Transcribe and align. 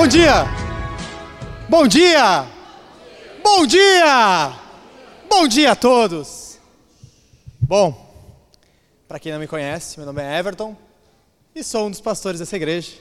Bom 0.00 0.06
dia! 0.06 0.46
Bom 1.68 1.86
dia! 1.86 2.46
Bom 3.44 3.66
dia! 3.66 4.58
Bom 5.28 5.46
dia 5.46 5.72
a 5.72 5.76
todos! 5.76 6.58
Bom, 7.60 8.10
para 9.06 9.18
quem 9.18 9.30
não 9.30 9.38
me 9.38 9.46
conhece, 9.46 9.98
meu 9.98 10.06
nome 10.06 10.22
é 10.22 10.38
Everton 10.38 10.74
e 11.54 11.62
sou 11.62 11.86
um 11.86 11.90
dos 11.90 12.00
pastores 12.00 12.40
dessa 12.40 12.56
igreja. 12.56 12.92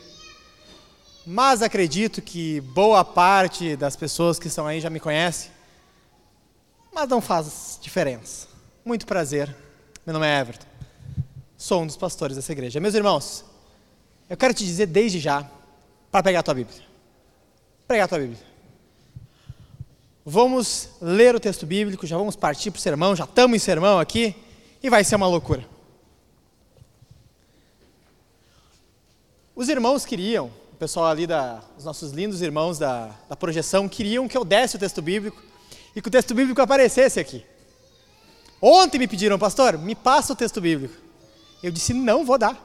Mas 1.26 1.62
acredito 1.62 2.22
que 2.22 2.60
boa 2.60 3.06
parte 3.06 3.78
das 3.78 3.96
pessoas 3.96 4.38
que 4.38 4.48
estão 4.48 4.68
aí 4.68 4.82
já 4.82 4.90
me 4.90 5.00
conhecem, 5.00 5.52
mas 6.92 7.08
não 7.08 7.22
faz 7.22 7.80
diferença. 7.82 8.50
Muito 8.84 9.08
prazer, 9.08 9.56
meu 10.06 10.12
nome 10.12 10.28
é 10.28 10.38
Everton, 10.38 10.68
sou 11.58 11.82
um 11.82 11.88
dos 11.88 11.96
pastores 11.96 12.36
dessa 12.36 12.52
igreja. 12.52 12.78
Meus 12.82 12.94
irmãos, 12.94 13.46
eu 14.30 14.36
quero 14.36 14.54
te 14.54 14.66
dizer 14.66 14.88
desde 14.88 15.18
já, 15.18 15.50
para 16.12 16.24
pegar 16.24 16.42
a 16.42 16.44
tua 16.44 16.56
Bíblia. 16.56 16.89
Pegar 17.90 18.04
a 18.04 18.08
tua 18.08 18.20
Bíblia. 18.20 18.38
Vamos 20.24 20.90
ler 21.02 21.34
o 21.34 21.40
texto 21.40 21.66
bíblico, 21.66 22.06
já 22.06 22.16
vamos 22.16 22.36
partir 22.36 22.70
para 22.70 22.78
o 22.78 22.82
sermão, 22.82 23.16
já 23.16 23.24
estamos 23.24 23.56
em 23.56 23.60
sermão 23.60 23.98
aqui, 23.98 24.36
e 24.84 24.92
vai 24.92 25.04
ser 25.04 25.16
uma 25.16 25.26
loucura. 25.26 25.66
Os 29.56 29.70
irmãos 29.70 30.06
queriam, 30.06 30.52
o 30.72 30.76
pessoal 30.76 31.08
ali, 31.08 31.26
da, 31.26 31.64
os 31.80 31.84
nossos 31.84 32.12
lindos 32.12 32.44
irmãos 32.44 32.78
da, 32.78 33.10
da 33.28 33.36
projeção, 33.36 33.90
queriam 33.90 34.28
que 34.28 34.38
eu 34.38 34.46
desse 34.46 34.76
o 34.76 34.80
texto 34.80 35.02
bíblico 35.02 35.42
e 35.96 36.00
que 36.00 36.10
o 36.10 36.12
texto 36.12 36.36
bíblico 36.36 36.62
aparecesse 36.62 37.20
aqui. 37.20 37.44
Ontem 38.62 39.00
me 39.00 39.08
pediram, 39.08 39.40
pastor, 39.40 39.80
me 39.80 39.96
passa 39.96 40.32
o 40.34 40.36
texto 40.36 40.62
bíblico. 40.62 40.94
Eu 41.64 41.72
disse, 41.72 41.92
não 41.92 42.24
vou 42.24 42.38
dar, 42.38 42.56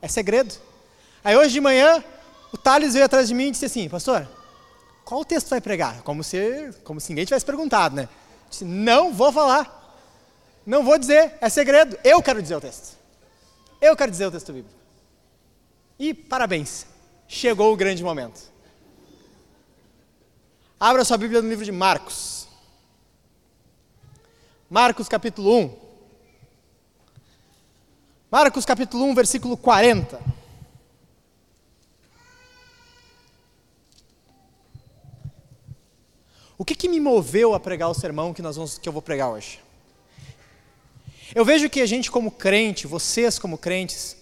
é 0.00 0.06
segredo. 0.06 0.54
Aí 1.24 1.36
hoje 1.36 1.54
de 1.54 1.60
manhã, 1.60 2.04
o 2.52 2.56
Thales 2.56 2.92
veio 2.92 3.06
atrás 3.06 3.26
de 3.26 3.34
mim 3.34 3.48
e 3.48 3.50
disse 3.50 3.64
assim, 3.64 3.88
pastor, 3.88 4.37
qual 5.08 5.24
texto 5.24 5.48
vai 5.48 5.58
pregar? 5.58 6.02
Como 6.02 6.22
se, 6.22 6.70
como 6.84 7.00
se 7.00 7.08
ninguém 7.08 7.24
tivesse 7.24 7.46
perguntado, 7.46 7.96
né? 7.96 8.10
Disse, 8.50 8.62
não 8.62 9.10
vou 9.10 9.32
falar. 9.32 9.96
Não 10.66 10.84
vou 10.84 10.98
dizer, 10.98 11.32
é 11.40 11.48
segredo. 11.48 11.98
Eu 12.04 12.22
quero 12.22 12.42
dizer 12.42 12.56
o 12.56 12.60
texto. 12.60 12.94
Eu 13.80 13.96
quero 13.96 14.10
dizer 14.10 14.26
o 14.26 14.30
texto 14.30 14.52
bíblico. 14.52 14.78
E 15.98 16.12
parabéns, 16.12 16.84
chegou 17.26 17.72
o 17.72 17.76
grande 17.76 18.04
momento. 18.04 18.52
Abra 20.78 21.06
sua 21.06 21.16
Bíblia 21.16 21.40
no 21.40 21.48
livro 21.48 21.64
de 21.64 21.72
Marcos. 21.72 22.46
Marcos 24.68 25.08
capítulo 25.08 25.58
1. 25.58 25.76
Marcos 28.30 28.66
capítulo 28.66 29.04
1, 29.04 29.14
versículo 29.14 29.56
40. 29.56 30.20
O 36.58 36.64
que, 36.64 36.74
que 36.74 36.88
me 36.88 36.98
moveu 36.98 37.54
a 37.54 37.60
pregar 37.60 37.88
o 37.88 37.94
sermão 37.94 38.34
que, 38.34 38.42
nós 38.42 38.56
vamos, 38.56 38.78
que 38.78 38.88
eu 38.88 38.92
vou 38.92 39.00
pregar 39.00 39.30
hoje? 39.30 39.60
Eu 41.32 41.44
vejo 41.44 41.70
que 41.70 41.80
a 41.80 41.86
gente, 41.86 42.10
como 42.10 42.32
crente, 42.32 42.84
vocês, 42.84 43.38
como 43.38 43.56
crentes, 43.56 44.16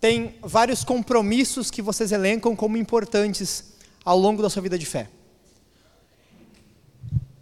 tem 0.00 0.36
vários 0.40 0.84
compromissos 0.84 1.72
que 1.72 1.82
vocês 1.82 2.12
elencam 2.12 2.54
como 2.54 2.76
importantes 2.76 3.74
ao 4.04 4.16
longo 4.16 4.42
da 4.42 4.48
sua 4.48 4.62
vida 4.62 4.78
de 4.78 4.86
fé. 4.86 5.08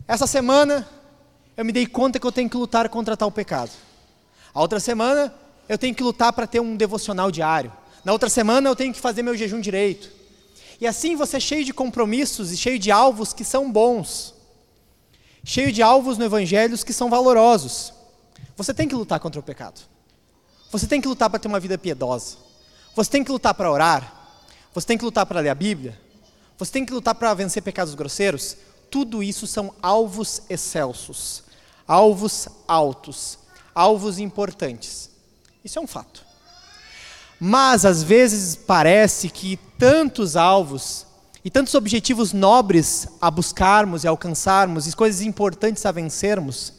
Essa 0.09 0.27
semana, 0.27 0.89
eu 1.55 1.65
me 1.65 1.73
dei 1.73 1.87
conta 1.87 2.19
que 2.19 2.27
eu 2.27 2.33
tenho 2.33 2.49
que 2.49 2.57
lutar 2.57 2.89
contra 2.89 3.15
tal 3.15 3.31
pecado. 3.31 3.73
A 4.55 4.61
outra 4.63 4.81
semana, 4.81 5.35
eu 5.69 5.77
tenho 5.77 5.95
que 5.95 6.03
lutar 6.03 6.33
para 6.33 6.47
ter 6.47 6.61
um 6.61 6.77
devocional 6.77 7.31
diário. 7.31 7.71
Na 8.03 8.13
outra 8.13 8.31
semana, 8.31 8.71
eu 8.71 8.77
tenho 8.77 8.95
que 8.95 9.01
fazer 9.01 9.23
meu 9.23 9.37
jejum 9.37 9.61
direito. 9.61 10.22
E 10.83 10.87
assim 10.89 11.15
você 11.15 11.37
é 11.37 11.41
cheio 11.41 11.65
de 11.65 11.73
compromissos 11.73 12.51
e 12.51 12.57
cheio 12.57 12.77
de 12.77 12.91
alvos 12.91 13.33
que 13.33 13.45
são 13.45 13.71
bons. 13.71 14.35
Cheio 15.45 15.71
de 15.71 15.81
alvos 15.81 16.19
no 16.19 16.25
Evangelho 16.25 16.77
que 16.85 16.93
são 16.93 17.09
valorosos. 17.09 17.93
Você 18.57 18.75
tem 18.75 18.89
que 18.89 18.95
lutar 18.97 19.21
contra 19.21 19.39
o 19.39 19.45
pecado. 19.45 19.81
Você 20.73 20.89
tem 20.89 21.01
que 21.01 21.07
lutar 21.07 21.31
para 21.31 21.39
ter 21.39 21.47
uma 21.47 21.61
vida 21.61 21.79
piedosa. 21.79 22.37
Você 22.97 23.09
tem 23.09 23.23
que 23.23 23.31
lutar 23.31 23.55
para 23.55 23.71
orar. 23.71 24.43
Você 24.75 24.89
tem 24.89 24.99
que 24.99 25.05
lutar 25.05 25.25
para 25.25 25.39
ler 25.39 25.51
a 25.51 25.55
Bíblia. 25.55 25.97
Você 26.59 26.73
tem 26.73 26.85
que 26.85 26.93
lutar 26.93 27.15
para 27.15 27.33
vencer 27.33 27.63
pecados 27.63 27.95
grosseiros. 27.95 28.57
Tudo 28.91 29.23
isso 29.23 29.47
são 29.47 29.73
alvos 29.81 30.43
excelsos, 30.51 31.45
alvos 31.87 32.49
altos, 32.67 33.39
alvos 33.73 34.19
importantes. 34.19 35.11
Isso 35.65 35.79
é 35.79 35.83
um 35.83 35.87
fato. 35.87 36.32
Mas 37.45 37.85
às 37.85 38.05
vezes 38.05 38.55
parece 38.55 39.29
que 39.29 39.59
tantos 39.77 40.37
alvos 40.37 41.05
e 41.45 41.51
tantos 41.51 41.75
objetivos 41.75 42.33
nobres 42.33 43.09
a 43.21 43.33
buscarmos 43.33 44.05
e 44.05 44.07
alcançarmos, 44.07 44.87
e 44.87 44.95
coisas 44.95 45.23
importantes 45.23 45.85
a 45.85 45.91
vencermos, 45.91 46.73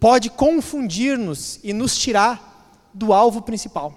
pode 0.00 0.30
confundir-nos 0.30 1.60
e 1.62 1.74
nos 1.74 1.98
tirar 1.98 2.88
do 2.94 3.12
alvo 3.12 3.42
principal. 3.42 3.92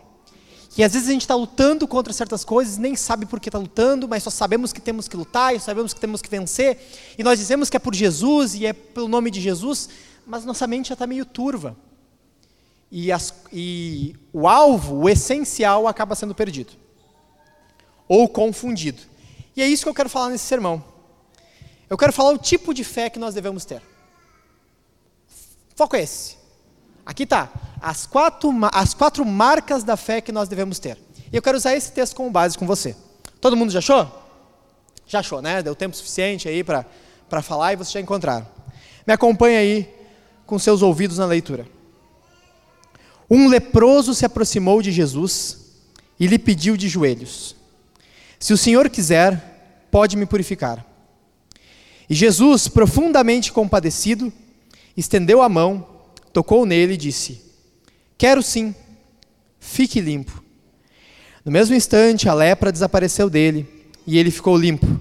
E 0.78 0.84
às 0.84 0.92
vezes 0.92 1.08
a 1.08 1.14
gente 1.14 1.22
está 1.22 1.36
lutando 1.36 1.88
contra 1.88 2.12
certas 2.12 2.44
coisas, 2.44 2.78
nem 2.78 2.94
sabe 2.94 3.26
por 3.26 3.40
que 3.40 3.48
está 3.48 3.58
lutando, 3.58 4.10
mas 4.10 4.24
só 4.24 4.30
sabemos 4.30 4.74
que 4.74 4.82
temos 4.82 5.08
que 5.08 5.16
lutar, 5.16 5.56
e 5.56 5.60
sabemos 5.62 5.94
que 5.94 6.02
temos 6.02 6.22
que 6.22 6.30
vencer, 6.30 6.86
e 7.18 7.24
nós 7.24 7.40
dizemos 7.40 7.70
que 7.70 7.78
é 7.78 7.80
por 7.80 7.96
Jesus 7.96 8.56
e 8.56 8.66
é 8.66 8.74
pelo 8.74 9.08
nome 9.08 9.32
de 9.32 9.40
Jesus, 9.40 9.88
mas 10.28 10.44
nossa 10.44 10.68
mente 10.68 10.90
já 10.90 10.96
está 10.96 11.08
meio 11.08 11.24
turva 11.24 11.78
e, 12.92 13.12
as, 13.12 13.34
e 13.54 14.16
o 14.34 14.48
alvo, 14.48 14.98
o 14.98 15.10
essencial, 15.10 15.88
acaba 15.88 16.14
sendo 16.14 16.36
perdido 16.36 16.74
ou 18.08 18.28
confundido. 18.28 19.02
E 19.56 19.62
é 19.62 19.68
isso 19.68 19.84
que 19.84 19.90
eu 19.90 19.94
quero 19.94 20.10
falar 20.10 20.30
nesse 20.30 20.44
sermão. 20.44 20.84
Eu 21.90 21.98
quero 21.98 22.12
falar 22.12 22.32
o 22.32 22.38
tipo 22.38 22.74
de 22.74 22.84
fé 22.84 23.10
que 23.10 23.18
nós 23.18 23.34
devemos 23.34 23.64
ter. 23.64 23.82
Foco 25.76 25.96
é 25.96 26.02
esse. 26.02 26.38
Aqui 27.06 27.24
está. 27.24 27.50
As 27.82 28.06
quatro, 28.06 28.52
as 28.74 28.94
quatro 28.94 29.26
marcas 29.26 29.86
da 29.86 29.96
fé 29.96 30.20
que 30.20 30.32
nós 30.32 30.50
devemos 30.50 30.78
ter. 30.78 30.98
E 31.32 31.36
eu 31.38 31.42
quero 31.42 31.58
usar 31.58 31.74
esse 31.74 31.94
texto 31.94 32.16
como 32.16 32.30
base 32.30 32.58
com 32.58 32.68
você. 32.68 32.96
Todo 33.40 33.56
mundo 33.56 33.72
já 33.72 33.80
achou? 33.80 34.10
Já 35.08 35.20
achou, 35.20 35.42
né? 35.42 35.64
Deu 35.64 35.74
tempo 35.74 35.96
suficiente 35.96 36.50
aí 36.50 36.64
para 36.64 37.42
falar 37.42 37.72
e 37.72 37.76
vocês 37.78 37.94
já 37.94 38.02
encontraram. 38.02 38.46
Me 39.08 39.14
acompanha 39.14 39.60
aí 39.60 39.90
com 40.46 40.60
seus 40.60 40.82
ouvidos 40.82 41.18
na 41.18 41.26
leitura. 41.26 41.66
Um 43.34 43.48
leproso 43.48 44.14
se 44.14 44.26
aproximou 44.26 44.82
de 44.82 44.92
Jesus 44.92 45.60
e 46.20 46.28
lhe 46.28 46.38
pediu 46.38 46.76
de 46.76 46.90
joelhos: 46.90 47.56
Se 48.38 48.52
o 48.52 48.58
Senhor 48.58 48.90
quiser, 48.90 49.88
pode 49.90 50.18
me 50.18 50.26
purificar. 50.26 50.86
E 52.10 52.14
Jesus, 52.14 52.68
profundamente 52.68 53.54
compadecido, 53.54 54.34
estendeu 54.98 55.42
a 55.42 55.48
mão, 55.48 55.88
tocou 56.34 56.66
nele 56.66 56.96
e 56.96 56.98
disse: 56.98 57.42
Quero 58.18 58.44
sim, 58.44 58.76
fique 59.62 60.02
limpo. 60.02 60.44
No 61.46 61.54
mesmo 61.54 61.74
instante, 61.74 62.28
a 62.28 62.34
lepra 62.34 62.70
desapareceu 62.70 63.30
dele 63.30 63.66
e 64.06 64.18
ele 64.18 64.30
ficou 64.30 64.58
limpo. 64.58 65.00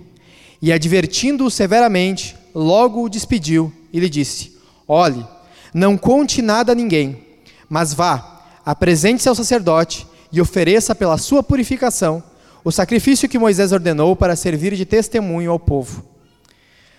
E 0.62 0.72
advertindo-o 0.72 1.50
severamente, 1.50 2.36
logo 2.54 3.02
o 3.02 3.08
despediu 3.08 3.72
e 3.92 3.98
lhe 3.98 4.08
disse: 4.08 4.56
Olhe, 4.86 5.26
não 5.74 5.98
conte 5.98 6.40
nada 6.40 6.70
a 6.70 6.76
ninguém 6.76 7.28
mas 7.70 7.94
vá, 7.94 8.42
apresente-se 8.66 9.28
ao 9.28 9.34
sacerdote 9.34 10.04
e 10.32 10.40
ofereça 10.40 10.92
pela 10.92 11.16
sua 11.16 11.40
purificação 11.40 12.20
o 12.64 12.72
sacrifício 12.72 13.28
que 13.28 13.38
Moisés 13.38 13.70
ordenou 13.70 14.16
para 14.16 14.34
servir 14.34 14.74
de 14.74 14.84
testemunho 14.84 15.52
ao 15.52 15.58
povo. 15.58 16.04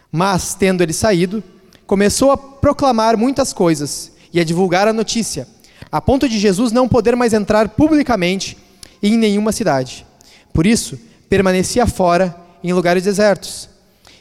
Mas, 0.09 0.55
tendo 0.55 0.81
ele 0.81 0.93
saído, 0.93 1.43
começou 1.85 2.31
a 2.31 2.37
proclamar 2.37 3.17
muitas 3.17 3.51
coisas 3.51 4.13
e 4.33 4.39
a 4.39 4.43
divulgar 4.45 4.87
a 4.87 4.93
notícia, 4.93 5.47
a 5.91 6.01
ponto 6.01 6.27
de 6.27 6.39
Jesus 6.39 6.71
não 6.71 6.87
poder 6.87 7.15
mais 7.17 7.33
entrar 7.33 7.69
publicamente 7.69 8.57
em 9.03 9.17
nenhuma 9.17 9.51
cidade. 9.51 10.05
Por 10.53 10.65
isso, 10.65 10.97
permanecia 11.29 11.85
fora 11.85 12.35
em 12.63 12.73
lugares 12.73 13.03
desertos, 13.03 13.69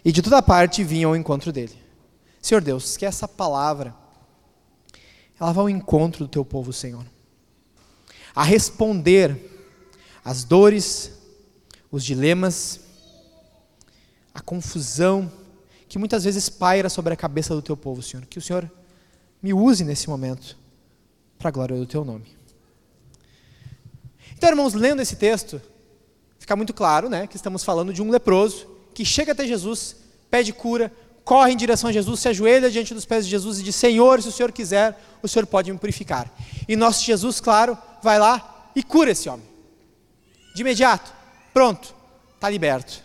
e 0.05 0.11
de 0.11 0.20
toda 0.20 0.43
parte 0.43 0.82
vinham 0.82 1.11
ao 1.11 1.17
encontro 1.17 1.53
dele. 1.53 1.75
Senhor 2.43 2.61
Deus, 2.61 2.96
que 2.96 3.06
essa 3.06 3.29
palavra 3.29 3.94
ela 5.40 5.52
vai 5.52 5.62
ao 5.62 5.70
encontro 5.70 6.26
do 6.26 6.28
teu 6.28 6.44
povo, 6.44 6.72
Senhor. 6.72 7.04
A 8.34 8.44
responder 8.44 9.37
às 10.22 10.44
dores, 10.44 11.12
os 11.90 12.04
dilemas, 12.04 12.81
a 14.34 14.40
confusão 14.40 15.32
que 15.88 15.98
muitas 15.98 16.22
vezes 16.25 16.48
paira 16.48 16.88
sobre 16.88 17.12
a 17.12 17.16
cabeça 17.16 17.54
do 17.54 17.62
teu 17.62 17.76
povo, 17.76 18.02
Senhor. 18.02 18.25
Que 18.26 18.38
o 18.38 18.42
Senhor 18.42 18.70
me 19.42 19.52
use 19.52 19.82
nesse 19.82 20.08
momento 20.08 20.56
para 21.38 21.48
a 21.48 21.52
glória 21.52 21.76
do 21.76 21.86
teu 21.86 22.04
nome. 22.04 22.36
Então, 24.36 24.50
irmãos, 24.50 24.75
lendo 24.75 25.02
esse 25.02 25.16
texto, 25.16 25.60
fica 26.38 26.54
muito 26.54 26.72
claro, 26.72 27.08
né, 27.08 27.26
que 27.26 27.36
estamos 27.36 27.64
falando 27.64 27.93
de 27.93 28.02
um 28.02 28.10
leproso 28.10 28.69
que 28.94 29.04
chega 29.04 29.32
até 29.32 29.46
Jesus, 29.46 29.96
pede 30.31 30.52
cura, 30.52 30.93
corre 31.25 31.52
em 31.52 31.56
direção 31.56 31.90
a 31.90 31.93
Jesus, 31.93 32.20
se 32.20 32.28
ajoelha 32.28 32.70
diante 32.70 32.94
dos 32.94 33.05
pés 33.05 33.25
de 33.25 33.31
Jesus 33.31 33.58
e 33.58 33.62
diz: 33.62 33.76
Senhor, 33.76 34.20
se 34.22 34.28
o 34.28 34.32
Senhor 34.32 34.52
quiser, 34.52 34.99
o 35.22 35.28
Senhor 35.28 35.46
pode 35.46 35.72
me 35.72 35.78
purificar. 35.78 36.31
E 36.69 36.76
nosso 36.76 37.05
Jesus, 37.05 37.40
claro, 37.40 37.76
vai 38.02 38.19
lá 38.19 38.70
e 38.75 38.82
cura 38.82 39.11
esse 39.11 39.28
homem. 39.28 39.46
De 40.55 40.62
imediato, 40.62 41.12
pronto, 41.52 41.94
está 42.34 42.49
liberto. 42.49 43.02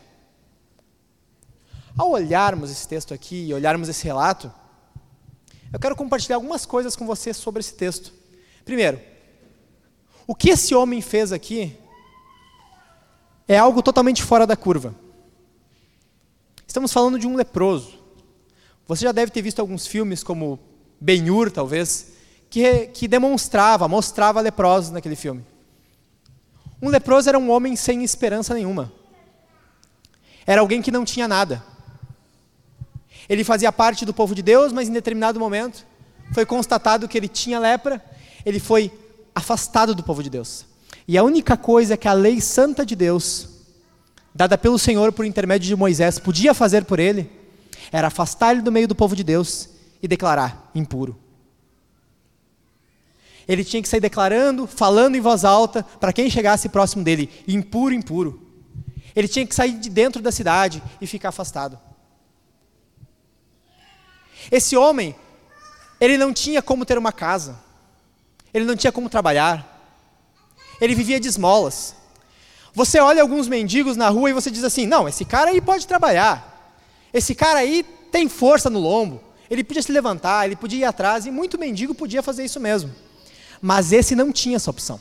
Ao 1.98 2.12
olharmos 2.12 2.72
esse 2.72 2.88
texto 2.88 3.14
aqui 3.14 3.48
e 3.48 3.54
olharmos 3.54 3.88
esse 3.88 4.04
relato, 4.04 4.52
eu 5.72 5.80
quero 5.80 5.96
compartilhar 5.96 6.38
algumas 6.38 6.66
coisas 6.66 6.96
com 6.96 7.06
você 7.06 7.34
sobre 7.34 7.60
esse 7.60 7.74
texto. 7.74 8.14
Primeiro, 8.64 9.00
o 10.28 10.34
que 10.34 10.50
esse 10.50 10.74
homem 10.74 11.02
fez 11.02 11.32
aqui 11.32 11.78
é 13.48 13.58
algo 13.58 13.82
totalmente 13.82 14.24
fora 14.24 14.48
da 14.48 14.56
curva. 14.56 14.96
Estamos 16.68 16.92
falando 16.92 17.20
de 17.20 17.28
um 17.28 17.36
leproso. 17.36 18.05
Você 18.88 19.04
já 19.04 19.12
deve 19.12 19.32
ter 19.32 19.42
visto 19.42 19.60
alguns 19.60 19.88
filmes 19.88 20.24
como 20.24 20.60
Ben-Hur, 21.00 21.52
talvez, 21.52 22.14
que, 22.50 22.88
que 22.88 23.08
demonstrava, 23.08 23.88
mostrava 23.88 24.42
leprosos 24.42 24.92
naquele 24.92 25.16
filme. 25.16 25.44
Um 26.82 26.90
leproso 26.90 27.30
era 27.30 27.40
um 27.40 27.50
homem 27.50 27.76
sem 27.76 28.04
esperança 28.04 28.54
nenhuma. 28.54 28.92
Era 30.46 30.62
alguém 30.62 30.82
que 30.82 30.92
não 30.92 31.04
tinha 31.04 31.28
nada. 31.28 31.64
Ele 33.28 33.44
fazia 33.44 33.72
parte 33.72 34.06
do 34.06 34.14
povo 34.14 34.36
de 34.36 34.44
Deus, 34.44 34.72
mas 34.72 34.88
em 34.88 34.94
determinado 34.94 35.40
momento 35.40 35.86
foi 36.34 36.46
constatado 36.46 37.08
que 37.08 37.18
ele 37.18 37.28
tinha 37.28 37.60
lepra, 37.60 38.04
ele 38.46 38.60
foi 38.60 38.92
afastado 39.34 39.96
do 39.96 40.04
povo 40.04 40.22
de 40.22 40.30
Deus. 40.30 40.66
E 41.08 41.18
a 41.18 41.24
única 41.24 41.58
coisa 41.58 41.98
que 41.98 42.08
a 42.08 42.14
lei 42.14 42.40
santa 42.42 42.86
de 42.86 42.96
Deus, 42.96 43.50
dada 44.34 44.58
pelo 44.58 44.78
Senhor 44.78 45.12
por 45.12 45.26
intermédio 45.26 45.68
de 45.68 45.76
Moisés, 45.76 46.20
podia 46.20 46.54
fazer 46.54 46.86
por 46.86 47.00
ele, 47.00 47.30
era 47.92 48.08
afastar 48.08 48.52
ele 48.52 48.62
do 48.62 48.72
meio 48.72 48.88
do 48.88 48.96
povo 48.96 49.16
de 49.16 49.24
Deus 49.24 49.70
e 50.02 50.08
declarar 50.08 50.72
impuro. 50.74 51.18
Ele 53.48 53.64
tinha 53.64 53.82
que 53.82 53.88
sair 53.88 54.00
declarando, 54.00 54.66
falando 54.66 55.16
em 55.16 55.22
voz 55.22 55.46
alta, 55.46 55.84
para 55.84 56.12
quem 56.12 56.30
chegasse 56.30 56.70
próximo 56.70 57.04
dele: 57.04 57.30
impuro, 57.48 57.94
impuro. 57.94 58.42
Ele 59.16 59.28
tinha 59.28 59.46
que 59.46 59.56
sair 59.56 59.74
de 59.74 59.90
dentro 59.90 60.22
da 60.22 60.32
cidade 60.32 60.82
e 61.00 61.08
ficar 61.08 61.30
afastado. 61.30 61.80
Esse 64.52 64.76
homem, 64.76 65.16
ele 66.00 66.18
não 66.18 66.34
tinha 66.34 66.62
como 66.62 66.86
ter 66.86 66.98
uma 66.98 67.12
casa, 67.12 67.58
ele 68.54 68.66
não 68.66 68.76
tinha 68.76 68.92
como 68.92 69.10
trabalhar, 69.10 69.76
ele 70.82 70.96
vivia 70.96 71.20
de 71.20 71.28
esmolas. 71.28 71.96
Você 72.74 73.00
olha 73.00 73.22
alguns 73.22 73.48
mendigos 73.48 73.96
na 73.96 74.10
rua 74.10 74.30
e 74.30 74.34
você 74.34 74.52
diz 74.52 74.64
assim: 74.64 74.86
não, 74.86 75.08
esse 75.08 75.24
cara 75.24 75.52
aí 75.52 75.62
pode 75.62 75.88
trabalhar, 75.88 76.55
esse 77.16 77.34
cara 77.34 77.60
aí 77.60 77.86
tem 78.12 78.28
força 78.28 78.70
no 78.70 78.78
lombo, 78.78 79.22
ele 79.50 79.64
podia 79.64 79.82
se 79.82 79.90
levantar, 79.90 80.46
ele 80.46 80.58
podia 80.58 80.80
ir 80.80 80.84
atrás, 80.84 81.26
e 81.26 81.32
muito 81.32 81.58
mendigo 81.58 81.96
podia 81.96 82.22
fazer 82.22 82.44
isso 82.44 82.60
mesmo. 82.60 82.94
Mas 83.62 83.94
esse 83.94 84.18
não 84.18 84.34
tinha 84.34 84.58
essa 84.58 84.70
opção. 84.70 85.00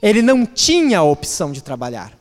Ele 0.00 0.22
não 0.22 0.46
tinha 0.46 1.00
a 1.00 1.02
opção 1.02 1.52
de 1.52 1.62
trabalhar. 1.62 2.18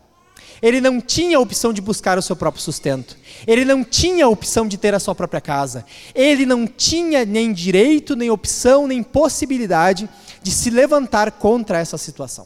Ele 0.62 0.81
não 0.81 1.00
tinha 1.00 1.38
a 1.38 1.40
opção 1.40 1.72
de 1.72 1.80
buscar 1.80 2.18
o 2.18 2.22
seu 2.22 2.36
próprio 2.36 2.62
sustento. 2.62 3.16
Ele 3.48 3.63
não 3.63 3.86
tinha 3.86 4.25
a 4.25 4.28
opção 4.30 4.68
de 4.68 4.78
ter 4.78 4.94
a 4.94 5.00
sua 5.00 5.16
própria 5.16 5.40
casa. 5.40 5.86
Ele 6.13 6.46
não 6.46 6.68
tinha 6.68 7.24
nem 7.24 7.54
direito, 7.54 8.18
nem 8.18 8.30
opção, 8.30 8.86
nem 8.86 9.01
possibilidade 9.01 10.10
de 10.44 10.51
se 10.51 10.69
levantar 10.69 11.31
contra 11.31 11.80
essa 11.80 11.98
situação. 11.98 12.46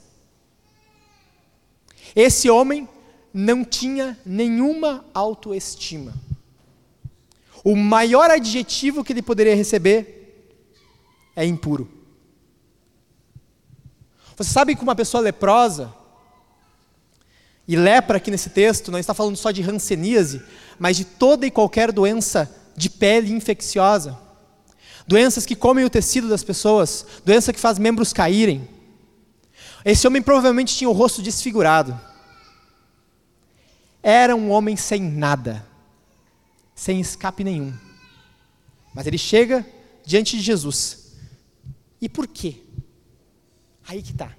Esse 2.16 2.48
homem 2.48 2.88
não 3.34 3.66
tinha 3.66 4.16
nenhuma 4.24 5.04
autoestima. 5.16 6.14
O 7.64 7.76
maior 7.76 8.30
adjetivo 8.30 9.04
que 9.04 9.14
ele 9.14 9.22
poderia 9.22 9.56
receber 9.56 10.52
é 11.36 11.46
impuro. 11.46 11.90
Você 14.36 14.52
sabe 14.52 14.76
que 14.76 14.84
uma 14.84 14.96
pessoa 14.96 15.22
leprosa, 15.22 15.94
e 17.68 17.76
lepra 17.76 18.18
aqui 18.18 18.30
nesse 18.30 18.50
texto 18.50 18.92
não 18.92 19.00
está 19.00 19.14
falando 19.14 19.38
só 19.38 19.52
de 19.52 19.62
hanseníase, 19.62 20.42
mas 20.78 20.98
de 20.98 21.06
toda 21.06 21.46
e 21.46 21.52
qualquer 21.52 21.92
doença 21.92 22.54
de 22.76 22.90
pele 22.90 23.32
infecciosa. 23.32 24.20
Doenças 25.08 25.46
que 25.46 25.56
comem 25.56 25.86
o 25.86 25.90
tecido 25.90 26.28
das 26.28 26.44
pessoas, 26.44 27.06
doença 27.24 27.54
que 27.54 27.60
faz 27.60 27.78
membros 27.78 28.12
caírem. 28.12 28.68
Esse 29.86 30.08
homem 30.08 30.22
provavelmente 30.22 30.76
tinha 30.76 30.90
o 30.90 30.94
rosto 30.94 31.22
desfigurado. 31.22 32.00
Era 34.02 34.36
um 34.36 34.50
homem 34.50 34.76
sem 34.76 35.02
nada, 35.02 35.66
sem 36.76 37.00
escape 37.00 37.44
nenhum. 37.44 37.74
Mas 38.94 39.08
ele 39.08 39.18
chega 39.18 39.66
diante 40.06 40.38
de 40.38 40.44
Jesus. 40.44 41.14
E 42.02 42.10
por 42.10 42.28
quê? 42.28 42.62
Aí 43.88 44.02
que 44.02 44.12
está 44.12 44.36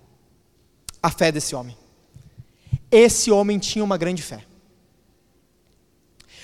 a 1.02 1.10
fé 1.10 1.31
desse 1.31 1.54
homem. 1.54 1.76
Esse 2.90 3.31
homem 3.31 3.58
tinha 3.58 3.84
uma 3.84 3.96
grande 3.96 4.22
fé. 4.22 4.44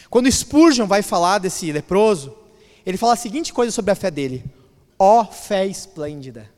Quando 0.09 0.31
Spurgeon 0.31 0.87
vai 0.87 1.03
falar 1.03 1.39
desse 1.39 1.71
leproso, 1.71 2.37
ele 2.85 2.99
fala 2.99 3.13
a 3.13 3.17
seguinte 3.17 3.53
coisa 3.53 3.71
sobre 3.71 3.93
a 3.93 3.95
fé 3.95 4.11
dele: 4.11 4.45
ó 4.99 5.23
oh, 5.23 5.25
fé 5.25 5.67
esplêndida. 5.67 6.51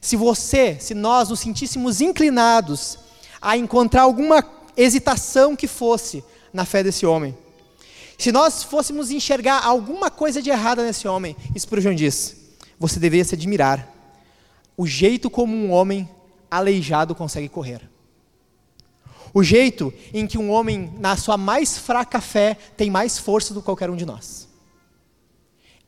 Se 0.00 0.16
você, 0.16 0.78
se 0.80 0.94
nós 0.94 1.28
nos 1.28 1.40
sentíssemos 1.40 2.00
inclinados 2.00 2.98
a 3.40 3.56
encontrar 3.56 4.02
alguma 4.02 4.44
hesitação 4.76 5.54
que 5.54 5.66
fosse 5.66 6.24
na 6.52 6.64
fé 6.64 6.82
desse 6.82 7.06
homem, 7.06 7.36
se 8.18 8.30
nós 8.32 8.62
fôssemos 8.62 9.10
enxergar 9.10 9.64
alguma 9.64 10.10
coisa 10.10 10.40
de 10.40 10.50
errada 10.50 10.84
nesse 10.84 11.08
homem, 11.08 11.36
Spurgeon 11.58 11.94
diz: 11.94 12.36
você 12.78 12.98
deveria 13.00 13.24
se 13.24 13.34
admirar 13.34 13.94
o 14.76 14.86
jeito 14.86 15.30
como 15.30 15.54
um 15.54 15.70
homem 15.70 16.08
aleijado 16.50 17.14
consegue 17.14 17.48
correr. 17.48 17.88
O 19.32 19.42
jeito 19.42 19.92
em 20.12 20.26
que 20.26 20.38
um 20.38 20.50
homem, 20.50 20.92
na 20.98 21.16
sua 21.16 21.36
mais 21.36 21.76
fraca 21.76 22.20
fé, 22.20 22.54
tem 22.76 22.90
mais 22.90 23.18
força 23.18 23.52
do 23.52 23.60
que 23.60 23.66
qualquer 23.66 23.90
um 23.90 23.96
de 23.96 24.06
nós. 24.06 24.48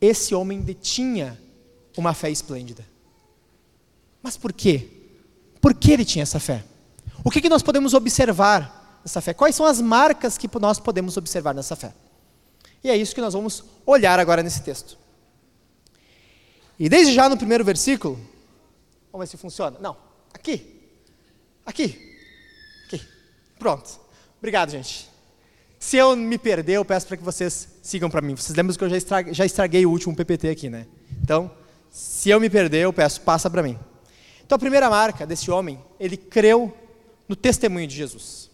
Esse 0.01 0.35
homem 0.35 0.61
detinha 0.61 1.41
uma 1.97 2.13
fé 2.13 2.31
esplêndida. 2.31 2.85
Mas 4.23 4.37
por 4.37 4.53
quê? 4.53 4.89
Por 5.61 5.75
que 5.75 5.93
ele 5.93 6.05
tinha 6.05 6.25
essa 6.25 6.41
fé? 6.41 6.65
O 7.25 7.31
que, 7.31 7.41
que 7.41 7.49
nós 7.49 7.63
podemos 7.63 7.95
observar 7.95 9.01
nessa 9.05 9.21
fé? 9.21 9.33
Quais 9.33 9.55
são 9.55 9.65
as 9.65 9.81
marcas 9.81 10.37
que 10.37 10.49
nós 10.59 10.79
podemos 10.81 11.17
observar 11.17 11.55
nessa 11.55 11.77
fé? 11.77 11.95
E 12.83 12.91
é 12.91 12.97
isso 12.97 13.15
que 13.15 13.21
nós 13.21 13.35
vamos 13.35 13.65
olhar 13.85 14.19
agora 14.19 14.43
nesse 14.43 14.63
texto. 14.63 14.99
E 16.79 16.89
desde 16.89 17.15
já 17.15 17.29
no 17.29 17.37
primeiro 17.37 17.65
versículo, 17.65 18.21
Vamos 19.17 19.31
ver 19.31 19.31
se 19.31 19.41
funciona. 19.41 19.79
Não, 19.81 19.97
aqui. 20.35 20.79
Aqui. 21.65 22.19
Aqui. 22.85 23.01
Pronto. 23.59 23.99
Obrigado, 24.37 24.69
gente. 24.71 25.09
Se 25.79 25.97
eu 25.97 26.15
me 26.15 26.37
perder, 26.37 26.75
eu 26.75 26.85
peço 26.85 27.07
para 27.07 27.17
que 27.17 27.23
vocês 27.23 27.67
sigam 27.83 28.11
para 28.11 28.21
mim. 28.21 28.37
Vocês 28.37 28.55
lembram 28.55 28.77
que 28.77 28.85
eu 28.85 28.91
já 28.91 28.97
estraguei, 28.99 29.33
já 29.33 29.47
estraguei 29.47 29.87
o 29.87 29.91
último 29.91 30.15
PPT 30.15 30.51
aqui, 30.51 30.69
né? 30.69 30.87
Então, 31.23 31.51
se 31.91 32.29
eu 32.29 32.39
me 32.39 32.51
perder, 32.51 32.81
eu 32.81 32.93
peço, 32.93 33.23
passa 33.23 33.49
para 33.49 33.63
mim. 33.63 33.79
Então, 34.45 34.57
a 34.57 34.59
primeira 34.59 34.91
marca 34.91 35.27
desse 35.27 35.51
homem, 35.51 35.83
ele 35.99 36.19
creu 36.19 36.77
no 37.27 37.35
testemunho 37.35 37.87
de 37.87 37.97
Jesus. 37.97 38.51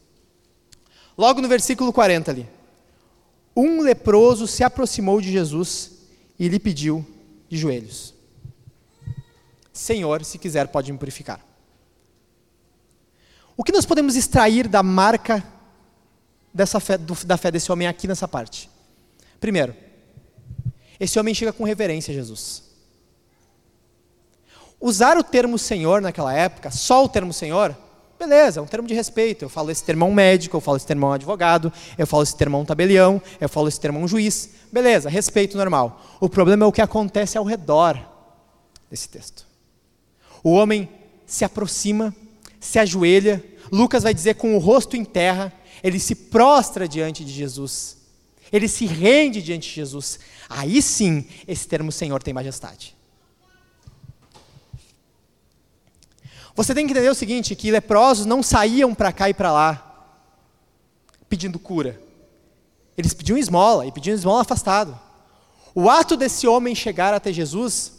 Logo 1.19 1.41
no 1.41 1.49
versículo 1.49 1.93
40 1.93 2.31
ali. 2.31 2.49
Um 3.55 3.81
leproso 3.81 4.47
se 4.47 4.65
aproximou 4.65 5.21
de 5.21 5.31
Jesus 5.31 5.93
e 6.39 6.49
lhe 6.49 6.59
pediu 6.59 7.07
de 7.49 7.59
joelhos. 7.59 8.15
Senhor, 9.73 10.25
se 10.25 10.39
quiser, 10.39 10.69
pode 10.69 10.91
me 10.93 10.99
purificar. 10.99 11.41
O 13.57 13.63
que 13.63 13.73
nós 13.73 13.87
podemos 13.87 14.17
extrair 14.17 14.67
da 14.67 14.83
marca 14.83 15.45
dessa 16.53 16.81
fé, 16.81 16.97
do, 16.99 17.15
da 17.25 17.37
fé 17.37 17.51
desse 17.51 17.71
homem 17.71 17.87
aqui 17.87 18.09
nessa 18.09 18.27
parte? 18.27 18.69
Primeiro, 19.39 19.75
esse 20.99 21.19
homem 21.19 21.35
chega 21.35 21.53
com 21.53 21.65
reverência 21.65 22.13
a 22.13 22.15
Jesus. 22.15 22.63
Usar 24.81 25.17
o 25.17 25.23
termo 25.23 25.59
Senhor 25.59 26.01
naquela 26.01 26.33
época, 26.33 26.71
só 26.71 27.05
o 27.05 27.09
termo 27.09 27.33
Senhor, 27.33 27.77
beleza, 28.23 28.61
é 28.61 28.63
um 28.63 28.67
termo 28.67 28.87
de 28.87 28.95
respeito. 28.95 29.45
Eu 29.45 29.49
falo 29.49 29.71
esse 29.71 29.83
termo 29.83 30.07
um 30.07 30.15
médico, 30.15 30.57
eu 30.57 30.61
falo 30.61 30.77
esse 30.77 30.87
termo 30.87 31.09
um 31.09 31.13
advogado, 31.13 31.73
eu 31.99 32.07
falo 32.07 32.23
esse 32.23 32.37
termo 32.37 32.59
um 32.59 32.65
tabelião, 32.65 33.21
eu 33.41 33.49
falo 33.49 33.69
esse 33.69 33.81
termo 33.81 33.99
um 33.99 34.07
juiz. 34.07 34.51
Beleza, 34.71 35.09
respeito 35.09 35.57
normal. 35.57 36.01
O 36.21 36.29
problema 36.29 36.65
é 36.65 36.69
o 36.69 36.73
que 36.73 36.81
acontece 36.81 37.37
ao 37.37 37.45
redor 37.45 37.99
desse 38.91 39.09
texto. 39.09 39.47
O 40.43 40.53
homem 40.53 40.89
se 41.27 41.45
aproxima, 41.45 42.15
se 42.61 42.79
ajoelha, 42.79 43.43
Lucas 43.71 44.03
vai 44.03 44.15
dizer 44.15 44.35
com 44.35 44.55
o 44.55 44.59
rosto 44.59 44.97
em 44.97 45.05
terra, 45.05 45.53
ele 45.83 45.99
se 45.99 46.15
prostra 46.15 46.87
diante 46.87 47.25
de 47.25 47.33
Jesus. 47.33 47.97
Ele 48.53 48.69
se 48.69 48.87
rende 48.87 49.43
diante 49.43 49.69
de 49.69 49.75
Jesus. 49.75 50.21
Aí 50.49 50.81
sim, 50.81 51.27
esse 51.49 51.67
termo 51.67 51.91
Senhor 51.91 52.23
tem 52.23 52.35
majestade. 52.35 52.95
Você 56.55 56.75
tem 56.75 56.87
que 56.87 56.93
entender 56.93 57.09
o 57.09 57.15
seguinte, 57.15 57.55
que 57.55 57.71
leprosos 57.71 58.27
não 58.27 58.43
saíam 58.43 58.95
para 58.95 59.13
cá 59.13 59.29
e 59.29 59.35
para 59.35 59.53
lá 59.53 59.89
pedindo 61.29 61.59
cura. 61.59 61.99
Eles 62.97 63.15
pediam 63.15 63.39
esmola 63.39 63.87
e 63.87 63.93
pediam 63.93 64.15
esmola 64.15 64.43
afastado. 64.43 64.99
O 65.75 65.89
ato 65.89 66.15
desse 66.15 66.47
homem 66.47 66.75
chegar 66.75 67.15
até 67.15 67.33
Jesus 67.33 67.93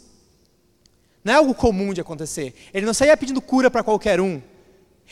não 1.24 1.32
é 1.32 1.36
algo 1.36 1.52
comum 1.52 1.92
de 1.92 2.00
acontecer. 2.00 2.54
Ele 2.72 2.86
não 2.86 2.94
saía 2.94 3.16
pedindo 3.16 3.40
cura 3.40 3.68
para 3.68 3.82
qualquer 3.82 4.20
um. 4.20 4.40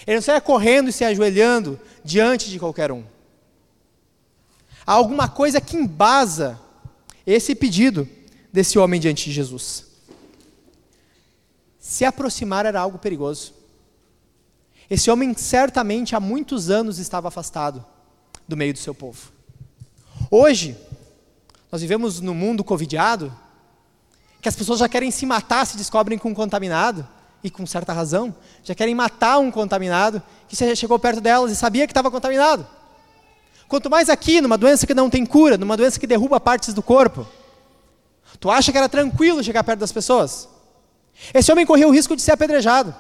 Ele 0.07 0.17
não 0.17 0.23
saía 0.23 0.41
correndo 0.41 0.89
e 0.89 0.93
se 0.93 1.05
ajoelhando 1.05 1.81
diante 2.05 2.49
de 2.49 2.61
qualquer 2.61 2.93
um. 2.93 3.03
Há 4.87 4.93
alguma 4.93 5.29
coisa 5.29 5.61
que 5.61 5.77
embasa 5.77 6.61
esse 7.27 7.57
pedido 7.57 8.09
desse 8.53 8.79
homem 8.79 9.01
diante 9.01 9.25
de 9.25 9.33
Jesus. 9.33 9.87
Se 11.83 12.05
aproximar 12.05 12.65
era 12.65 12.81
algo 12.81 12.97
perigoso. 12.97 13.53
Esse 14.89 15.11
homem 15.11 15.35
certamente 15.35 16.15
há 16.15 16.21
muitos 16.21 16.71
anos 16.71 16.99
estava 16.99 17.27
afastado 17.27 17.85
do 18.47 18.57
meio 18.57 18.73
do 18.73 18.79
seu 18.79 18.95
povo. 18.95 19.33
Hoje, 20.31 20.79
nós 21.73 21.81
vivemos 21.81 22.21
num 22.21 22.35
mundo 22.35 22.63
covidiado, 22.63 23.37
que 24.41 24.49
as 24.49 24.55
pessoas 24.55 24.79
já 24.79 24.89
querem 24.89 25.11
se 25.11 25.27
matar 25.27 25.67
se 25.67 25.77
descobrem 25.77 26.17
com 26.17 26.29
um 26.29 26.35
contaminado, 26.35 27.07
e 27.43 27.51
com 27.51 27.67
certa 27.67 27.93
razão, 27.93 28.33
já 28.63 28.77
querem 28.77 28.95
matar 28.95 29.39
um 29.39 29.51
contaminado 29.51 30.23
que 30.47 30.55
chegou 30.77 31.01
perto 31.01 31.21
delas 31.21 31.51
e 31.51 31.57
sabia 31.57 31.85
que 31.89 31.91
estava 31.91 32.13
contaminado. 32.13 32.65
Quanto 33.67 33.91
mais 33.91 34.09
aqui, 34.09 34.41
numa 34.41 34.57
doença 34.57 34.87
que 34.87 34.95
não 34.95 35.11
tem 35.11 35.27
cura, 35.27 35.59
numa 35.59 35.77
doença 35.77 35.99
que 35.99 36.07
derruba 36.07 36.39
partes 36.39 36.73
do 36.73 36.83
corpo. 36.83 37.27
Tu 38.39 38.49
acha 38.49 38.71
que 38.71 38.79
era 38.79 38.89
tranquilo 38.89 39.43
chegar 39.43 39.65
perto 39.65 39.81
das 39.81 39.91
pessoas? 39.91 40.49
Esse 41.33 41.53
homem 41.53 41.67
correu 41.67 41.89
o 41.89 41.93
risco 41.93 42.17
de 42.17 42.23
ser 42.23 42.33
apedrejado. 42.33 42.95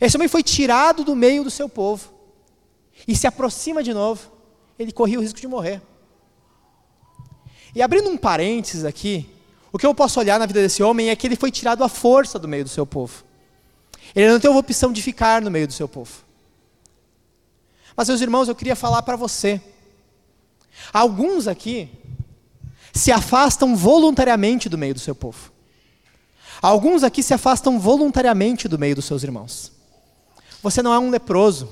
Esse 0.00 0.16
homem 0.16 0.28
foi 0.28 0.42
tirado 0.42 1.04
do 1.04 1.16
meio 1.16 1.42
do 1.42 1.50
seu 1.50 1.68
povo 1.68 2.12
e 3.06 3.16
se 3.16 3.26
aproxima 3.26 3.82
de 3.82 3.92
novo. 3.92 4.30
Ele 4.78 4.92
corria 4.92 5.18
o 5.18 5.22
risco 5.22 5.40
de 5.40 5.48
morrer. 5.48 5.80
E 7.74 7.82
abrindo 7.82 8.08
um 8.08 8.16
parênteses 8.16 8.84
aqui, 8.84 9.28
o 9.72 9.78
que 9.78 9.86
eu 9.86 9.94
posso 9.94 10.18
olhar 10.20 10.38
na 10.38 10.46
vida 10.46 10.60
desse 10.60 10.82
homem 10.82 11.10
é 11.10 11.16
que 11.16 11.26
ele 11.26 11.36
foi 11.36 11.50
tirado 11.50 11.82
à 11.82 11.88
força 11.88 12.38
do 12.38 12.48
meio 12.48 12.64
do 12.64 12.70
seu 12.70 12.86
povo. 12.86 13.24
Ele 14.14 14.30
não 14.30 14.40
teve 14.40 14.56
opção 14.56 14.92
de 14.92 15.02
ficar 15.02 15.42
no 15.42 15.50
meio 15.50 15.66
do 15.66 15.72
seu 15.72 15.88
povo. 15.88 16.24
Mas, 17.96 18.08
meus 18.08 18.20
irmãos, 18.20 18.48
eu 18.48 18.54
queria 18.54 18.76
falar 18.76 19.02
para 19.02 19.16
você. 19.16 19.60
Alguns 20.92 21.46
aqui 21.48 21.90
se 22.92 23.10
afastam 23.10 23.74
voluntariamente 23.74 24.68
do 24.68 24.78
meio 24.78 24.94
do 24.94 25.00
seu 25.00 25.14
povo. 25.14 25.52
Alguns 26.60 27.02
aqui 27.02 27.22
se 27.22 27.34
afastam 27.34 27.78
voluntariamente 27.78 28.68
do 28.68 28.78
meio 28.78 28.94
dos 28.94 29.04
seus 29.04 29.22
irmãos. 29.22 29.72
Você 30.62 30.82
não 30.82 30.92
é 30.92 30.98
um 30.98 31.10
leproso. 31.10 31.68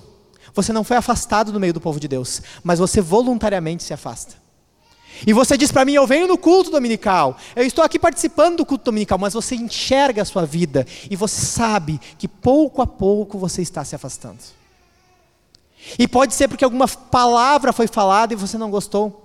Você 0.54 0.72
não 0.72 0.84
foi 0.84 0.96
afastado 0.96 1.50
do 1.50 1.58
meio 1.58 1.72
do 1.72 1.80
povo 1.80 1.98
de 1.98 2.06
Deus, 2.06 2.40
mas 2.62 2.78
você 2.78 3.00
voluntariamente 3.00 3.82
se 3.82 3.92
afasta. 3.92 4.36
E 5.26 5.32
você 5.32 5.56
diz 5.56 5.72
para 5.72 5.84
mim: 5.84 5.94
Eu 5.94 6.06
venho 6.06 6.28
no 6.28 6.38
culto 6.38 6.70
dominical, 6.70 7.36
eu 7.56 7.64
estou 7.64 7.84
aqui 7.84 7.98
participando 7.98 8.58
do 8.58 8.66
culto 8.66 8.84
dominical, 8.84 9.18
mas 9.18 9.34
você 9.34 9.56
enxerga 9.56 10.22
a 10.22 10.24
sua 10.24 10.46
vida 10.46 10.86
e 11.10 11.16
você 11.16 11.44
sabe 11.44 12.00
que 12.18 12.28
pouco 12.28 12.80
a 12.82 12.86
pouco 12.86 13.38
você 13.38 13.62
está 13.62 13.84
se 13.84 13.94
afastando. 13.94 14.38
E 15.98 16.08
pode 16.08 16.34
ser 16.34 16.48
porque 16.48 16.64
alguma 16.64 16.88
palavra 16.88 17.72
foi 17.72 17.86
falada 17.86 18.32
e 18.32 18.36
você 18.36 18.56
não 18.56 18.70
gostou. 18.70 19.23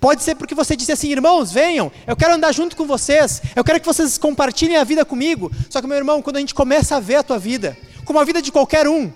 Pode 0.00 0.22
ser 0.22 0.34
porque 0.34 0.54
você 0.54 0.76
disse 0.76 0.92
assim, 0.92 1.10
irmãos, 1.10 1.50
venham, 1.50 1.90
eu 2.06 2.16
quero 2.16 2.34
andar 2.34 2.52
junto 2.52 2.76
com 2.76 2.86
vocês, 2.86 3.42
eu 3.54 3.64
quero 3.64 3.80
que 3.80 3.86
vocês 3.86 4.18
compartilhem 4.18 4.76
a 4.76 4.84
vida 4.84 5.04
comigo. 5.04 5.50
Só 5.70 5.80
que, 5.80 5.86
meu 5.86 5.96
irmão, 5.96 6.20
quando 6.20 6.36
a 6.36 6.40
gente 6.40 6.54
começa 6.54 6.96
a 6.96 7.00
ver 7.00 7.16
a 7.16 7.22
tua 7.22 7.38
vida, 7.38 7.76
como 8.04 8.18
a 8.18 8.24
vida 8.24 8.42
de 8.42 8.52
qualquer 8.52 8.86
um, 8.86 9.12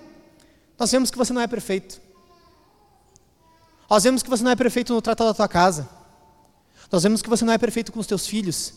nós 0.77 0.91
vemos 0.91 1.11
que 1.11 1.17
você 1.17 1.31
não 1.31 1.41
é 1.41 1.47
perfeito. 1.47 2.01
Nós 3.89 4.03
vemos 4.03 4.23
que 4.23 4.29
você 4.29 4.43
não 4.43 4.51
é 4.51 4.55
perfeito 4.55 4.93
no 4.93 5.01
trato 5.01 5.23
da 5.23 5.33
tua 5.33 5.47
casa. 5.47 5.87
Nós 6.91 7.03
vemos 7.03 7.21
que 7.21 7.29
você 7.29 7.45
não 7.45 7.53
é 7.53 7.57
perfeito 7.57 7.91
com 7.91 7.99
os 7.99 8.07
teus 8.07 8.25
filhos. 8.25 8.73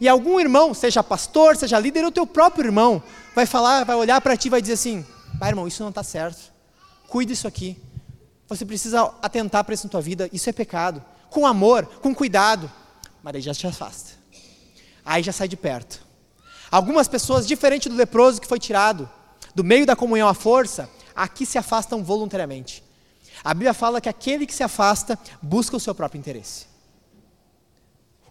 E 0.00 0.08
algum 0.08 0.38
irmão, 0.38 0.72
seja 0.72 1.02
pastor, 1.02 1.56
seja 1.56 1.78
líder, 1.78 2.04
ou 2.04 2.12
teu 2.12 2.26
próprio 2.26 2.64
irmão, 2.64 3.02
vai 3.34 3.44
falar, 3.44 3.84
vai 3.84 3.96
olhar 3.96 4.20
para 4.20 4.36
ti 4.36 4.46
e 4.46 4.50
vai 4.50 4.60
dizer 4.60 4.74
assim: 4.74 5.04
Pai, 5.38 5.50
irmão, 5.50 5.66
isso 5.66 5.82
não 5.82 5.90
está 5.90 6.02
certo. 6.02 6.52
Cuide 7.08 7.32
isso 7.32 7.48
aqui. 7.48 7.76
Você 8.50 8.66
precisa 8.66 9.14
atentar 9.22 9.62
para 9.62 9.74
isso 9.74 9.86
na 9.86 9.90
tua 9.92 10.00
vida. 10.00 10.28
Isso 10.32 10.50
é 10.50 10.52
pecado. 10.52 11.02
Com 11.30 11.46
amor, 11.46 11.86
com 11.86 12.12
cuidado. 12.12 12.70
Mas 13.22 13.36
aí 13.36 13.40
já 13.40 13.54
se 13.54 13.64
afasta. 13.64 14.10
Aí 15.04 15.22
já 15.22 15.32
sai 15.32 15.46
de 15.46 15.56
perto. 15.56 16.04
Algumas 16.68 17.06
pessoas, 17.06 17.46
diferente 17.46 17.88
do 17.88 17.94
leproso 17.94 18.40
que 18.40 18.48
foi 18.48 18.58
tirado 18.58 19.08
do 19.54 19.62
meio 19.62 19.86
da 19.86 19.94
comunhão 19.94 20.28
à 20.28 20.34
força, 20.34 20.90
aqui 21.14 21.46
se 21.46 21.58
afastam 21.58 22.02
voluntariamente. 22.02 22.82
A 23.44 23.54
Bíblia 23.54 23.72
fala 23.72 24.00
que 24.00 24.08
aquele 24.08 24.44
que 24.46 24.54
se 24.54 24.64
afasta 24.64 25.16
busca 25.40 25.76
o 25.76 25.80
seu 25.80 25.94
próprio 25.94 26.18
interesse. 26.18 26.66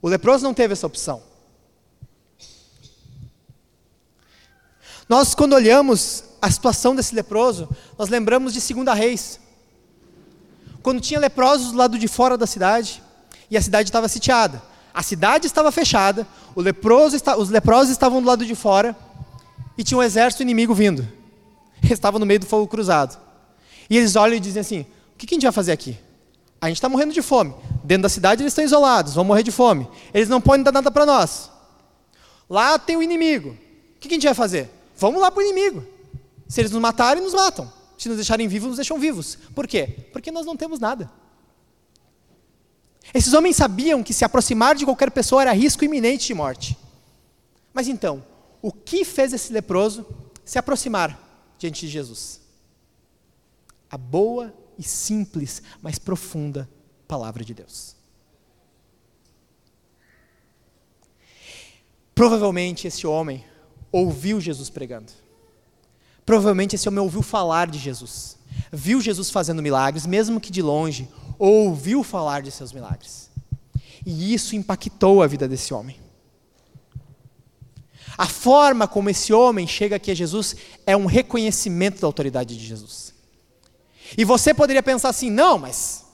O 0.02 0.10
leproso 0.10 0.44
não 0.44 0.54
teve 0.54 0.74
essa 0.74 0.86
opção. 0.86 1.24
Nós, 5.08 5.34
quando 5.34 5.54
olhamos 5.54 6.26
a 6.42 6.52
situação 6.52 6.94
desse 6.94 7.16
leproso, 7.16 7.70
nós 7.98 8.10
lembramos 8.10 8.54
de 8.54 8.74
2 8.74 8.98
Reis. 8.98 9.40
Quando 10.82 11.02
tinha 11.02 11.20
leprosos 11.20 11.72
do 11.72 11.78
lado 11.78 11.98
de 11.98 12.08
fora 12.08 12.38
da 12.38 12.48
cidade, 12.48 13.02
e 13.50 13.58
a 13.58 13.62
cidade 13.62 13.90
estava 13.90 14.08
sitiada. 14.08 14.62
A 14.94 15.04
cidade 15.04 15.48
estava 15.48 15.72
fechada, 15.72 16.28
leproso, 16.56 17.18
os 17.38 17.50
leprosos 17.50 17.92
estavam 17.92 18.22
do 18.22 18.28
lado 18.28 18.46
de 18.46 18.56
fora, 18.56 18.96
e 19.78 19.84
tinha 19.84 19.98
um 19.98 20.04
exército 20.04 20.44
inimigo 20.44 20.74
vindo. 20.74 21.08
Eles 21.82 21.94
estavam 21.94 22.20
no 22.20 22.26
meio 22.26 22.40
do 22.40 22.46
fogo 22.46 22.68
cruzado. 22.68 23.18
E 23.90 23.98
eles 23.98 24.16
olham 24.16 24.36
e 24.36 24.40
dizem 24.40 24.60
assim: 24.60 24.86
o 25.14 25.18
que 25.18 25.26
a 25.26 25.36
gente 25.36 25.44
vai 25.44 25.52
fazer 25.52 25.72
aqui? 25.72 25.98
A 26.62 26.68
gente 26.68 26.78
está 26.78 26.90
morrendo 26.90 27.14
de 27.14 27.22
fome. 27.22 27.56
Dentro 27.84 28.04
da 28.04 28.10
cidade 28.10 28.44
eles 28.44 28.52
estão 28.52 28.64
isolados, 28.64 29.16
vão 29.16 29.24
morrer 29.24 29.42
de 29.42 29.52
fome. 29.52 29.88
Eles 30.14 30.28
não 30.28 30.42
podem 30.42 30.64
dar 30.64 30.72
nada 30.72 30.92
para 30.92 31.06
nós. 31.06 31.50
Lá 32.50 32.78
tem 32.78 32.98
o 32.98 33.02
inimigo. 33.02 33.50
O 33.96 34.00
que 34.00 34.08
a 34.08 34.12
gente 34.12 34.26
vai 34.26 34.34
fazer? 34.34 34.70
Vamos 34.98 35.22
lá 35.22 35.32
para 35.32 35.40
o 35.40 35.44
inimigo. 35.44 35.84
Se 36.48 36.62
eles 36.62 36.72
nos 36.72 36.82
matarem, 36.82 37.24
nos 37.24 37.34
matam. 37.34 37.72
Se 38.00 38.08
nos 38.08 38.18
deixarem 38.18 38.48
vivos, 38.48 38.70
nos 38.70 38.78
deixam 38.78 38.98
vivos. 38.98 39.38
Por 39.54 39.68
quê? 39.68 40.08
Porque 40.14 40.32
nós 40.32 40.46
não 40.46 40.56
temos 40.56 40.80
nada. 40.80 41.12
Esses 43.14 43.34
homens 43.34 43.58
sabiam 43.58 44.02
que 44.02 44.14
se 44.14 44.24
aproximar 44.24 44.74
de 44.74 44.86
qualquer 44.86 45.12
pessoa 45.12 45.42
era 45.42 45.52
risco 45.52 45.84
iminente 45.84 46.28
de 46.28 46.34
morte. 46.34 46.78
Mas 47.74 47.90
então, 47.90 48.24
o 48.62 48.72
que 48.72 49.04
fez 49.04 49.34
esse 49.34 49.52
leproso 49.52 50.06
se 50.46 50.58
aproximar 50.58 51.20
diante 51.58 51.82
de 51.82 51.92
Jesus? 51.92 52.40
A 53.92 53.98
boa 53.98 54.54
e 54.78 54.84
simples, 54.84 55.62
mas 55.82 56.00
profunda 56.00 56.70
palavra 57.06 57.44
de 57.44 57.54
Deus. 57.54 57.98
Provavelmente 62.16 62.88
esse 62.88 63.06
homem 63.06 63.44
ouviu 63.92 64.40
Jesus 64.40 64.70
pregando. 64.70 65.12
Provavelmente 66.30 66.76
esse 66.76 66.88
homem 66.88 67.00
ouviu 67.00 67.24
falar 67.24 67.66
de 67.72 67.80
Jesus. 67.80 68.38
Viu 68.72 69.02
Jesus 69.02 69.32
fazendo 69.32 69.64
milagres, 69.64 70.06
mesmo 70.06 70.40
que 70.40 70.52
de 70.52 70.62
longe, 70.62 71.10
ouviu 71.40 72.04
falar 72.04 72.44
de 72.44 72.52
seus 72.52 72.72
milagres. 72.72 73.32
E 74.06 74.32
isso 74.32 74.56
impactou 74.56 75.24
a 75.24 75.28
vida 75.28 75.48
desse 75.48 75.74
homem. 75.74 76.00
A 78.16 78.28
forma 78.28 78.88
como 78.88 79.10
esse 79.10 79.34
homem 79.34 79.66
chega 79.66 79.96
aqui 79.96 80.12
a 80.12 80.14
Jesus 80.14 80.56
é 80.86 80.96
um 80.96 81.08
reconhecimento 81.08 82.00
da 82.00 82.06
autoridade 82.06 82.56
de 82.56 82.64
Jesus. 82.64 83.12
E 84.16 84.24
você 84.24 84.54
poderia 84.54 84.84
pensar 84.84 85.10
assim: 85.10 85.32
não, 85.32 85.58
mas 85.58 86.06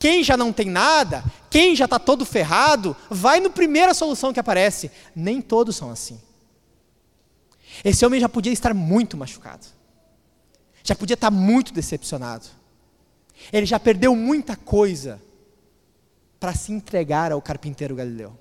quem 0.00 0.24
já 0.24 0.36
não 0.36 0.52
tem 0.52 0.66
nada, 0.66 1.22
quem 1.48 1.76
já 1.76 1.84
está 1.84 2.00
todo 2.00 2.26
ferrado, 2.26 2.96
vai 3.08 3.38
no 3.38 3.50
primeira 3.50 3.94
solução 3.94 4.32
que 4.32 4.40
aparece. 4.40 4.90
Nem 5.14 5.40
todos 5.40 5.76
são 5.76 5.92
assim. 5.92 6.20
Esse 7.84 8.04
homem 8.04 8.20
já 8.20 8.28
podia 8.28 8.52
estar 8.52 8.74
muito 8.74 9.16
machucado, 9.16 9.66
já 10.82 10.94
podia 10.94 11.14
estar 11.14 11.30
muito 11.30 11.72
decepcionado. 11.72 12.46
Ele 13.52 13.64
já 13.64 13.80
perdeu 13.80 14.14
muita 14.14 14.54
coisa 14.54 15.20
para 16.38 16.54
se 16.54 16.72
entregar 16.72 17.32
ao 17.32 17.40
carpinteiro 17.40 17.94
galileu. 17.94 18.36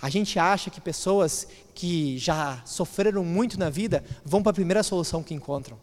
A 0.00 0.08
gente 0.08 0.38
acha 0.38 0.70
que 0.70 0.80
pessoas 0.80 1.46
que 1.74 2.18
já 2.18 2.62
sofreram 2.64 3.24
muito 3.24 3.58
na 3.58 3.70
vida 3.70 4.04
vão 4.24 4.42
para 4.42 4.50
a 4.50 4.54
primeira 4.54 4.82
solução 4.82 5.22
que 5.22 5.34
encontram. 5.34 5.78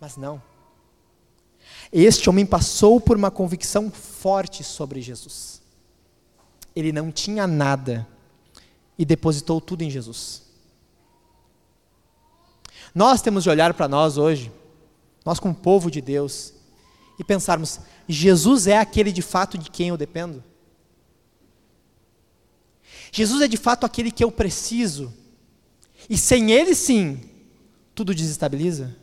Mas 0.00 0.16
não. 0.16 0.42
Este 1.92 2.28
homem 2.28 2.46
passou 2.46 3.00
por 3.00 3.16
uma 3.16 3.30
convicção 3.30 3.90
forte 3.90 4.62
sobre 4.62 5.00
Jesus. 5.00 5.60
Ele 6.74 6.92
não 6.92 7.10
tinha 7.10 7.46
nada 7.46 8.06
e 9.00 9.04
depositou 9.06 9.62
tudo 9.62 9.80
em 9.80 9.88
Jesus. 9.88 10.42
Nós 12.94 13.22
temos 13.22 13.44
de 13.44 13.48
olhar 13.48 13.72
para 13.72 13.88
nós 13.88 14.18
hoje, 14.18 14.52
nós 15.24 15.40
como 15.40 15.54
povo 15.54 15.90
de 15.90 16.02
Deus, 16.02 16.52
e 17.18 17.24
pensarmos: 17.24 17.80
Jesus 18.06 18.66
é 18.66 18.76
aquele 18.76 19.10
de 19.10 19.22
fato 19.22 19.56
de 19.56 19.70
quem 19.70 19.88
eu 19.88 19.96
dependo? 19.96 20.44
Jesus 23.10 23.40
é 23.40 23.48
de 23.48 23.56
fato 23.56 23.86
aquele 23.86 24.10
que 24.10 24.22
eu 24.22 24.30
preciso, 24.30 25.10
e 26.08 26.18
sem 26.18 26.52
Ele 26.52 26.74
sim, 26.74 27.22
tudo 27.94 28.14
desestabiliza? 28.14 28.94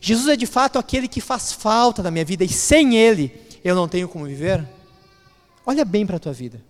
Jesus 0.00 0.28
é 0.28 0.36
de 0.36 0.46
fato 0.46 0.78
aquele 0.78 1.08
que 1.08 1.20
faz 1.20 1.52
falta 1.52 2.00
na 2.00 2.12
minha 2.12 2.24
vida 2.24 2.44
e 2.44 2.48
sem 2.48 2.96
Ele 2.96 3.42
eu 3.64 3.74
não 3.74 3.88
tenho 3.88 4.08
como 4.08 4.24
viver? 4.24 4.64
Olha 5.66 5.84
bem 5.84 6.06
para 6.06 6.16
a 6.16 6.20
tua 6.20 6.32
vida. 6.32 6.69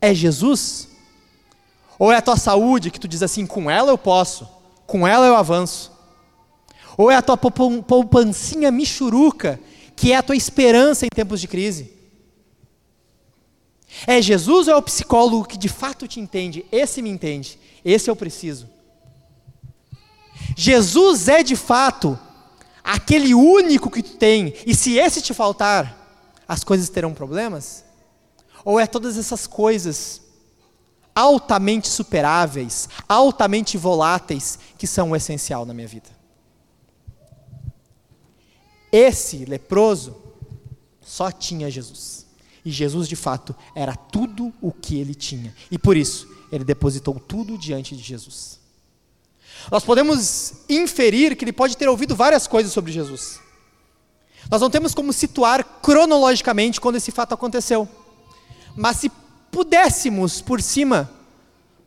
É 0.00 0.14
Jesus? 0.14 0.88
Ou 1.98 2.12
é 2.12 2.16
a 2.16 2.22
tua 2.22 2.36
saúde 2.36 2.90
que 2.90 3.00
tu 3.00 3.08
diz 3.08 3.22
assim, 3.22 3.46
com 3.46 3.70
ela 3.70 3.90
eu 3.90 3.98
posso, 3.98 4.48
com 4.86 5.06
ela 5.06 5.26
eu 5.26 5.36
avanço? 5.36 5.92
Ou 6.96 7.10
é 7.10 7.16
a 7.16 7.22
tua 7.22 7.36
poupancinha 7.36 8.70
michuruca, 8.70 9.58
que 9.94 10.12
é 10.12 10.16
a 10.16 10.22
tua 10.22 10.36
esperança 10.36 11.06
em 11.06 11.08
tempos 11.08 11.40
de 11.40 11.48
crise? 11.48 11.92
É 14.06 14.20
Jesus 14.20 14.68
ou 14.68 14.74
é 14.74 14.76
o 14.76 14.82
psicólogo 14.82 15.46
que 15.46 15.56
de 15.56 15.68
fato 15.68 16.06
te 16.06 16.20
entende? 16.20 16.66
Esse 16.70 17.00
me 17.00 17.08
entende, 17.08 17.58
esse 17.84 18.10
eu 18.10 18.16
preciso. 18.16 18.68
Jesus 20.54 21.28
é 21.28 21.42
de 21.42 21.56
fato 21.56 22.18
aquele 22.84 23.34
único 23.34 23.90
que 23.90 24.02
tu 24.02 24.16
tem, 24.16 24.54
e 24.66 24.74
se 24.74 24.98
esse 24.98 25.22
te 25.22 25.32
faltar, 25.32 26.44
as 26.46 26.62
coisas 26.62 26.90
terão 26.90 27.14
problemas? 27.14 27.85
Ou 28.66 28.80
é 28.80 28.86
todas 28.88 29.16
essas 29.16 29.46
coisas 29.46 30.20
altamente 31.14 31.86
superáveis, 31.88 32.88
altamente 33.08 33.78
voláteis, 33.78 34.58
que 34.76 34.88
são 34.88 35.12
o 35.12 35.16
essencial 35.16 35.64
na 35.64 35.72
minha 35.72 35.86
vida? 35.86 36.08
Esse 38.90 39.44
leproso 39.44 40.16
só 41.00 41.30
tinha 41.30 41.70
Jesus. 41.70 42.26
E 42.64 42.72
Jesus, 42.72 43.08
de 43.08 43.14
fato, 43.14 43.54
era 43.72 43.94
tudo 43.94 44.52
o 44.60 44.72
que 44.72 44.98
ele 44.98 45.14
tinha. 45.14 45.54
E 45.70 45.78
por 45.78 45.96
isso, 45.96 46.28
ele 46.50 46.64
depositou 46.64 47.20
tudo 47.20 47.56
diante 47.56 47.96
de 47.96 48.02
Jesus. 48.02 48.58
Nós 49.70 49.84
podemos 49.84 50.54
inferir 50.68 51.36
que 51.36 51.44
ele 51.44 51.52
pode 51.52 51.76
ter 51.76 51.88
ouvido 51.88 52.16
várias 52.16 52.48
coisas 52.48 52.72
sobre 52.72 52.90
Jesus. 52.90 53.38
Nós 54.50 54.60
não 54.60 54.70
temos 54.70 54.92
como 54.92 55.12
situar 55.12 55.62
cronologicamente 55.80 56.80
quando 56.80 56.96
esse 56.96 57.12
fato 57.12 57.32
aconteceu. 57.32 57.88
Mas 58.76 58.98
se 58.98 59.10
pudéssemos 59.50 60.40
por 60.40 60.60
cima, 60.60 61.10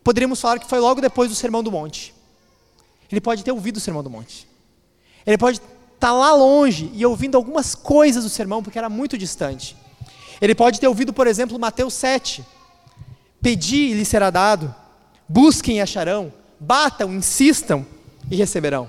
poderíamos 0.02 0.40
falar 0.40 0.58
que 0.58 0.68
foi 0.68 0.80
logo 0.80 1.00
depois 1.00 1.30
do 1.30 1.36
Sermão 1.36 1.62
do 1.62 1.70
Monte. 1.70 2.12
Ele 3.10 3.20
pode 3.20 3.44
ter 3.44 3.52
ouvido 3.52 3.76
o 3.76 3.80
Sermão 3.80 4.02
do 4.02 4.10
Monte. 4.10 4.46
Ele 5.26 5.38
pode 5.38 5.58
estar 5.58 6.08
tá 6.08 6.12
lá 6.12 6.34
longe 6.34 6.90
e 6.94 7.04
ouvindo 7.04 7.36
algumas 7.36 7.74
coisas 7.74 8.24
do 8.24 8.30
sermão, 8.30 8.62
porque 8.62 8.78
era 8.78 8.88
muito 8.88 9.18
distante. 9.18 9.76
Ele 10.40 10.54
pode 10.54 10.80
ter 10.80 10.88
ouvido, 10.88 11.12
por 11.12 11.26
exemplo, 11.26 11.58
Mateus 11.58 11.94
7. 11.94 12.44
Pedi 13.42 13.76
e 13.76 13.94
lhe 13.94 14.04
será 14.04 14.30
dado, 14.30 14.74
busquem 15.28 15.76
e 15.76 15.80
acharão, 15.80 16.32
batam, 16.58 17.14
insistam 17.14 17.86
e 18.30 18.36
receberão. 18.36 18.88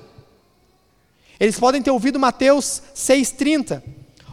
Eles 1.39 1.59
podem 1.59 1.81
ter 1.81 1.91
ouvido 1.91 2.19
Mateus 2.19 2.81
6,30. 2.95 3.81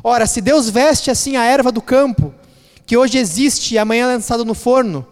Ora, 0.03 0.27
se 0.27 0.41
Deus 0.41 0.69
veste 0.69 1.11
assim 1.11 1.37
a 1.37 1.45
erva 1.45 1.73
do 1.73 1.83
campo, 1.83 2.35
que 2.89 2.97
hoje 2.97 3.19
existe 3.19 3.75
e 3.75 3.79
amanhã 3.79 4.05
é 4.05 4.15
lançada 4.15 4.47
no 4.47 4.55
forno, 4.55 5.07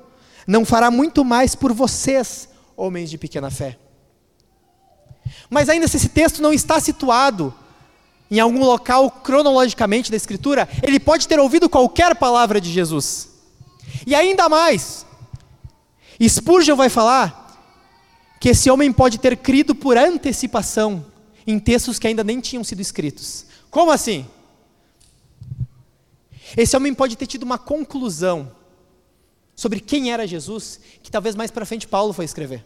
não 0.46 0.64
fará 0.64 0.90
muito 0.90 1.22
mais 1.22 1.54
por 1.54 1.74
vocês, 1.74 2.48
homens 2.74 3.10
de 3.10 3.18
pequena 3.18 3.50
fé. 3.50 3.78
Mas 5.50 5.68
ainda 5.68 5.86
se 5.86 5.98
esse 5.98 6.08
texto 6.08 6.40
não 6.40 6.54
está 6.54 6.80
situado 6.80 7.54
em 8.30 8.40
algum 8.40 8.64
local 8.64 9.10
cronologicamente 9.10 10.10
da 10.10 10.16
Escritura, 10.16 10.66
ele 10.82 10.98
pode 10.98 11.28
ter 11.28 11.38
ouvido 11.38 11.68
qualquer 11.68 12.16
palavra 12.16 12.62
de 12.62 12.72
Jesus. 12.72 13.28
E 14.06 14.14
ainda 14.14 14.48
mais, 14.48 15.04
Spurgeon 16.26 16.76
vai 16.76 16.88
falar 16.88 17.60
que 18.40 18.48
esse 18.48 18.70
homem 18.70 18.90
pode 18.90 19.18
ter 19.18 19.36
crido 19.36 19.74
por 19.74 19.98
antecipação 19.98 21.04
em 21.46 21.58
textos 21.58 21.98
que 21.98 22.08
ainda 22.08 22.24
nem 22.24 22.40
tinham 22.40 22.64
sido 22.64 22.80
escritos. 22.80 23.44
Como 23.70 23.90
assim? 23.90 24.26
Esse 26.54 26.76
homem 26.76 26.92
pode 26.92 27.16
ter 27.16 27.26
tido 27.26 27.44
uma 27.44 27.58
conclusão 27.58 28.52
sobre 29.54 29.80
quem 29.80 30.12
era 30.12 30.26
Jesus, 30.26 30.78
que 31.02 31.10
talvez 31.10 31.34
mais 31.34 31.50
para 31.50 31.64
frente 31.64 31.88
Paulo 31.88 32.12
foi 32.12 32.26
escrever. 32.26 32.64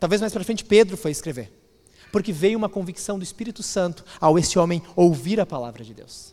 Talvez 0.00 0.20
mais 0.20 0.32
para 0.32 0.42
frente 0.42 0.64
Pedro 0.64 0.96
foi 0.96 1.12
escrever 1.12 1.52
porque 2.16 2.32
veio 2.32 2.56
uma 2.56 2.68
convicção 2.68 3.18
do 3.18 3.22
Espírito 3.22 3.62
Santo 3.62 4.02
ao 4.18 4.38
esse 4.38 4.58
homem 4.58 4.82
ouvir 4.94 5.38
a 5.38 5.44
palavra 5.44 5.84
de 5.84 5.92
Deus. 5.92 6.32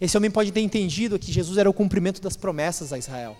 Esse 0.00 0.16
homem 0.16 0.30
pode 0.30 0.52
ter 0.52 0.60
entendido 0.60 1.18
que 1.18 1.30
Jesus 1.30 1.58
era 1.58 1.68
o 1.68 1.74
cumprimento 1.74 2.20
das 2.22 2.34
promessas 2.34 2.94
a 2.94 2.98
Israel. 2.98 3.36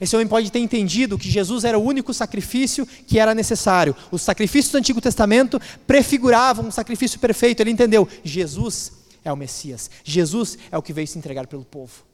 Esse 0.00 0.16
homem 0.16 0.26
pode 0.26 0.50
ter 0.50 0.58
entendido 0.58 1.16
que 1.16 1.30
Jesus 1.30 1.62
era 1.62 1.78
o 1.78 1.82
único 1.82 2.12
sacrifício 2.12 2.84
que 2.84 3.20
era 3.20 3.32
necessário. 3.32 3.94
Os 4.10 4.22
sacrifícios 4.22 4.72
do 4.72 4.78
Antigo 4.78 5.00
Testamento 5.00 5.60
prefiguravam 5.86 6.66
um 6.66 6.70
sacrifício 6.72 7.20
perfeito. 7.20 7.60
Ele 7.60 7.70
entendeu: 7.70 8.08
Jesus 8.24 8.92
é 9.24 9.32
o 9.32 9.36
Messias. 9.36 9.90
Jesus 10.04 10.58
é 10.70 10.78
o 10.78 10.82
que 10.82 10.92
veio 10.92 11.06
se 11.06 11.18
entregar 11.18 11.46
pelo 11.46 11.64
povo. 11.64 12.04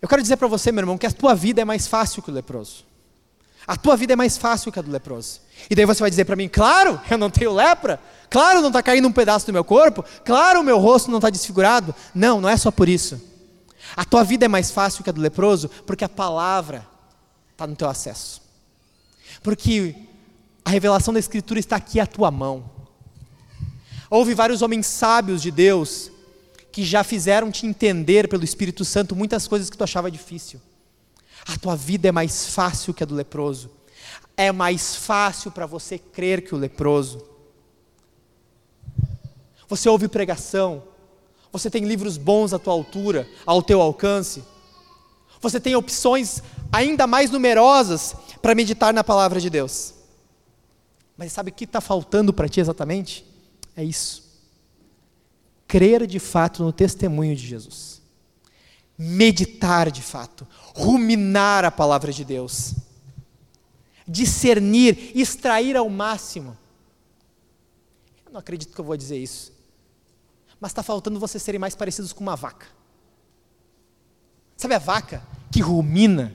Eu 0.00 0.08
quero 0.08 0.22
dizer 0.22 0.36
para 0.36 0.46
você, 0.46 0.70
meu 0.70 0.82
irmão, 0.82 0.96
que 0.96 1.06
a 1.06 1.10
tua 1.10 1.34
vida 1.34 1.60
é 1.60 1.64
mais 1.64 1.86
fácil 1.86 2.22
que 2.22 2.30
o 2.30 2.34
leproso. 2.34 2.84
A 3.66 3.76
tua 3.76 3.96
vida 3.96 4.14
é 4.14 4.16
mais 4.16 4.38
fácil 4.38 4.72
que 4.72 4.78
a 4.78 4.82
do 4.82 4.90
leproso. 4.90 5.40
E 5.68 5.74
daí 5.74 5.84
você 5.84 6.00
vai 6.00 6.08
dizer 6.08 6.24
para 6.24 6.36
mim, 6.36 6.48
claro, 6.48 7.00
eu 7.10 7.18
não 7.18 7.28
tenho 7.28 7.52
lepra, 7.52 8.00
claro, 8.30 8.60
não 8.60 8.68
está 8.68 8.82
caindo 8.82 9.06
um 9.08 9.12
pedaço 9.12 9.46
do 9.46 9.52
meu 9.52 9.64
corpo, 9.64 10.04
claro, 10.24 10.60
o 10.60 10.64
meu 10.64 10.78
rosto 10.78 11.10
não 11.10 11.18
está 11.18 11.28
desfigurado. 11.28 11.94
Não, 12.14 12.40
não 12.40 12.48
é 12.48 12.56
só 12.56 12.70
por 12.70 12.88
isso. 12.88 13.20
A 13.96 14.04
tua 14.04 14.22
vida 14.22 14.44
é 14.44 14.48
mais 14.48 14.70
fácil 14.70 15.02
que 15.02 15.10
a 15.10 15.12
do 15.12 15.20
leproso, 15.20 15.68
porque 15.86 16.04
a 16.04 16.08
palavra 16.08 16.86
está 17.52 17.66
no 17.66 17.74
teu 17.74 17.88
acesso. 17.88 18.40
Porque 19.42 19.94
a 20.68 20.70
revelação 20.70 21.14
da 21.14 21.18
Escritura 21.18 21.58
está 21.58 21.76
aqui 21.76 21.98
à 21.98 22.06
tua 22.06 22.30
mão. 22.30 22.70
Houve 24.10 24.34
vários 24.34 24.60
homens 24.60 24.86
sábios 24.86 25.40
de 25.40 25.50
Deus 25.50 26.12
que 26.70 26.84
já 26.84 27.02
fizeram 27.02 27.50
te 27.50 27.66
entender 27.66 28.28
pelo 28.28 28.44
Espírito 28.44 28.84
Santo 28.84 29.16
muitas 29.16 29.48
coisas 29.48 29.70
que 29.70 29.78
tu 29.78 29.82
achava 29.82 30.10
difícil. 30.10 30.60
A 31.46 31.56
tua 31.56 31.74
vida 31.74 32.08
é 32.08 32.12
mais 32.12 32.48
fácil 32.48 32.92
que 32.92 33.02
a 33.02 33.06
do 33.06 33.14
leproso. 33.14 33.70
É 34.36 34.52
mais 34.52 34.94
fácil 34.94 35.50
para 35.50 35.64
você 35.64 35.96
crer 35.98 36.42
que 36.42 36.54
o 36.54 36.58
leproso. 36.58 37.24
Você 39.68 39.88
ouve 39.88 40.06
pregação, 40.06 40.82
você 41.50 41.70
tem 41.70 41.84
livros 41.86 42.18
bons 42.18 42.52
à 42.52 42.58
tua 42.58 42.74
altura, 42.74 43.26
ao 43.46 43.62
teu 43.62 43.80
alcance. 43.80 44.44
Você 45.40 45.58
tem 45.58 45.74
opções 45.74 46.42
ainda 46.70 47.06
mais 47.06 47.30
numerosas 47.30 48.14
para 48.42 48.54
meditar 48.54 48.92
na 48.92 49.02
palavra 49.02 49.40
de 49.40 49.48
Deus. 49.48 49.96
Mas 51.18 51.32
sabe 51.32 51.50
o 51.50 51.52
que 51.52 51.64
está 51.64 51.82
faltando 51.82 52.32
para 52.32 52.48
ti 52.48 52.60
exatamente? 52.60 53.26
É 53.76 53.84
isso 53.84 54.28
crer 55.68 56.06
de 56.06 56.18
fato 56.18 56.64
no 56.64 56.72
testemunho 56.72 57.36
de 57.36 57.46
Jesus, 57.46 58.00
meditar 58.96 59.90
de 59.90 60.00
fato, 60.00 60.48
ruminar 60.74 61.62
a 61.64 61.70
palavra 61.70 62.10
de 62.10 62.24
Deus, 62.24 62.74
discernir, 64.06 65.12
extrair 65.14 65.76
ao 65.76 65.88
máximo. 65.90 66.56
Eu 68.24 68.32
não 68.32 68.40
acredito 68.40 68.74
que 68.74 68.80
eu 68.80 68.84
vou 68.84 68.96
dizer 68.96 69.18
isso, 69.18 69.52
mas 70.58 70.70
está 70.70 70.82
faltando 70.82 71.20
vocês 71.20 71.42
serem 71.42 71.60
mais 71.60 71.74
parecidos 71.74 72.14
com 72.14 72.22
uma 72.22 72.34
vaca. 72.34 72.66
Sabe 74.56 74.74
a 74.74 74.78
vaca 74.78 75.22
que 75.52 75.60
rumina, 75.60 76.34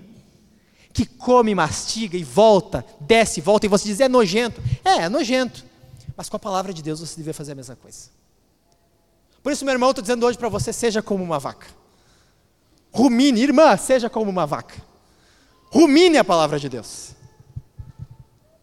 que 0.93 1.05
come, 1.05 1.55
mastiga 1.55 2.15
e 2.15 2.23
volta, 2.23 2.85
desce, 3.01 3.41
volta, 3.41 3.65
e 3.65 3.69
você 3.69 3.85
diz 3.85 3.99
é 3.99 4.07
nojento? 4.07 4.61
É, 4.85 5.03
é 5.03 5.09
nojento. 5.09 5.65
Mas 6.15 6.29
com 6.29 6.35
a 6.37 6.39
palavra 6.39 6.71
de 6.71 6.83
Deus 6.83 6.99
você 6.99 7.15
devia 7.15 7.33
fazer 7.33 7.53
a 7.53 7.55
mesma 7.55 7.75
coisa. 7.75 8.09
Por 9.41 9.51
isso, 9.51 9.65
meu 9.65 9.73
irmão, 9.73 9.89
estou 9.89 10.03
dizendo 10.03 10.25
hoje 10.25 10.37
para 10.37 10.47
você: 10.47 10.71
seja 10.71 11.01
como 11.01 11.23
uma 11.23 11.39
vaca. 11.39 11.67
Rumine, 12.91 13.41
irmã, 13.41 13.75
seja 13.75 14.07
como 14.07 14.29
uma 14.29 14.45
vaca. 14.45 14.75
Rumine 15.71 16.19
a 16.19 16.23
palavra 16.23 16.59
de 16.59 16.69
Deus. 16.69 17.13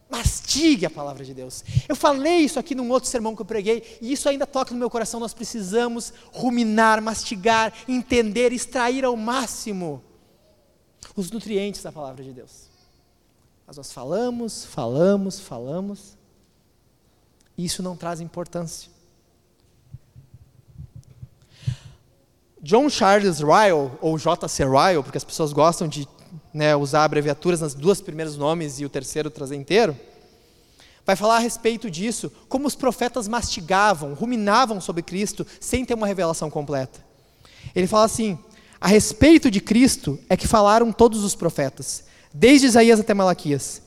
Mastigue 0.08 0.86
a 0.86 0.90
palavra 0.90 1.24
de 1.24 1.34
Deus. 1.34 1.64
Eu 1.88 1.96
falei 1.96 2.38
isso 2.38 2.58
aqui 2.58 2.74
num 2.74 2.88
outro 2.90 3.10
sermão 3.10 3.34
que 3.34 3.42
eu 3.42 3.46
preguei, 3.46 3.98
e 4.00 4.12
isso 4.12 4.28
ainda 4.28 4.46
toca 4.46 4.72
no 4.72 4.78
meu 4.78 4.88
coração. 4.88 5.18
Nós 5.18 5.34
precisamos 5.34 6.12
ruminar, 6.32 7.02
mastigar, 7.02 7.72
entender, 7.88 8.52
extrair 8.52 9.04
ao 9.04 9.16
máximo 9.16 10.02
os 11.16 11.30
nutrientes 11.30 11.82
da 11.82 11.92
palavra 11.92 12.22
de 12.22 12.32
Deus. 12.32 12.68
Mas 13.66 13.76
nós 13.76 13.92
falamos, 13.92 14.64
falamos, 14.64 15.38
falamos, 15.38 16.16
e 17.56 17.64
isso 17.64 17.82
não 17.82 17.96
traz 17.96 18.20
importância. 18.20 18.90
John 22.62 22.90
Charles 22.90 23.40
Ryle, 23.40 23.90
ou 24.00 24.18
J.C. 24.18 24.64
Ryle, 24.64 25.02
porque 25.02 25.16
as 25.16 25.24
pessoas 25.24 25.52
gostam 25.52 25.88
de 25.88 26.06
né, 26.52 26.76
usar 26.76 27.04
abreviaturas 27.04 27.60
nas 27.60 27.74
duas 27.74 28.00
primeiros 28.00 28.36
nomes 28.36 28.80
e 28.80 28.84
o 28.84 28.88
terceiro 28.88 29.30
trazer 29.30 29.56
inteiro, 29.56 29.96
vai 31.06 31.16
falar 31.16 31.36
a 31.36 31.40
respeito 31.40 31.90
disso, 31.90 32.30
como 32.48 32.66
os 32.66 32.74
profetas 32.74 33.26
mastigavam, 33.26 34.14
ruminavam 34.14 34.80
sobre 34.80 35.02
Cristo 35.02 35.46
sem 35.58 35.84
ter 35.84 35.94
uma 35.94 36.06
revelação 36.06 36.50
completa. 36.50 37.00
Ele 37.74 37.86
fala 37.86 38.04
assim: 38.04 38.38
a 38.80 38.88
respeito 38.88 39.50
de 39.50 39.60
Cristo 39.60 40.18
é 40.28 40.36
que 40.36 40.48
falaram 40.48 40.92
todos 40.92 41.22
os 41.22 41.34
profetas, 41.34 42.04
desde 42.32 42.66
Isaías 42.66 43.00
até 43.00 43.12
Malaquias. 43.12 43.82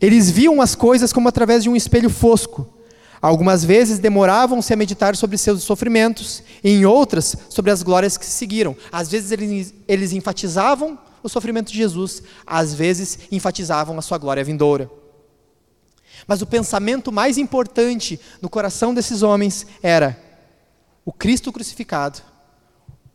Eles 0.00 0.30
viam 0.30 0.60
as 0.60 0.74
coisas 0.74 1.12
como 1.12 1.28
através 1.28 1.62
de 1.62 1.70
um 1.70 1.76
espelho 1.76 2.10
fosco 2.10 2.76
Algumas 3.20 3.64
vezes 3.64 3.98
demoravam-se 3.98 4.72
a 4.72 4.76
meditar 4.76 5.16
sobre 5.16 5.38
seus 5.38 5.62
sofrimentos, 5.62 6.42
e 6.62 6.70
em 6.70 6.84
outras, 6.84 7.34
sobre 7.48 7.70
as 7.70 7.82
glórias 7.82 8.16
que 8.16 8.26
se 8.26 8.32
seguiram. 8.32 8.76
Às 8.92 9.08
vezes 9.08 9.30
eles, 9.32 9.74
eles 9.88 10.12
enfatizavam 10.12 10.98
o 11.22 11.28
sofrimento 11.28 11.72
de 11.72 11.78
Jesus, 11.78 12.22
às 12.46 12.74
vezes 12.74 13.18
enfatizavam 13.32 13.98
a 13.98 14.02
sua 14.02 14.18
glória 14.18 14.44
vindoura. 14.44 14.90
Mas 16.26 16.42
o 16.42 16.46
pensamento 16.46 17.10
mais 17.10 17.38
importante 17.38 18.20
no 18.40 18.48
coração 18.48 18.92
desses 18.94 19.22
homens 19.22 19.66
era 19.82 20.16
o 21.04 21.12
Cristo 21.12 21.52
crucificado 21.52 22.20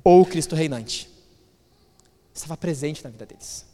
ou 0.03 0.21
o 0.21 0.25
Cristo 0.25 0.55
reinante. 0.55 1.09
Estava 2.33 2.57
presente 2.57 3.03
na 3.03 3.09
vida 3.09 3.25
deles. 3.25 3.65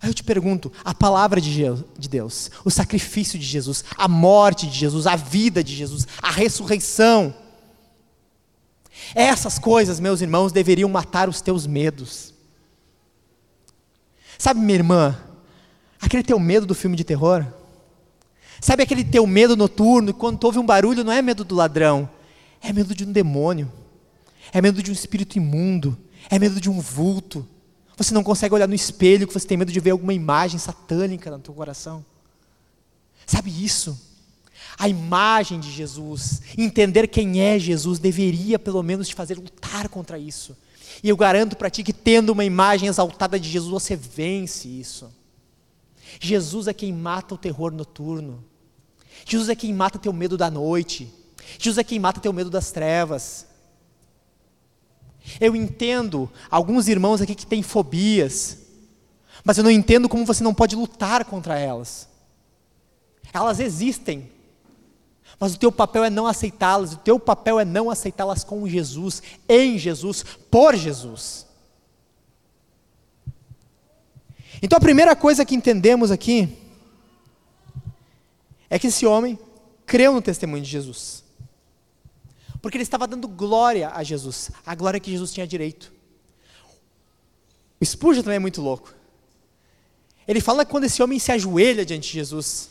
Aí 0.00 0.10
eu 0.10 0.14
te 0.14 0.24
pergunto: 0.24 0.72
a 0.84 0.94
palavra 0.94 1.40
de 1.40 2.08
Deus, 2.08 2.50
o 2.64 2.70
sacrifício 2.70 3.38
de 3.38 3.44
Jesus, 3.44 3.84
a 3.96 4.08
morte 4.08 4.66
de 4.66 4.76
Jesus, 4.76 5.06
a 5.06 5.16
vida 5.16 5.62
de 5.62 5.74
Jesus, 5.74 6.06
a 6.20 6.30
ressurreição, 6.30 7.34
essas 9.14 9.58
coisas, 9.58 10.00
meus 10.00 10.20
irmãos, 10.20 10.52
deveriam 10.52 10.88
matar 10.88 11.28
os 11.28 11.40
teus 11.40 11.66
medos. 11.66 12.32
Sabe, 14.38 14.60
minha 14.60 14.78
irmã, 14.78 15.18
aquele 16.00 16.22
teu 16.22 16.38
medo 16.38 16.66
do 16.66 16.74
filme 16.74 16.96
de 16.96 17.04
terror? 17.04 17.46
Sabe 18.60 18.82
aquele 18.82 19.04
teu 19.04 19.26
medo 19.26 19.56
noturno, 19.56 20.14
quando 20.14 20.38
tu 20.38 20.46
ouve 20.46 20.58
um 20.58 20.66
barulho, 20.66 21.04
não 21.04 21.12
é 21.12 21.20
medo 21.20 21.44
do 21.44 21.54
ladrão, 21.54 22.08
é 22.62 22.72
medo 22.72 22.94
de 22.94 23.04
um 23.04 23.12
demônio, 23.12 23.70
é 24.52 24.62
medo 24.62 24.82
de 24.82 24.90
um 24.90 24.94
espírito 24.94 25.36
imundo, 25.36 25.98
é 26.30 26.38
medo 26.38 26.60
de 26.60 26.70
um 26.70 26.80
vulto. 26.80 27.46
Você 27.96 28.14
não 28.14 28.22
consegue 28.22 28.54
olhar 28.54 28.68
no 28.68 28.74
espelho, 28.74 29.26
que 29.26 29.34
você 29.34 29.46
tem 29.46 29.56
medo 29.56 29.72
de 29.72 29.80
ver 29.80 29.90
alguma 29.90 30.14
imagem 30.14 30.58
satânica 30.58 31.30
no 31.30 31.38
teu 31.38 31.52
coração. 31.52 32.04
Sabe 33.26 33.50
isso? 33.64 33.98
A 34.78 34.88
imagem 34.88 35.60
de 35.60 35.70
Jesus, 35.70 36.40
entender 36.56 37.06
quem 37.08 37.40
é 37.40 37.58
Jesus, 37.58 37.98
deveria 37.98 38.58
pelo 38.58 38.82
menos 38.82 39.08
te 39.08 39.14
fazer 39.14 39.36
lutar 39.36 39.88
contra 39.88 40.18
isso. 40.18 40.56
E 41.02 41.08
eu 41.08 41.16
garanto 41.16 41.56
para 41.56 41.70
ti 41.70 41.82
que 41.82 41.92
tendo 41.92 42.30
uma 42.30 42.44
imagem 42.44 42.88
exaltada 42.88 43.38
de 43.38 43.48
Jesus, 43.48 43.70
você 43.70 43.96
vence 43.96 44.68
isso. 44.68 45.12
Jesus 46.20 46.66
é 46.68 46.72
quem 46.72 46.92
mata 46.92 47.34
o 47.34 47.38
terror 47.38 47.72
noturno. 47.72 48.44
Jesus 49.24 49.48
é 49.48 49.54
quem 49.54 49.72
mata 49.72 49.98
teu 49.98 50.12
medo 50.12 50.36
da 50.36 50.50
noite. 50.50 51.12
Jesus 51.58 51.78
é 51.78 51.84
quem 51.84 51.98
mata 51.98 52.20
teu 52.20 52.32
medo 52.32 52.50
das 52.50 52.70
trevas. 52.70 53.46
Eu 55.40 55.54
entendo 55.54 56.30
alguns 56.50 56.88
irmãos 56.88 57.20
aqui 57.20 57.34
que 57.34 57.46
têm 57.46 57.62
fobias, 57.62 58.58
mas 59.44 59.58
eu 59.58 59.64
não 59.64 59.70
entendo 59.70 60.08
como 60.08 60.26
você 60.26 60.42
não 60.42 60.54
pode 60.54 60.74
lutar 60.74 61.24
contra 61.24 61.58
elas. 61.58 62.08
Elas 63.32 63.60
existem, 63.60 64.30
mas 65.38 65.54
o 65.54 65.58
teu 65.58 65.72
papel 65.72 66.04
é 66.04 66.10
não 66.10 66.26
aceitá-las, 66.26 66.92
o 66.92 66.98
teu 66.98 67.18
papel 67.18 67.58
é 67.58 67.64
não 67.64 67.90
aceitá-las 67.90 68.44
com 68.44 68.68
Jesus, 68.68 69.22
em 69.48 69.78
Jesus, 69.78 70.24
por 70.50 70.74
Jesus. 70.76 71.46
Então 74.60 74.76
a 74.76 74.80
primeira 74.80 75.16
coisa 75.16 75.44
que 75.44 75.54
entendemos 75.54 76.10
aqui 76.10 76.56
é 78.68 78.78
que 78.78 78.86
esse 78.86 79.04
homem 79.04 79.38
creu 79.84 80.12
no 80.12 80.22
testemunho 80.22 80.62
de 80.62 80.70
Jesus. 80.70 81.21
Porque 82.62 82.76
ele 82.76 82.84
estava 82.84 83.08
dando 83.08 83.26
glória 83.26 83.90
a 83.90 84.04
Jesus, 84.04 84.52
a 84.64 84.74
glória 84.76 85.00
que 85.00 85.10
Jesus 85.10 85.32
tinha 85.32 85.46
direito. 85.46 85.92
O 87.80 87.84
Spurgeon 87.84 88.22
também 88.22 88.36
é 88.36 88.38
muito 88.38 88.62
louco. 88.62 88.94
Ele 90.26 90.40
fala 90.40 90.64
que 90.64 90.70
quando 90.70 90.84
esse 90.84 91.02
homem 91.02 91.18
se 91.18 91.32
ajoelha 91.32 91.84
diante 91.84 92.06
de 92.06 92.14
Jesus, 92.14 92.70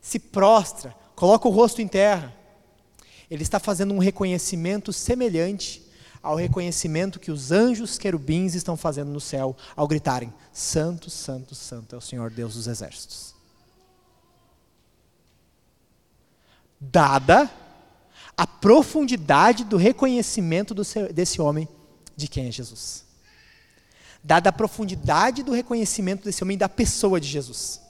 se 0.00 0.18
prostra, 0.18 0.92
coloca 1.14 1.46
o 1.46 1.52
rosto 1.52 1.80
em 1.80 1.86
terra, 1.86 2.34
ele 3.30 3.44
está 3.44 3.60
fazendo 3.60 3.94
um 3.94 3.98
reconhecimento 3.98 4.92
semelhante 4.92 5.86
ao 6.20 6.34
reconhecimento 6.34 7.20
que 7.20 7.30
os 7.30 7.52
anjos 7.52 7.96
querubins 7.96 8.56
estão 8.56 8.76
fazendo 8.76 9.12
no 9.12 9.20
céu 9.20 9.56
ao 9.76 9.86
gritarem: 9.86 10.34
Santo, 10.52 11.08
Santo, 11.08 11.54
Santo 11.54 11.94
é 11.94 11.98
o 11.98 12.00
Senhor 12.00 12.30
Deus 12.30 12.54
dos 12.54 12.66
exércitos. 12.66 13.34
Dada 16.80 17.48
a 18.38 18.46
profundidade 18.46 19.64
do 19.64 19.76
reconhecimento 19.76 20.72
do 20.72 20.84
seu, 20.84 21.12
desse 21.12 21.42
homem 21.42 21.68
de 22.16 22.28
quem 22.28 22.46
é 22.46 22.52
Jesus. 22.52 23.04
Dada 24.22 24.50
a 24.50 24.52
profundidade 24.52 25.42
do 25.42 25.50
reconhecimento 25.50 26.22
desse 26.22 26.44
homem 26.44 26.56
da 26.56 26.68
pessoa 26.68 27.20
de 27.20 27.26
Jesus. 27.26 27.80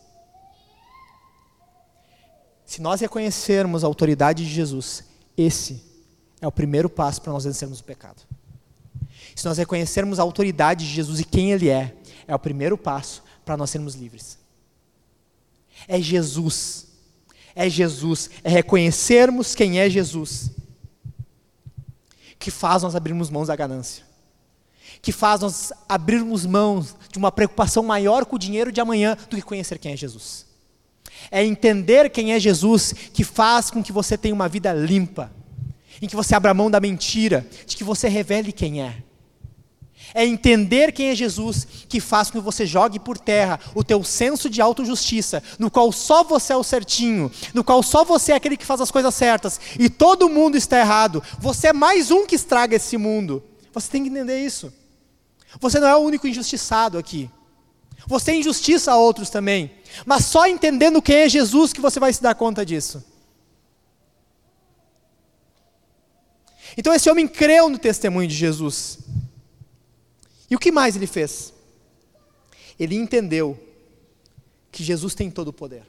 Se 2.65 2.81
nós 2.81 3.03
reconhecermos 3.03 3.85
a 3.85 3.87
autoridade 3.87 4.43
de 4.43 4.51
Jesus, 4.51 5.05
esse 5.37 5.83
é 6.41 6.47
o 6.47 6.53
primeiro 6.53 6.89
passo 6.89 7.21
para 7.21 7.33
nós 7.33 7.45
vencermos 7.45 7.81
o 7.81 7.85
pecado. 7.85 8.23
Se 9.37 9.45
nós 9.45 9.59
reconhecermos 9.59 10.19
a 10.19 10.23
autoridade 10.23 10.87
de 10.87 10.95
Jesus 10.95 11.21
e 11.21 11.25
quem 11.25 11.53
Ele 11.53 11.69
é, 11.69 11.95
é 12.27 12.35
o 12.35 12.39
primeiro 12.39 12.79
passo 12.79 13.23
para 13.45 13.57
nós 13.57 13.69
sermos 13.69 13.95
livres. 13.95 14.39
É 15.87 16.01
Jesus 16.01 16.88
é 17.59 17.69
Jesus, 17.69 18.31
é 18.45 18.49
reconhecermos 18.49 19.53
quem 19.53 19.81
é 19.81 19.91
Jesus, 19.91 20.53
que 22.39 22.53
faz 22.53 22.85
nós 22.85 22.95
abrirmos 22.95 23.31
mãos 23.31 23.49
da 23.49 23.57
ganância, 23.57 24.05
que 25.03 25.11
faz 25.11 25.41
nós 25.41 25.73
abrirmos 25.89 26.47
mãos 26.47 26.95
de 27.11 27.19
uma 27.19 27.33
preocupação 27.33 27.83
maior 27.83 28.25
com 28.27 28.37
o 28.37 28.39
dinheiro 28.39 28.71
de 28.71 28.81
amanhã 28.81 29.19
do 29.29 29.35
que 29.35 29.43
conhecer 29.43 29.77
quem 29.77 29.93
é 29.93 29.97
Jesus. 29.97 30.47
É 31.33 31.45
entender 31.45 32.11
quem 32.11 32.33
é 32.33 32.39
Jesus 32.39 32.93
que 33.13 33.25
faz 33.25 33.73
com 33.73 33.83
que 33.83 33.91
você 33.91 34.17
tenha 34.17 34.37
uma 34.37 34.49
vida 34.49 34.73
limpa, 34.73 35.29
em 36.01 36.07
que 36.07 36.15
você 36.15 36.37
abra 36.37 36.55
mão 36.55 36.71
da 36.71 36.79
mentira, 36.79 37.45
de 37.67 37.77
que 37.77 37.83
você 37.83 38.07
revele 38.07 38.53
quem 38.53 38.83
é. 38.83 39.03
É 40.15 40.25
entender 40.25 40.93
quem 40.93 41.09
é 41.11 41.15
Jesus 41.15 41.67
que 41.89 42.01
faz 42.01 42.31
com 42.31 42.39
que 42.39 42.45
você 42.45 42.67
jogue 42.67 42.99
por 42.99 43.19
terra 43.19 43.61
o 43.75 43.85
teu 43.85 44.03
senso 44.03 44.49
de 44.49 44.61
autojustiça, 44.61 45.43
no 45.59 45.71
qual 45.71 45.93
só 45.93 46.25
você 46.25 46.53
é 46.53 46.57
o 46.57 46.65
certinho, 46.65 47.31
no 47.53 47.63
qual 47.63 47.83
só 47.83 48.05
você 48.05 48.33
é 48.33 48.37
aquele 48.37 48.57
que 48.57 48.67
faz 48.67 48.81
as 48.81 48.91
coisas 48.91 49.15
certas 49.15 49.61
e 49.79 49.89
todo 49.89 50.29
mundo 50.29 50.57
está 50.57 50.79
errado. 50.79 51.23
Você 51.39 51.69
é 51.69 51.73
mais 51.73 52.11
um 52.11 52.27
que 52.27 52.35
estraga 52.35 52.77
esse 52.77 52.97
mundo. 52.97 53.43
Você 53.73 53.91
tem 53.91 54.03
que 54.03 54.09
entender 54.09 54.45
isso. 54.45 54.73
Você 55.61 55.79
não 55.79 55.89
é 55.89 55.97
o 55.97 56.01
único 56.01 56.27
injustiçado 56.27 56.99
aqui. 56.99 57.31
Você 58.07 58.33
injustiça 58.33 58.93
a 58.93 58.97
outros 58.97 59.31
também. 59.31 59.73
Mas 60.07 60.27
só 60.27 60.47
entendendo 60.47 61.03
quem 61.03 61.17
é 61.17 61.29
Jesus 61.29 61.73
que 61.73 61.81
você 61.81 61.99
vai 61.99 62.13
se 62.13 62.23
dar 62.23 62.35
conta 62.35 62.65
disso. 62.65 63.05
Então 66.77 66.93
esse 66.93 67.11
homem 67.11 67.27
creu 67.27 67.69
no 67.69 67.79
testemunho 67.79 68.29
de 68.29 68.35
Jesus. 68.35 68.99
E 70.51 70.57
o 70.57 70.59
que 70.59 70.73
mais 70.73 70.97
ele 70.97 71.07
fez? 71.07 71.53
Ele 72.79 72.95
entendeu 72.95 73.59
que 74.71 74.83
Jesus 74.83 75.15
tem 75.15 75.31
todo 75.31 75.49
o 75.49 75.53
poder. 75.53 75.85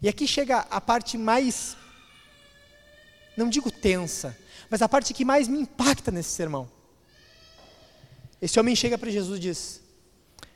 E 0.00 0.08
aqui 0.08 0.26
chega 0.26 0.60
a 0.70 0.80
parte 0.80 1.16
mais, 1.16 1.76
não 3.36 3.48
digo 3.48 3.70
tensa, 3.70 4.36
mas 4.68 4.82
a 4.82 4.88
parte 4.88 5.14
que 5.14 5.24
mais 5.24 5.46
me 5.46 5.60
impacta 5.60 6.10
nesse 6.10 6.30
sermão. 6.30 6.68
Esse 8.40 8.58
homem 8.58 8.74
chega 8.74 8.98
para 8.98 9.10
Jesus 9.10 9.38
e 9.38 9.42
diz: 9.42 9.80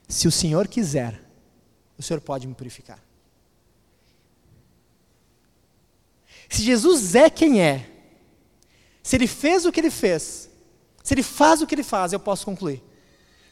Se 0.08 0.26
o 0.26 0.32
Senhor 0.32 0.66
quiser, 0.66 1.22
o 1.96 2.02
Senhor 2.02 2.20
pode 2.20 2.46
me 2.46 2.54
purificar. 2.54 3.00
Se 6.48 6.62
Jesus 6.62 7.14
é 7.14 7.28
quem 7.30 7.60
é, 7.60 7.88
se 9.02 9.16
ele 9.16 9.26
fez 9.26 9.66
o 9.66 9.72
que 9.72 9.78
ele 9.78 9.90
fez, 9.90 10.48
se 11.06 11.14
ele 11.14 11.22
faz 11.22 11.62
o 11.62 11.68
que 11.68 11.74
ele 11.76 11.84
faz, 11.84 12.12
eu 12.12 12.18
posso 12.18 12.44
concluir. 12.44 12.82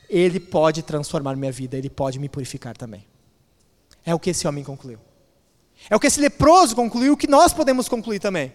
Ele 0.08 0.40
pode 0.40 0.82
transformar 0.82 1.36
minha 1.36 1.52
vida, 1.52 1.78
ele 1.78 1.88
pode 1.88 2.18
me 2.18 2.28
purificar 2.28 2.76
também. 2.76 3.06
É 4.04 4.12
o 4.12 4.18
que 4.18 4.30
esse 4.30 4.48
homem 4.48 4.64
concluiu. 4.64 4.98
É 5.88 5.94
o 5.94 6.00
que 6.00 6.08
esse 6.08 6.20
leproso 6.20 6.74
concluiu, 6.74 7.12
o 7.12 7.16
que 7.16 7.28
nós 7.28 7.52
podemos 7.52 7.88
concluir 7.88 8.18
também. 8.18 8.52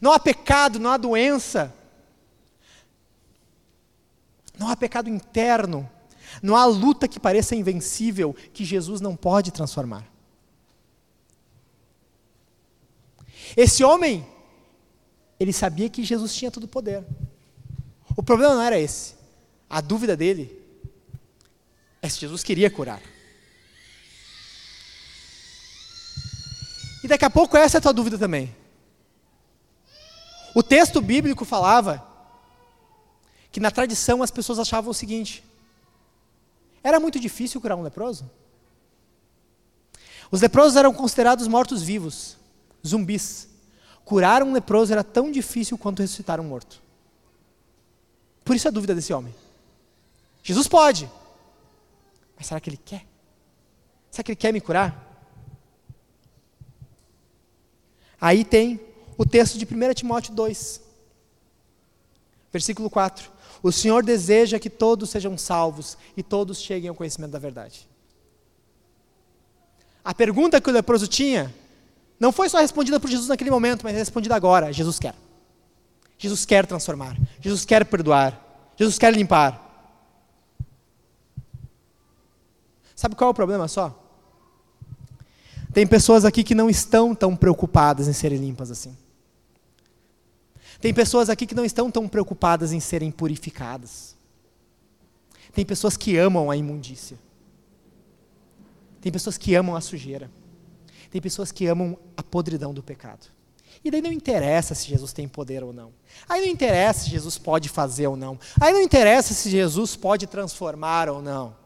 Não 0.00 0.12
há 0.12 0.20
pecado, 0.20 0.78
não 0.78 0.88
há 0.88 0.96
doença. 0.96 1.74
Não 4.56 4.68
há 4.68 4.76
pecado 4.76 5.10
interno. 5.10 5.90
Não 6.40 6.54
há 6.54 6.64
luta 6.64 7.08
que 7.08 7.18
pareça 7.18 7.56
invencível 7.56 8.36
que 8.52 8.64
Jesus 8.64 9.00
não 9.00 9.16
pode 9.16 9.50
transformar. 9.50 10.06
Esse 13.56 13.82
homem 13.82 14.24
ele 15.40 15.54
sabia 15.54 15.88
que 15.88 16.04
Jesus 16.04 16.34
tinha 16.34 16.50
todo 16.50 16.64
o 16.64 16.68
poder. 16.68 17.02
O 18.14 18.22
problema 18.22 18.54
não 18.54 18.62
era 18.62 18.78
esse. 18.78 19.14
A 19.70 19.80
dúvida 19.80 20.14
dele 20.14 20.54
é 22.02 22.08
se 22.10 22.20
Jesus 22.20 22.42
queria 22.42 22.70
curar. 22.70 23.00
E 27.02 27.08
daqui 27.08 27.24
a 27.24 27.30
pouco 27.30 27.56
essa 27.56 27.78
é 27.78 27.78
a 27.78 27.80
tua 27.80 27.94
dúvida 27.94 28.18
também. 28.18 28.54
O 30.54 30.62
texto 30.62 31.00
bíblico 31.00 31.46
falava 31.46 32.06
que 33.50 33.60
na 33.60 33.70
tradição 33.70 34.22
as 34.22 34.30
pessoas 34.30 34.58
achavam 34.58 34.90
o 34.90 34.94
seguinte: 34.94 35.42
era 36.82 37.00
muito 37.00 37.18
difícil 37.18 37.62
curar 37.62 37.76
um 37.76 37.82
leproso. 37.82 38.30
Os 40.30 40.42
leprosos 40.42 40.76
eram 40.76 40.92
considerados 40.92 41.48
mortos-vivos, 41.48 42.36
zumbis. 42.86 43.49
Curar 44.10 44.42
um 44.42 44.52
leproso 44.52 44.92
era 44.92 45.04
tão 45.04 45.30
difícil 45.30 45.78
quanto 45.78 46.02
ressuscitar 46.02 46.40
um 46.40 46.42
morto. 46.42 46.82
Por 48.44 48.56
isso 48.56 48.66
a 48.66 48.70
dúvida 48.72 48.92
desse 48.92 49.12
homem. 49.12 49.32
Jesus 50.42 50.66
pode, 50.66 51.08
mas 52.36 52.48
será 52.48 52.58
que 52.58 52.68
ele 52.68 52.76
quer? 52.76 53.06
Será 54.10 54.24
que 54.24 54.32
ele 54.32 54.36
quer 54.36 54.52
me 54.52 54.60
curar? 54.60 55.00
Aí 58.20 58.44
tem 58.44 58.80
o 59.16 59.24
texto 59.24 59.56
de 59.56 59.64
1 59.64 59.94
Timóteo 59.94 60.34
2, 60.34 60.80
versículo 62.52 62.90
4. 62.90 63.30
O 63.62 63.70
Senhor 63.70 64.02
deseja 64.02 64.58
que 64.58 64.68
todos 64.68 65.10
sejam 65.10 65.38
salvos 65.38 65.96
e 66.16 66.22
todos 66.24 66.58
cheguem 66.58 66.88
ao 66.88 66.96
conhecimento 66.96 67.30
da 67.30 67.38
verdade. 67.38 67.88
A 70.04 70.12
pergunta 70.12 70.60
que 70.60 70.68
o 70.68 70.72
leproso 70.72 71.06
tinha 71.06 71.54
não 72.20 72.30
foi 72.30 72.50
só 72.50 72.58
respondida 72.58 73.00
por 73.00 73.08
Jesus 73.08 73.28
naquele 73.28 73.50
momento, 73.50 73.82
mas 73.82 73.94
é 73.94 73.98
respondida 73.98 74.36
agora. 74.36 74.70
Jesus 74.70 74.98
quer. 74.98 75.14
Jesus 76.18 76.44
quer 76.44 76.66
transformar. 76.66 77.16
Jesus 77.40 77.64
quer 77.64 77.82
perdoar. 77.86 78.38
Jesus 78.76 78.98
quer 78.98 79.14
limpar. 79.14 79.68
Sabe 82.94 83.14
qual 83.14 83.28
é 83.28 83.30
o 83.30 83.34
problema 83.34 83.66
só? 83.66 83.98
Tem 85.72 85.86
pessoas 85.86 86.26
aqui 86.26 86.44
que 86.44 86.54
não 86.54 86.68
estão 86.68 87.14
tão 87.14 87.34
preocupadas 87.34 88.06
em 88.06 88.12
serem 88.12 88.38
limpas 88.38 88.70
assim. 88.70 88.94
Tem 90.78 90.92
pessoas 90.92 91.30
aqui 91.30 91.46
que 91.46 91.54
não 91.54 91.64
estão 91.64 91.90
tão 91.90 92.06
preocupadas 92.06 92.70
em 92.72 92.80
serem 92.80 93.10
purificadas. 93.10 94.14
Tem 95.54 95.64
pessoas 95.64 95.96
que 95.96 96.18
amam 96.18 96.50
a 96.50 96.56
imundícia. 96.56 97.18
Tem 99.00 99.10
pessoas 99.10 99.38
que 99.38 99.54
amam 99.54 99.74
a 99.74 99.80
sujeira. 99.80 100.30
Tem 101.10 101.20
pessoas 101.20 101.50
que 101.50 101.66
amam 101.66 101.98
a 102.16 102.22
podridão 102.22 102.72
do 102.72 102.82
pecado. 102.82 103.26
E 103.84 103.90
daí 103.90 104.02
não 104.02 104.12
interessa 104.12 104.74
se 104.74 104.88
Jesus 104.88 105.12
tem 105.12 105.26
poder 105.26 105.64
ou 105.64 105.72
não. 105.72 105.92
Aí 106.28 106.40
não 106.40 106.48
interessa 106.48 107.04
se 107.04 107.10
Jesus 107.10 107.38
pode 107.38 107.68
fazer 107.68 108.06
ou 108.06 108.16
não. 108.16 108.38
Aí 108.60 108.72
não 108.72 108.80
interessa 108.80 109.32
se 109.32 109.50
Jesus 109.50 109.96
pode 109.96 110.26
transformar 110.26 111.08
ou 111.08 111.22
não. 111.22 111.56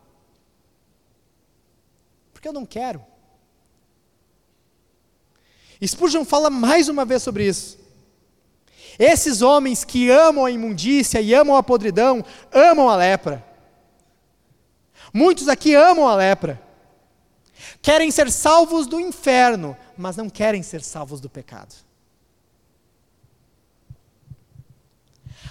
Porque 2.33 2.47
eu 2.47 2.53
não 2.53 2.65
quero. 2.65 3.05
Spurgeon 5.85 6.25
fala 6.25 6.49
mais 6.49 6.89
uma 6.89 7.05
vez 7.05 7.23
sobre 7.23 7.47
isso. 7.47 7.79
Esses 8.99 9.43
homens 9.43 9.83
que 9.83 10.09
amam 10.09 10.45
a 10.45 10.51
imundícia 10.51 11.21
e 11.21 11.35
amam 11.35 11.57
a 11.57 11.63
podridão, 11.63 12.25
amam 12.53 12.89
a 12.89 12.97
lepra. 12.97 13.45
Muitos 15.13 15.49
aqui 15.49 15.75
amam 15.75 16.07
a 16.09 16.15
lepra. 16.15 16.64
Querem 17.81 18.11
ser 18.11 18.31
salvos 18.31 18.87
do 18.87 19.01
inferno, 19.01 19.77
mas 19.97 20.17
não 20.17 20.29
querem 20.29 20.63
ser 20.63 20.83
salvos 20.83 21.21
do 21.21 21.29
pecado. 21.29 21.75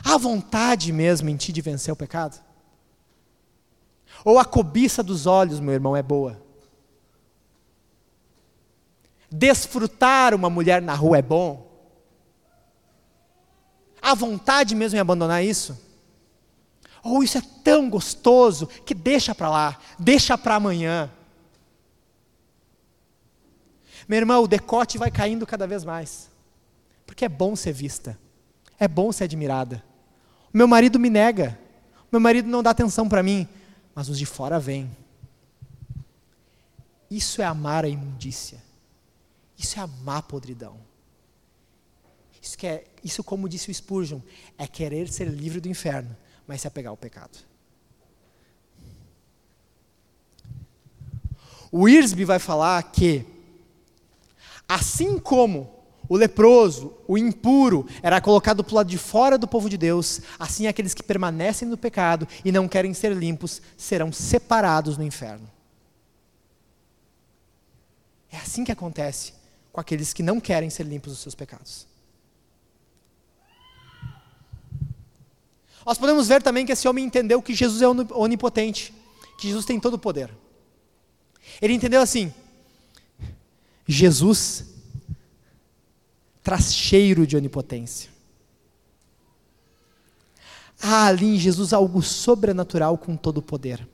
Há 0.03 0.17
vontade 0.17 0.91
mesmo 0.91 1.29
em 1.29 1.37
ti 1.37 1.51
de 1.51 1.61
vencer 1.61 1.93
o 1.93 1.97
pecado? 1.97 2.41
Ou 4.25 4.37
a 4.37 4.45
cobiça 4.45 5.01
dos 5.01 5.25
olhos, 5.25 5.59
meu 5.59 5.73
irmão, 5.73 5.95
é 5.95 6.03
boa? 6.03 6.41
Desfrutar 9.31 10.35
uma 10.35 10.49
mulher 10.49 10.81
na 10.81 10.93
rua 10.93 11.17
é 11.17 11.21
bom? 11.21 11.71
Há 14.01 14.13
vontade 14.13 14.75
mesmo 14.75 14.97
em 14.97 14.99
abandonar 14.99 15.43
isso? 15.43 15.77
Ou 17.01 17.23
isso 17.23 17.37
é 17.37 17.41
tão 17.63 17.89
gostoso 17.89 18.67
que 18.67 18.93
deixa 18.93 19.33
para 19.33 19.49
lá, 19.49 19.79
deixa 19.97 20.37
para 20.37 20.55
amanhã? 20.55 21.09
Meu 24.07 24.17
irmão, 24.17 24.43
o 24.43 24.47
decote 24.47 24.97
vai 24.97 25.11
caindo 25.11 25.45
cada 25.45 25.67
vez 25.67 25.83
mais. 25.83 26.29
Porque 27.05 27.25
é 27.25 27.29
bom 27.29 27.55
ser 27.55 27.73
vista. 27.73 28.19
É 28.79 28.87
bom 28.87 29.11
ser 29.11 29.25
admirada. 29.25 29.83
O 30.53 30.57
meu 30.57 30.67
marido 30.67 30.99
me 30.99 31.09
nega. 31.09 31.59
O 32.03 32.07
meu 32.11 32.19
marido 32.19 32.47
não 32.47 32.63
dá 32.63 32.71
atenção 32.71 33.07
para 33.07 33.23
mim. 33.23 33.47
Mas 33.95 34.09
os 34.09 34.17
de 34.17 34.25
fora 34.25 34.59
vêm. 34.59 34.89
Isso 37.09 37.41
é 37.41 37.45
amar 37.45 37.85
a 37.85 37.89
imundícia. 37.89 38.61
Isso 39.57 39.79
é 39.79 39.83
amar 39.83 40.17
a 40.17 40.23
podridão. 40.23 40.77
Isso, 42.41 42.57
que 42.57 42.67
é, 42.67 42.83
isso, 43.01 43.23
como 43.23 43.47
disse 43.47 43.71
o 43.71 43.73
Spurgeon, 43.73 44.19
é 44.57 44.67
querer 44.67 45.07
ser 45.07 45.29
livre 45.29 45.61
do 45.61 45.69
inferno, 45.69 46.15
mas 46.45 46.59
se 46.59 46.67
apegar 46.67 46.89
ao 46.89 46.97
pecado. 46.97 47.37
O 51.71 51.87
Irsby 51.87 52.25
vai 52.25 52.39
falar 52.39 52.83
que 52.91 53.25
Assim 54.73 55.19
como 55.19 55.69
o 56.09 56.17
leproso, 56.17 56.97
o 57.07 57.15
impuro, 57.15 57.87
era 58.01 58.19
colocado 58.19 58.63
para 58.63 58.71
o 58.71 58.75
lado 58.77 58.89
de 58.89 58.97
fora 58.97 59.37
do 59.37 59.47
povo 59.47 59.69
de 59.69 59.77
Deus, 59.77 60.21
assim 60.39 60.65
aqueles 60.65 60.95
que 60.95 61.03
permanecem 61.03 61.67
no 61.67 61.77
pecado 61.77 62.27
e 62.43 62.51
não 62.51 62.67
querem 62.67 62.91
ser 62.91 63.13
limpos 63.13 63.61
serão 63.77 64.11
separados 64.11 64.97
no 64.97 65.03
inferno. 65.03 65.47
É 68.31 68.37
assim 68.37 68.63
que 68.63 68.71
acontece 68.71 69.33
com 69.71 69.79
aqueles 69.79 70.11
que 70.11 70.23
não 70.23 70.39
querem 70.39 70.71
ser 70.71 70.87
limpos 70.87 71.13
dos 71.13 71.21
seus 71.21 71.35
pecados. 71.35 71.85
Nós 75.85 75.99
podemos 75.99 76.27
ver 76.27 76.41
também 76.41 76.65
que 76.65 76.71
esse 76.71 76.87
homem 76.87 77.05
entendeu 77.05 77.43
que 77.43 77.53
Jesus 77.53 77.79
é 77.79 77.87
onipotente, 77.87 78.91
que 79.37 79.47
Jesus 79.49 79.65
tem 79.65 79.79
todo 79.79 79.93
o 79.93 79.99
poder. 79.99 80.35
Ele 81.61 81.73
entendeu 81.73 82.01
assim: 82.01 82.33
Jesus 83.87 84.65
traz 86.41 86.73
cheiro 86.73 87.25
de 87.25 87.37
onipotência. 87.37 88.09
Há 90.81 91.07
ali 91.07 91.35
em 91.35 91.39
Jesus 91.39 91.71
algo 91.71 92.01
sobrenatural 92.01 92.97
com 92.97 93.15
todo 93.15 93.37
o 93.37 93.41
poder. 93.41 93.87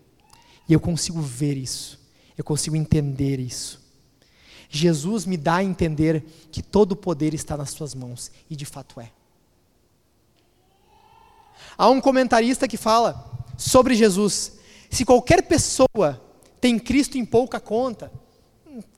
E 0.67 0.73
eu 0.73 0.79
consigo 0.79 1.21
ver 1.21 1.55
isso. 1.55 1.99
Eu 2.37 2.43
consigo 2.43 2.75
entender 2.75 3.39
isso. 3.39 3.79
Jesus 4.69 5.25
me 5.25 5.37
dá 5.37 5.57
a 5.57 5.63
entender 5.63 6.23
que 6.51 6.61
todo 6.61 6.93
o 6.93 6.95
poder 6.95 7.33
está 7.33 7.57
nas 7.57 7.71
suas 7.71 7.93
mãos. 7.93 8.31
E 8.49 8.55
de 8.55 8.65
fato 8.65 8.99
é. 8.99 9.11
Há 11.77 11.89
um 11.89 12.01
comentarista 12.01 12.67
que 12.67 12.77
fala 12.77 13.47
sobre 13.57 13.95
Jesus. 13.95 14.53
Se 14.89 15.05
qualquer 15.05 15.43
pessoa 15.43 16.21
tem 16.59 16.79
Cristo 16.79 17.17
em 17.17 17.25
pouca 17.25 17.59
conta, 17.59 18.11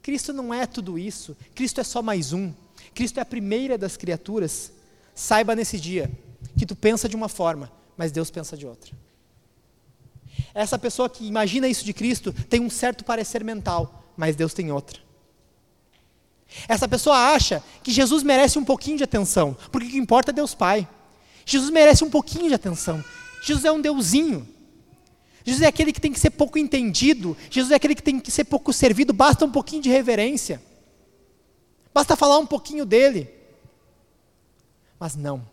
Cristo 0.01 0.33
não 0.33 0.53
é 0.53 0.65
tudo 0.65 0.97
isso, 0.97 1.37
Cristo 1.53 1.79
é 1.79 1.83
só 1.83 2.01
mais 2.01 2.33
um. 2.33 2.51
Cristo 2.93 3.19
é 3.19 3.21
a 3.21 3.25
primeira 3.25 3.77
das 3.77 3.95
criaturas. 3.95 4.71
Saiba 5.13 5.55
nesse 5.55 5.79
dia 5.79 6.11
que 6.57 6.65
tu 6.65 6.75
pensa 6.75 7.07
de 7.07 7.15
uma 7.15 7.29
forma, 7.29 7.71
mas 7.95 8.11
Deus 8.11 8.31
pensa 8.31 8.57
de 8.57 8.65
outra. 8.65 8.91
Essa 10.53 10.77
pessoa 10.79 11.09
que 11.09 11.25
imagina 11.25 11.67
isso 11.67 11.85
de 11.85 11.93
Cristo 11.93 12.33
tem 12.49 12.61
um 12.61 12.69
certo 12.69 13.03
parecer 13.03 13.43
mental, 13.43 14.03
mas 14.17 14.35
Deus 14.35 14.53
tem 14.53 14.71
outra. 14.71 14.99
Essa 16.67 16.87
pessoa 16.87 17.33
acha 17.33 17.63
que 17.83 17.91
Jesus 17.91 18.23
merece 18.23 18.59
um 18.59 18.65
pouquinho 18.65 18.97
de 18.97 19.03
atenção, 19.03 19.55
porque 19.71 19.87
o 19.87 19.91
que 19.91 19.97
importa 19.97 20.31
é 20.31 20.33
Deus 20.33 20.53
Pai. 20.53 20.87
Jesus 21.45 21.69
merece 21.69 22.03
um 22.03 22.09
pouquinho 22.09 22.47
de 22.47 22.53
atenção. 22.53 23.03
Jesus 23.43 23.65
é 23.65 23.71
um 23.71 23.81
deusinho. 23.81 24.47
Jesus 25.43 25.63
é 25.63 25.67
aquele 25.67 25.91
que 25.91 26.01
tem 26.01 26.13
que 26.13 26.19
ser 26.19 26.29
pouco 26.31 26.57
entendido, 26.57 27.35
Jesus 27.49 27.71
é 27.71 27.75
aquele 27.75 27.95
que 27.95 28.03
tem 28.03 28.19
que 28.19 28.31
ser 28.31 28.43
pouco 28.43 28.71
servido, 28.71 29.11
basta 29.11 29.43
um 29.45 29.51
pouquinho 29.51 29.81
de 29.81 29.89
reverência, 29.89 30.61
basta 31.93 32.15
falar 32.15 32.37
um 32.37 32.45
pouquinho 32.45 32.85
dele. 32.85 33.29
Mas 34.99 35.15
não, 35.15 35.47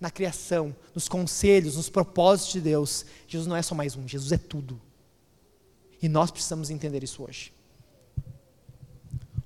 na 0.00 0.10
criação, 0.10 0.74
nos 0.94 1.08
conselhos, 1.08 1.76
nos 1.76 1.90
propósitos 1.90 2.54
de 2.54 2.60
Deus, 2.60 3.04
Jesus 3.28 3.46
não 3.46 3.56
é 3.56 3.62
só 3.62 3.74
mais 3.74 3.94
um, 3.94 4.08
Jesus 4.08 4.32
é 4.32 4.38
tudo. 4.38 4.80
E 6.00 6.08
nós 6.08 6.30
precisamos 6.30 6.70
entender 6.70 7.02
isso 7.02 7.22
hoje. 7.22 7.52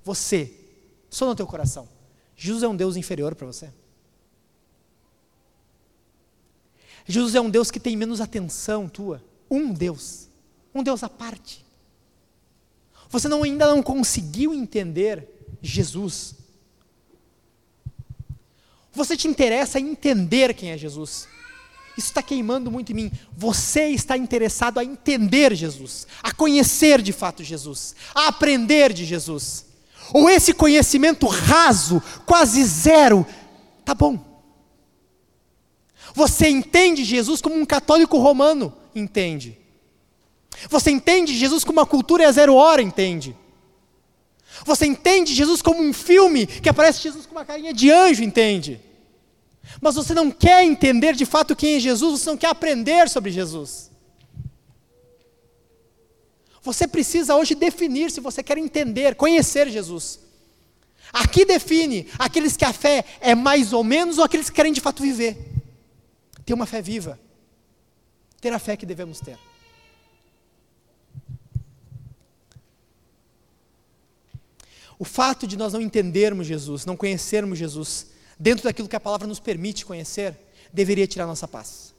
Você, 0.03 0.53
só 1.09 1.25
no 1.25 1.35
teu 1.35 1.45
coração, 1.45 1.87
Jesus 2.35 2.63
é 2.63 2.67
um 2.67 2.75
Deus 2.75 2.95
inferior 2.95 3.35
para 3.35 3.47
você? 3.47 3.69
Jesus 7.05 7.35
é 7.35 7.41
um 7.41 7.49
Deus 7.49 7.71
que 7.71 7.79
tem 7.79 7.97
menos 7.97 8.21
atenção 8.21 8.87
tua? 8.87 9.21
Um 9.49 9.73
Deus, 9.73 10.27
um 10.73 10.83
Deus 10.83 11.03
à 11.03 11.09
parte. 11.09 11.65
Você 13.09 13.27
não, 13.27 13.43
ainda 13.43 13.67
não 13.67 13.81
conseguiu 13.81 14.53
entender 14.53 15.27
Jesus. 15.61 16.35
Você 18.91 19.17
te 19.17 19.27
interessa 19.27 19.79
em 19.79 19.89
entender 19.89 20.53
quem 20.53 20.71
é 20.71 20.77
Jesus. 20.77 21.27
Isso 21.97 22.07
está 22.07 22.21
queimando 22.21 22.71
muito 22.71 22.91
em 22.91 22.95
mim. 22.95 23.11
Você 23.35 23.89
está 23.89 24.15
interessado 24.15 24.79
a 24.79 24.85
entender 24.85 25.55
Jesus, 25.55 26.07
a 26.23 26.31
conhecer 26.31 27.01
de 27.01 27.11
fato 27.11 27.43
Jesus, 27.43 27.95
a 28.13 28.27
aprender 28.27 28.93
de 28.93 29.03
Jesus. 29.03 29.65
Ou 30.13 30.29
esse 30.29 30.53
conhecimento 30.53 31.27
raso, 31.27 32.01
quase 32.25 32.63
zero, 32.63 33.25
tá 33.83 33.93
bom. 33.93 34.19
Você 36.13 36.47
entende 36.47 37.03
Jesus 37.03 37.41
como 37.41 37.55
um 37.55 37.65
católico 37.65 38.17
romano 38.17 38.73
entende. 38.95 39.57
Você 40.69 40.91
entende 40.91 41.37
Jesus 41.37 41.63
como 41.63 41.79
uma 41.79 41.85
cultura 41.85 42.23
é 42.23 42.31
zero 42.31 42.55
hora 42.55 42.81
entende. 42.81 43.35
Você 44.65 44.85
entende 44.85 45.33
Jesus 45.33 45.61
como 45.61 45.81
um 45.81 45.93
filme 45.93 46.45
que 46.45 46.69
aparece 46.69 47.01
Jesus 47.01 47.25
com 47.25 47.31
uma 47.31 47.45
carinha 47.45 47.73
de 47.73 47.91
anjo, 47.91 48.23
entende? 48.23 48.81
Mas 49.79 49.95
você 49.95 50.13
não 50.13 50.31
quer 50.31 50.63
entender 50.63 51.15
de 51.15 51.25
fato 51.25 51.55
quem 51.55 51.75
é 51.75 51.79
Jesus, 51.79 52.21
você 52.21 52.29
não 52.29 52.37
quer 52.37 52.49
aprender 52.49 53.07
sobre 53.09 53.31
Jesus. 53.31 53.89
Você 56.61 56.87
precisa 56.87 57.35
hoje 57.35 57.55
definir 57.55 58.11
se 58.11 58.19
você 58.19 58.43
quer 58.43 58.57
entender, 58.57 59.15
conhecer 59.15 59.69
Jesus. 59.69 60.19
Aqui 61.11 61.45
define 61.45 62.07
aqueles 62.17 62.57
que 62.57 62.65
a 62.65 62.73
fé 62.73 63.05
é 63.21 63.33
mais 63.33 63.71
ou 63.73 63.83
menos 63.83 64.17
ou 64.17 64.23
aqueles 64.23 64.49
que 64.49 64.55
querem 64.55 64.73
de 64.73 64.81
fato 64.81 65.01
viver. 65.01 65.37
Ter 66.45 66.53
uma 66.53 66.65
fé 66.65 66.81
viva. 66.81 67.19
Ter 68.39 68.53
a 68.53 68.59
fé 68.59 68.77
que 68.77 68.85
devemos 68.85 69.19
ter. 69.19 69.37
O 74.97 75.05
fato 75.05 75.47
de 75.47 75.55
nós 75.55 75.71
não 75.71 75.81
entendermos 75.81 76.45
Jesus, 76.45 76.85
não 76.85 76.97
conhecermos 76.97 77.57
Jesus, 77.57 78.07
dentro 78.37 78.65
daquilo 78.65 78.89
que 78.89 78.95
a 78.97 78.99
palavra 78.99 79.25
nos 79.25 79.39
permite 79.39 79.85
conhecer, 79.85 80.37
deveria 80.73 81.07
tirar 81.07 81.25
nossa 81.25 81.47
paz. 81.47 81.93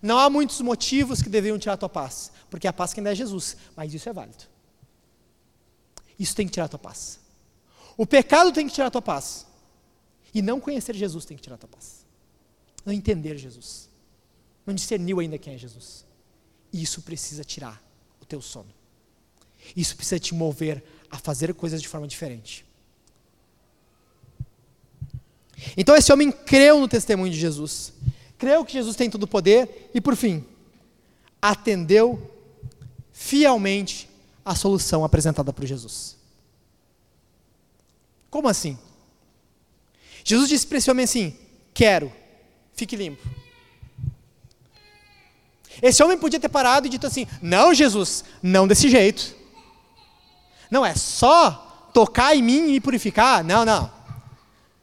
Não 0.00 0.18
há 0.18 0.30
muitos 0.30 0.60
motivos 0.60 1.20
que 1.20 1.28
deveriam 1.28 1.58
tirar 1.58 1.74
a 1.74 1.76
tua 1.76 1.88
paz, 1.88 2.30
porque 2.48 2.68
a 2.68 2.72
paz 2.72 2.94
quem 2.94 3.02
dá 3.02 3.10
é 3.10 3.14
Jesus, 3.14 3.56
mas 3.76 3.92
isso 3.92 4.08
é 4.08 4.12
válido. 4.12 4.44
Isso 6.18 6.36
tem 6.36 6.46
que 6.46 6.52
tirar 6.52 6.66
a 6.66 6.68
tua 6.68 6.78
paz. 6.78 7.18
O 7.96 8.06
pecado 8.06 8.52
tem 8.52 8.66
que 8.66 8.74
tirar 8.74 8.88
a 8.88 8.90
tua 8.90 9.02
paz. 9.02 9.46
E 10.32 10.42
não 10.42 10.60
conhecer 10.60 10.94
Jesus 10.94 11.24
tem 11.24 11.36
que 11.36 11.42
tirar 11.42 11.56
a 11.56 11.58
tua 11.58 11.68
paz. 11.68 12.03
Não 12.84 12.92
entender 12.92 13.36
Jesus. 13.36 13.88
Não 14.66 14.74
discerniu 14.74 15.20
ainda 15.20 15.38
quem 15.38 15.54
é 15.54 15.58
Jesus. 15.58 16.04
Isso 16.72 17.02
precisa 17.02 17.44
tirar 17.44 17.82
o 18.20 18.24
teu 18.24 18.40
sono. 18.40 18.72
Isso 19.76 19.96
precisa 19.96 20.18
te 20.18 20.34
mover 20.34 20.82
a 21.10 21.18
fazer 21.18 21.54
coisas 21.54 21.80
de 21.80 21.88
forma 21.88 22.06
diferente. 22.06 22.66
Então 25.76 25.96
esse 25.96 26.12
homem 26.12 26.30
creu 26.30 26.80
no 26.80 26.88
testemunho 26.88 27.32
de 27.32 27.38
Jesus. 27.38 27.92
Creu 28.36 28.64
que 28.64 28.72
Jesus 28.72 28.96
tem 28.96 29.08
todo 29.08 29.22
o 29.22 29.28
poder 29.28 29.90
e, 29.94 30.00
por 30.00 30.16
fim, 30.16 30.44
atendeu 31.40 32.30
fielmente 33.12 34.08
a 34.44 34.54
solução 34.54 35.04
apresentada 35.04 35.52
por 35.52 35.64
Jesus. 35.64 36.16
Como 38.28 38.48
assim? 38.48 38.76
Jesus 40.24 40.48
disse 40.48 40.66
para 40.66 40.78
esse 40.78 40.90
homem 40.90 41.04
assim: 41.04 41.36
Quero, 41.72 42.12
fique 42.74 42.96
limpo. 42.96 43.26
Esse 45.82 46.02
homem 46.02 46.16
podia 46.16 46.40
ter 46.40 46.48
parado 46.48 46.86
e 46.86 46.90
dito 46.90 47.06
assim: 47.06 47.26
Não, 47.42 47.74
Jesus, 47.74 48.24
não 48.42 48.66
desse 48.66 48.88
jeito. 48.88 49.34
Não 50.70 50.84
é 50.84 50.94
só 50.94 51.90
tocar 51.92 52.34
em 52.34 52.42
mim 52.42 52.72
e 52.74 52.80
purificar. 52.80 53.44
Não, 53.44 53.64
não. 53.64 53.90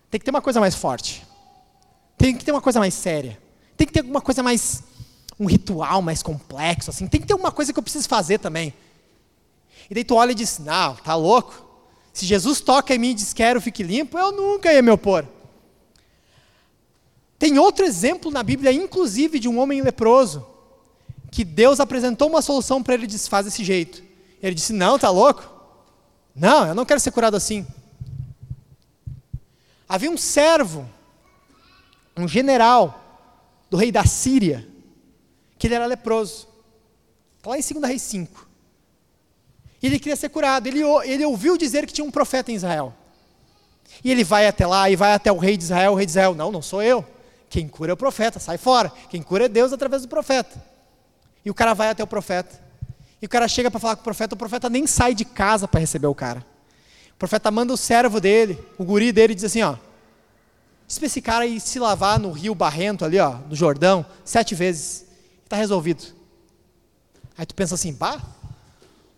Tem 0.10 0.19
que 0.19 0.25
ter 0.25 0.32
uma 0.32 0.41
coisa 0.41 0.60
mais 0.60 0.75
forte. 0.75 1.25
Tem 2.17 2.36
que 2.36 2.43
ter 2.43 2.51
uma 2.51 2.62
coisa 2.62 2.80
mais 2.80 2.93
séria. 2.93 3.41
Tem 3.75 3.88
que 3.88 3.93
ter 3.93 4.01
alguma 4.01 4.21
coisa 4.21 4.43
mais. 4.43 4.84
um 5.39 5.45
ritual 5.45 6.01
mais 6.01 6.21
complexo, 6.21 6.89
assim. 6.89 7.08
Tem 7.08 7.19
que 7.19 7.27
ter 7.27 7.34
uma 7.34 7.51
coisa 7.51 7.73
que 7.73 7.80
eu 7.80 7.84
preciso 7.84 8.08
fazer 8.08 8.38
também. 8.39 8.73
E 9.89 9.93
daí 9.93 10.04
tu 10.04 10.15
olha 10.15 10.32
e 10.32 10.36
diz: 10.36 10.60
Não, 10.60 10.95
tá 10.95 11.15
louco? 11.15 11.69
Se 12.13 12.25
Jesus 12.25 12.60
toca 12.60 12.93
em 12.93 12.99
mim 12.99 13.12
e 13.12 13.15
diz: 13.15 13.34
Quero, 13.34 13.62
fique 13.62 13.84
limpo, 13.84 14.17
eu 14.17 14.32
nunca 14.32 14.71
ia 14.71 14.82
me 14.82 14.91
opor. 14.91 15.25
Tem 17.41 17.58
outro 17.58 17.84
exemplo 17.84 18.30
na 18.30 18.43
Bíblia, 18.43 18.71
inclusive, 18.71 19.39
de 19.39 19.49
um 19.49 19.58
homem 19.58 19.82
leproso, 19.82 20.45
que 21.32 21.43
Deus 21.43 21.80
apresentou 21.80 22.30
uma 22.30 22.39
solução 22.39 22.84
para 22.84 22.93
ele 22.93 23.06
e 23.06 23.08
disse: 23.08 23.27
Faz 23.27 23.45
desse 23.45 23.63
jeito. 23.63 24.04
Ele 24.43 24.54
disse: 24.54 24.71
Não, 24.71 24.99
tá 24.99 25.10
louco? 25.10 25.51
Não, 26.36 26.67
eu 26.67 26.75
não 26.75 26.86
quero 26.86 26.99
ser 26.99 27.10
curado 27.10 27.36
assim. 27.36 27.65
Havia 29.89 30.12
um 30.12 30.17
servo, 30.17 30.88
um 32.15 32.27
general 32.27 33.25
do 33.71 33.75
rei 33.75 33.91
da 33.91 34.06
Síria, 34.06 34.67
que 35.58 35.65
ele 35.65 35.73
era 35.73 35.88
leproso. 35.88 36.47
Está 37.39 37.49
lá 37.49 37.58
em 37.58 37.63
2 37.63 37.84
Reis 37.88 38.04
5. 38.04 38.47
E 39.82 39.88
ele 39.88 39.97
queria 39.97 40.15
ser 40.15 40.30
curado. 40.30 40.67
Ele, 40.67 40.84
ele 41.06 41.25
ouviu 41.25 41.58
dizer 41.58 41.88
que 41.88 41.93
tinha 41.93 42.06
um 42.06 42.12
profeta 42.12 42.51
em 42.51 42.56
Israel. 42.56 42.93
E 44.04 44.12
ele 44.12 44.23
vai 44.23 44.45
até 44.45 44.67
lá 44.67 44.91
e 44.91 44.95
vai 44.95 45.13
até 45.13 45.32
o 45.32 45.39
rei 45.39 45.58
de 45.58 45.63
Israel. 45.63 45.93
O 45.93 45.95
rei 45.95 46.06
de 46.06 46.12
Israel, 46.12 46.36
não, 46.36 46.51
não 46.51 46.62
sou 46.62 46.84
eu. 46.84 47.04
Quem 47.51 47.67
cura 47.67 47.91
é 47.91 47.93
o 47.93 47.97
profeta, 47.97 48.39
sai 48.39 48.57
fora. 48.57 48.89
Quem 49.09 49.21
cura 49.21 49.43
é 49.43 49.49
Deus 49.49 49.73
através 49.73 50.03
do 50.03 50.07
profeta. 50.07 50.63
E 51.43 51.51
o 51.51 51.53
cara 51.53 51.73
vai 51.73 51.89
até 51.89 52.01
o 52.01 52.07
profeta. 52.07 52.57
E 53.21 53.25
o 53.25 53.29
cara 53.29 53.45
chega 53.45 53.69
para 53.69 53.77
falar 53.77 53.97
com 53.97 54.01
o 54.01 54.05
profeta. 54.05 54.35
O 54.35 54.37
profeta 54.37 54.69
nem 54.69 54.87
sai 54.87 55.13
de 55.13 55.25
casa 55.25 55.67
para 55.67 55.81
receber 55.81 56.07
o 56.07 56.15
cara. 56.15 56.45
O 57.13 57.17
profeta 57.17 57.51
manda 57.51 57.73
o 57.73 57.77
servo 57.77 58.21
dele, 58.21 58.57
o 58.77 58.85
guri 58.85 59.11
dele, 59.11 59.33
e 59.33 59.35
diz 59.35 59.43
assim: 59.43 59.61
ó. 59.63 59.75
Diz 60.87 60.97
para 60.97 61.05
esse 61.07 61.21
cara 61.21 61.45
ir 61.45 61.59
se 61.59 61.77
lavar 61.77 62.17
no 62.17 62.31
rio 62.31 62.55
Barrento 62.55 63.03
ali, 63.03 63.19
ó, 63.19 63.39
no 63.49 63.53
Jordão, 63.53 64.05
sete 64.23 64.55
vezes. 64.55 65.05
Está 65.43 65.57
resolvido. 65.57 66.05
Aí 67.37 67.45
tu 67.45 67.53
pensa 67.53 67.75
assim, 67.75 67.93
pá, 67.93 68.21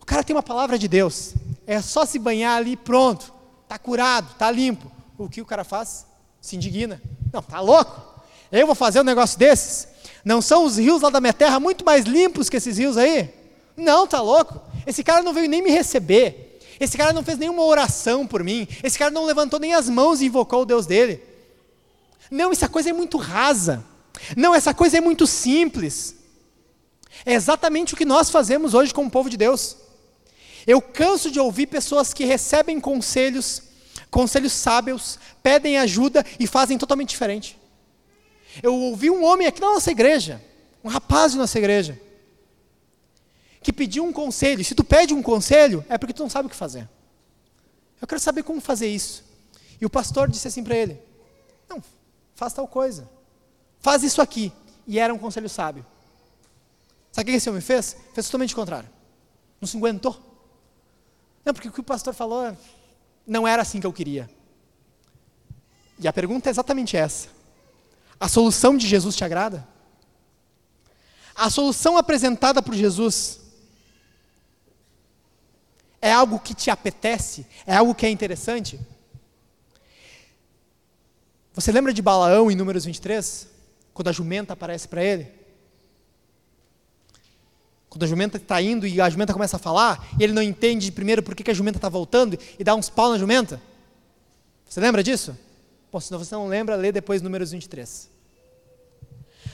o 0.01 0.05
cara 0.05 0.23
tem 0.23 0.35
uma 0.35 0.41
palavra 0.41 0.79
de 0.79 0.87
Deus. 0.87 1.35
É 1.67 1.79
só 1.83 2.03
se 2.03 2.17
banhar 2.17 2.57
ali, 2.57 2.75
pronto. 2.75 3.31
Está 3.61 3.77
curado, 3.77 4.31
está 4.31 4.49
limpo. 4.49 4.91
O 5.19 5.29
que 5.29 5.39
o 5.39 5.45
cara 5.45 5.63
faz? 5.63 6.07
Se 6.41 6.55
indigna. 6.55 6.99
Não, 7.31 7.43
tá 7.43 7.59
louco? 7.59 8.12
Eu 8.59 8.67
vou 8.67 8.75
fazer 8.75 9.01
um 9.01 9.03
negócio 9.03 9.37
desses? 9.39 9.87
Não 10.23 10.39
são 10.39 10.63
os 10.63 10.77
rios 10.77 11.01
lá 11.01 11.09
da 11.09 11.19
minha 11.19 11.33
terra 11.33 11.59
muito 11.59 11.83
mais 11.83 12.05
limpos 12.05 12.49
que 12.49 12.57
esses 12.57 12.77
rios 12.77 12.97
aí? 12.97 13.33
Não, 13.75 14.05
tá 14.05 14.21
louco? 14.21 14.61
Esse 14.85 15.03
cara 15.03 15.23
não 15.23 15.33
veio 15.33 15.49
nem 15.49 15.63
me 15.63 15.71
receber. 15.71 16.59
Esse 16.79 16.95
cara 16.95 17.11
não 17.11 17.23
fez 17.23 17.39
nenhuma 17.39 17.63
oração 17.63 18.27
por 18.27 18.43
mim. 18.43 18.67
Esse 18.83 18.97
cara 18.97 19.09
não 19.09 19.25
levantou 19.25 19.59
nem 19.59 19.73
as 19.73 19.89
mãos 19.89 20.21
e 20.21 20.25
invocou 20.25 20.61
o 20.61 20.65
Deus 20.65 20.85
dele. 20.85 21.19
Não, 22.29 22.51
essa 22.51 22.69
coisa 22.69 22.91
é 22.91 22.93
muito 22.93 23.17
rasa. 23.17 23.83
Não, 24.37 24.53
essa 24.53 24.71
coisa 24.71 24.99
é 24.99 25.01
muito 25.01 25.25
simples. 25.25 26.15
É 27.25 27.33
exatamente 27.33 27.95
o 27.95 27.97
que 27.97 28.05
nós 28.05 28.29
fazemos 28.29 28.75
hoje 28.75 28.93
com 28.93 29.05
o 29.05 29.09
povo 29.09 29.31
de 29.31 29.37
Deus. 29.37 29.77
Eu 30.67 30.79
canso 30.79 31.31
de 31.31 31.39
ouvir 31.39 31.67
pessoas 31.67 32.13
que 32.13 32.23
recebem 32.23 32.79
conselhos, 32.79 33.63
conselhos 34.11 34.53
sábios, 34.53 35.17
pedem 35.41 35.79
ajuda 35.79 36.23
e 36.39 36.45
fazem 36.45 36.77
totalmente 36.77 37.09
diferente. 37.09 37.62
Eu 38.61 38.75
ouvi 38.75 39.09
um 39.09 39.23
homem 39.23 39.47
aqui 39.47 39.59
na 39.59 39.71
nossa 39.71 39.91
igreja, 39.91 40.41
um 40.83 40.89
rapaz 40.89 41.33
da 41.33 41.39
nossa 41.39 41.57
igreja, 41.57 41.99
que 43.61 43.71
pediu 43.71 44.03
um 44.03 44.13
conselho. 44.13 44.63
Se 44.63 44.75
tu 44.75 44.83
pede 44.83 45.13
um 45.13 45.23
conselho, 45.23 45.83
é 45.89 45.97
porque 45.97 46.13
tu 46.13 46.21
não 46.21 46.29
sabe 46.29 46.47
o 46.47 46.49
que 46.49 46.55
fazer. 46.55 46.87
Eu 48.01 48.07
quero 48.07 48.19
saber 48.19 48.43
como 48.43 48.59
fazer 48.59 48.87
isso. 48.87 49.23
E 49.79 49.85
o 49.85 49.89
pastor 49.89 50.29
disse 50.29 50.47
assim 50.47 50.63
para 50.63 50.75
ele: 50.75 50.99
Não, 51.69 51.81
faz 52.35 52.53
tal 52.53 52.67
coisa. 52.67 53.09
Faz 53.79 54.03
isso 54.03 54.21
aqui. 54.21 54.51
E 54.85 54.99
era 54.99 55.13
um 55.13 55.17
conselho 55.17 55.49
sábio. 55.49 55.85
Sabe 57.11 57.29
o 57.29 57.31
que 57.31 57.37
esse 57.37 57.49
homem 57.49 57.61
fez? 57.61 57.95
Fez 58.13 58.25
totalmente 58.25 58.53
o 58.53 58.55
contrário. 58.55 58.89
Não 59.61 59.67
se 59.67 59.77
aguentou. 59.77 60.19
Não, 61.45 61.53
porque 61.53 61.69
o 61.69 61.71
que 61.71 61.79
o 61.79 61.83
pastor 61.83 62.13
falou 62.13 62.55
não 63.25 63.47
era 63.47 63.61
assim 63.61 63.79
que 63.79 63.87
eu 63.87 63.93
queria. 63.93 64.29
E 65.99 66.07
a 66.07 66.13
pergunta 66.13 66.49
é 66.49 66.51
exatamente 66.51 66.97
essa: 66.97 67.29
a 68.23 68.27
solução 68.29 68.77
de 68.77 68.87
Jesus 68.87 69.17
te 69.17 69.25
agrada? 69.25 69.67
A 71.35 71.49
solução 71.49 71.97
apresentada 71.97 72.61
por 72.61 72.73
Jesus 72.73 73.41
é 76.01 76.09
algo 76.09 76.39
que 76.39 76.53
te 76.53 76.71
apetece? 76.71 77.45
É 77.67 77.75
algo 77.75 77.93
que 77.93 78.05
é 78.05 78.09
interessante? 78.09 78.79
Você 81.53 81.69
lembra 81.73 81.91
de 81.91 82.01
Balaão 82.01 82.49
em 82.49 82.55
Números 82.55 82.85
23? 82.85 83.49
Quando 83.93 84.07
a 84.07 84.13
jumenta 84.13 84.53
aparece 84.53 84.87
para 84.87 85.03
ele? 85.03 85.29
Quando 87.89 88.03
a 88.03 88.07
jumenta 88.07 88.37
está 88.37 88.61
indo 88.61 88.87
e 88.87 89.01
a 89.01 89.09
jumenta 89.09 89.33
começa 89.33 89.57
a 89.57 89.59
falar, 89.59 90.07
e 90.17 90.23
ele 90.23 90.31
não 90.31 90.41
entende 90.41 90.93
primeiro 90.93 91.21
por 91.21 91.35
que, 91.35 91.51
a 91.51 91.53
jumenta 91.53 91.77
está 91.77 91.89
voltando 91.89 92.39
e 92.57 92.63
dá 92.63 92.73
uns 92.73 92.89
pau 92.89 93.11
na 93.11 93.17
jumenta. 93.17 93.61
Você 94.65 94.79
lembra 94.79 95.03
disso? 95.03 95.37
Bom, 95.91 95.99
se 95.99 96.09
você 96.09 96.33
não 96.33 96.47
lembra, 96.47 96.77
lê 96.77 96.89
depois 96.89 97.21
números 97.21 97.51
23. 97.51 98.12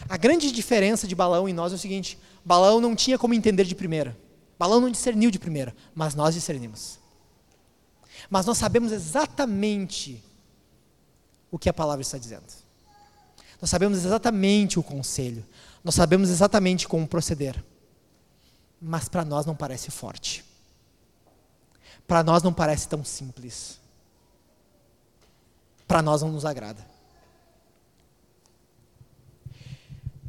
A 0.09 0.17
grande 0.17 0.51
diferença 0.51 1.07
de 1.07 1.15
Balão 1.15 1.47
e 1.47 1.53
nós 1.53 1.71
é 1.71 1.75
o 1.75 1.79
seguinte: 1.79 2.19
Balão 2.43 2.81
não 2.81 2.95
tinha 2.95 3.17
como 3.17 3.33
entender 3.33 3.63
de 3.63 3.75
primeira. 3.75 4.17
Balão 4.57 4.81
não 4.81 4.89
discerniu 4.89 5.31
de 5.31 5.39
primeira, 5.39 5.73
mas 5.95 6.15
nós 6.15 6.33
discernimos. 6.33 6.99
Mas 8.29 8.45
nós 8.45 8.57
sabemos 8.57 8.91
exatamente 8.91 10.21
o 11.49 11.57
que 11.57 11.69
a 11.69 11.73
palavra 11.73 12.01
está 12.01 12.17
dizendo. 12.17 12.43
Nós 13.61 13.69
sabemos 13.69 14.03
exatamente 14.03 14.79
o 14.79 14.83
conselho. 14.83 15.45
Nós 15.83 15.95
sabemos 15.95 16.29
exatamente 16.29 16.87
como 16.87 17.07
proceder 17.07 17.63
mas 18.81 19.09
para 19.09 19.25
nós 19.25 19.45
não 19.45 19.55
parece 19.55 19.91
forte. 19.91 20.45
Para 22.07 22.23
nós 22.23 22.41
não 22.41 22.53
parece 22.53 22.87
tão 22.87 23.03
simples. 23.03 23.79
Para 25.87 26.01
nós 26.01 26.21
não 26.21 26.31
nos 26.31 26.45
agrada. 26.45 26.85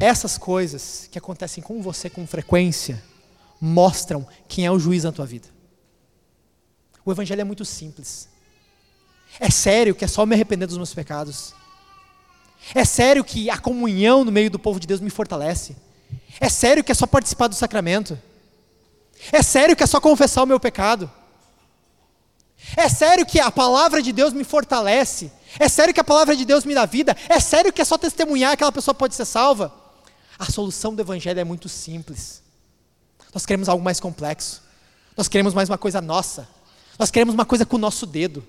Essas 0.00 0.38
coisas 0.38 1.06
que 1.12 1.18
acontecem 1.18 1.62
com 1.62 1.82
você 1.82 2.08
com 2.08 2.26
frequência 2.26 3.02
mostram 3.60 4.26
quem 4.48 4.64
é 4.64 4.70
o 4.70 4.78
juiz 4.78 5.04
na 5.04 5.12
tua 5.12 5.26
vida. 5.26 5.46
O 7.04 7.12
evangelho 7.12 7.42
é 7.42 7.44
muito 7.44 7.66
simples. 7.66 8.26
É 9.38 9.50
sério 9.50 9.94
que 9.94 10.04
é 10.04 10.08
só 10.08 10.24
me 10.24 10.34
arrepender 10.34 10.66
dos 10.66 10.78
meus 10.78 10.94
pecados? 10.94 11.54
É 12.74 12.84
sério 12.84 13.22
que 13.22 13.50
a 13.50 13.58
comunhão 13.58 14.24
no 14.24 14.32
meio 14.32 14.50
do 14.50 14.58
povo 14.58 14.80
de 14.80 14.86
Deus 14.86 15.00
me 15.00 15.10
fortalece? 15.10 15.76
É 16.40 16.48
sério 16.48 16.82
que 16.82 16.90
é 16.90 16.94
só 16.94 17.06
participar 17.06 17.48
do 17.48 17.54
sacramento? 17.54 18.18
É 19.30 19.42
sério 19.42 19.76
que 19.76 19.82
é 19.82 19.86
só 19.86 20.00
confessar 20.00 20.42
o 20.42 20.46
meu 20.46 20.58
pecado? 20.58 21.10
É 22.74 22.88
sério 22.88 23.26
que 23.26 23.38
a 23.38 23.50
palavra 23.50 24.02
de 24.02 24.12
Deus 24.12 24.32
me 24.32 24.44
fortalece? 24.44 25.30
É 25.58 25.68
sério 25.68 25.92
que 25.92 26.00
a 26.00 26.04
palavra 26.04 26.34
de 26.34 26.46
Deus 26.46 26.64
me 26.64 26.74
dá 26.74 26.86
vida? 26.86 27.14
É 27.28 27.38
sério 27.38 27.72
que 27.72 27.82
é 27.82 27.84
só 27.84 27.98
testemunhar 27.98 28.50
que 28.50 28.54
aquela 28.54 28.72
pessoa 28.72 28.94
pode 28.94 29.14
ser 29.14 29.26
salva? 29.26 29.79
A 30.40 30.50
solução 30.50 30.94
do 30.94 31.02
evangelho 31.02 31.38
é 31.38 31.44
muito 31.44 31.68
simples. 31.68 32.42
Nós 33.34 33.44
queremos 33.44 33.68
algo 33.68 33.84
mais 33.84 34.00
complexo. 34.00 34.62
Nós 35.14 35.28
queremos 35.28 35.52
mais 35.52 35.68
uma 35.68 35.76
coisa 35.76 36.00
nossa. 36.00 36.48
Nós 36.98 37.10
queremos 37.10 37.34
uma 37.34 37.44
coisa 37.44 37.66
com 37.66 37.76
o 37.76 37.78
nosso 37.78 38.06
dedo. 38.06 38.42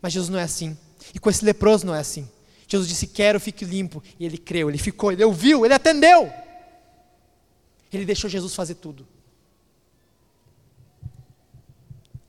Mas 0.00 0.14
Jesus 0.14 0.30
não 0.30 0.38
é 0.38 0.42
assim. 0.42 0.74
E 1.14 1.18
com 1.18 1.28
esse 1.28 1.44
leproso 1.44 1.84
não 1.84 1.94
é 1.94 2.00
assim. 2.00 2.26
Jesus 2.66 2.88
disse: 2.88 3.06
Quero, 3.06 3.38
fique 3.38 3.62
limpo. 3.62 4.02
E 4.18 4.24
ele 4.24 4.38
creu, 4.38 4.70
ele 4.70 4.78
ficou, 4.78 5.12
ele 5.12 5.22
ouviu, 5.22 5.66
ele 5.66 5.74
atendeu. 5.74 6.32
Ele 7.92 8.06
deixou 8.06 8.30
Jesus 8.30 8.54
fazer 8.54 8.76
tudo. 8.76 9.06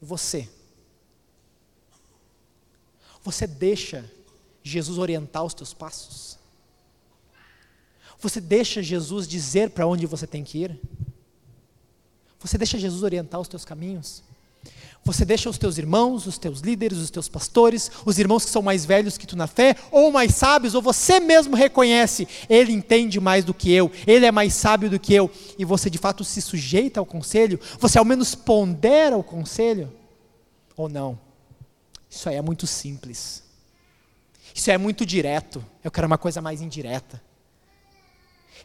Você? 0.01 0.49
Você 3.23 3.47
deixa 3.47 4.11
Jesus 4.61 4.97
orientar 4.97 5.45
os 5.45 5.53
teus 5.53 5.73
passos? 5.73 6.37
Você 8.25 8.41
deixa 8.41 8.81
Jesus 8.81 9.27
dizer 9.27 9.69
para 9.69 9.85
onde 9.85 10.07
você 10.07 10.25
tem 10.25 10.43
que 10.43 10.63
ir? 10.63 10.79
Você 12.39 12.57
deixa 12.57 12.75
Jesus 12.75 13.03
orientar 13.03 13.39
os 13.39 13.47
teus 13.47 13.63
caminhos? 13.63 14.23
Você 15.03 15.23
deixa 15.23 15.47
os 15.47 15.59
teus 15.59 15.77
irmãos, 15.77 16.25
os 16.25 16.39
teus 16.39 16.61
líderes, 16.61 16.97
os 16.97 17.11
teus 17.11 17.29
pastores, 17.29 17.91
os 18.03 18.17
irmãos 18.17 18.43
que 18.43 18.49
são 18.49 18.63
mais 18.63 18.83
velhos 18.83 19.15
que 19.15 19.27
tu 19.27 19.35
na 19.35 19.45
fé, 19.45 19.75
ou 19.91 20.11
mais 20.11 20.33
sábios, 20.33 20.73
ou 20.73 20.81
você 20.81 21.19
mesmo 21.19 21.55
reconhece, 21.55 22.27
ele 22.49 22.73
entende 22.73 23.19
mais 23.19 23.45
do 23.45 23.53
que 23.53 23.71
eu, 23.71 23.91
ele 24.07 24.25
é 24.25 24.31
mais 24.31 24.55
sábio 24.55 24.89
do 24.89 24.99
que 24.99 25.13
eu, 25.13 25.29
e 25.55 25.63
você 25.63 25.87
de 25.87 25.99
fato 25.99 26.23
se 26.23 26.41
sujeita 26.41 26.99
ao 26.99 27.05
conselho? 27.05 27.59
Você 27.79 27.99
ao 27.99 28.05
menos 28.05 28.33
pondera 28.33 29.15
o 29.15 29.23
conselho? 29.23 29.93
Ou 30.75 30.89
não? 30.89 31.19
Isso 32.09 32.27
aí 32.27 32.37
é 32.37 32.41
muito 32.41 32.65
simples. 32.65 33.43
Isso 34.51 34.71
é 34.71 34.79
muito 34.79 35.05
direto. 35.05 35.63
Eu 35.83 35.91
quero 35.91 36.07
uma 36.07 36.17
coisa 36.17 36.41
mais 36.41 36.59
indireta. 36.59 37.21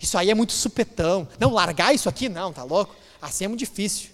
Isso 0.01 0.17
aí 0.17 0.31
é 0.31 0.35
muito 0.35 0.55
supetão. 0.55 1.29
Não, 1.39 1.53
largar 1.53 1.95
isso 1.95 2.09
aqui, 2.09 2.29
não, 2.29 2.53
tá 2.53 2.65
louco? 2.65 2.97
Assim 3.21 3.45
é 3.45 3.49
muito 3.49 3.61
difícil. 3.61 4.11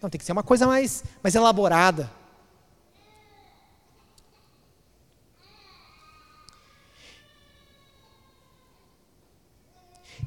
Não, 0.00 0.10
tem 0.10 0.18
que 0.18 0.24
ser 0.24 0.32
uma 0.32 0.42
coisa 0.42 0.66
mais, 0.66 1.02
mais 1.22 1.34
elaborada. 1.34 2.10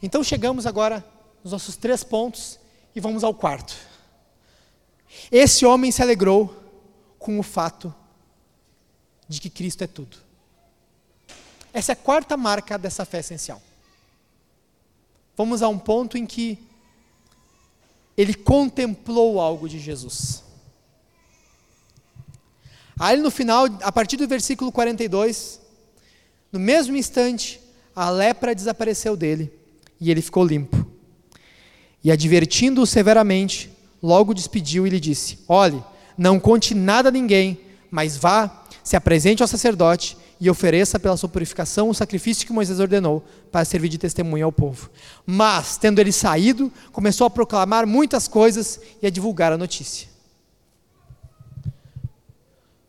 Então 0.01 0.23
chegamos 0.23 0.65
agora 0.65 1.05
nos 1.43 1.51
nossos 1.51 1.75
três 1.75 2.03
pontos 2.03 2.59
e 2.95 2.99
vamos 2.99 3.23
ao 3.23 3.33
quarto. 3.33 3.75
Esse 5.31 5.65
homem 5.65 5.91
se 5.91 6.01
alegrou 6.01 6.63
com 7.19 7.39
o 7.39 7.43
fato 7.43 7.93
de 9.27 9.39
que 9.39 9.49
Cristo 9.49 9.83
é 9.83 9.87
tudo. 9.87 10.17
Essa 11.71 11.91
é 11.91 11.93
a 11.93 11.95
quarta 11.95 12.35
marca 12.35 12.77
dessa 12.77 13.05
fé 13.05 13.19
essencial. 13.19 13.61
Vamos 15.37 15.61
a 15.61 15.67
um 15.67 15.77
ponto 15.77 16.17
em 16.17 16.25
que 16.25 16.57
ele 18.17 18.33
contemplou 18.33 19.39
algo 19.39 19.67
de 19.67 19.79
Jesus. 19.79 20.43
Aí 22.97 23.17
no 23.17 23.29
final, 23.29 23.65
a 23.81 23.91
partir 23.91 24.15
do 24.15 24.27
versículo 24.27 24.71
42, 24.71 25.59
no 26.51 26.59
mesmo 26.59 26.95
instante, 26.95 27.59
a 27.93 28.09
lepra 28.09 28.55
desapareceu 28.55 29.17
dele 29.17 29.51
e 29.99 30.09
ele 30.09 30.21
ficou 30.21 30.45
limpo. 30.45 30.85
E 32.01 32.11
advertindo-o 32.11 32.85
severamente, 32.85 33.69
logo 34.01 34.33
despediu 34.33 34.87
e 34.87 34.89
lhe 34.89 34.99
disse: 34.99 35.39
Olhe, 35.47 35.83
não 36.17 36.39
conte 36.39 36.73
nada 36.73 37.09
a 37.09 37.11
ninguém, 37.11 37.59
mas 37.91 38.15
vá, 38.15 38.63
se 38.83 38.95
apresente 38.95 39.41
ao 39.41 39.47
sacerdote 39.47 40.17
e 40.39 40.49
ofereça 40.49 40.99
pela 40.99 41.15
sua 41.15 41.29
purificação 41.29 41.89
o 41.89 41.93
sacrifício 41.93 42.45
que 42.45 42.53
Moisés 42.53 42.79
ordenou 42.79 43.23
para 43.51 43.65
servir 43.65 43.89
de 43.89 43.97
testemunha 43.97 44.45
ao 44.45 44.51
povo. 44.51 44.89
Mas, 45.25 45.77
tendo 45.77 45.99
ele 45.99 46.11
saído, 46.11 46.71
começou 46.91 47.25
a 47.25 47.29
proclamar 47.29 47.87
muitas 47.87 48.27
coisas 48.27 48.79
e 49.01 49.07
a 49.07 49.09
divulgar 49.09 49.51
a 49.51 49.57
notícia. 49.57 50.09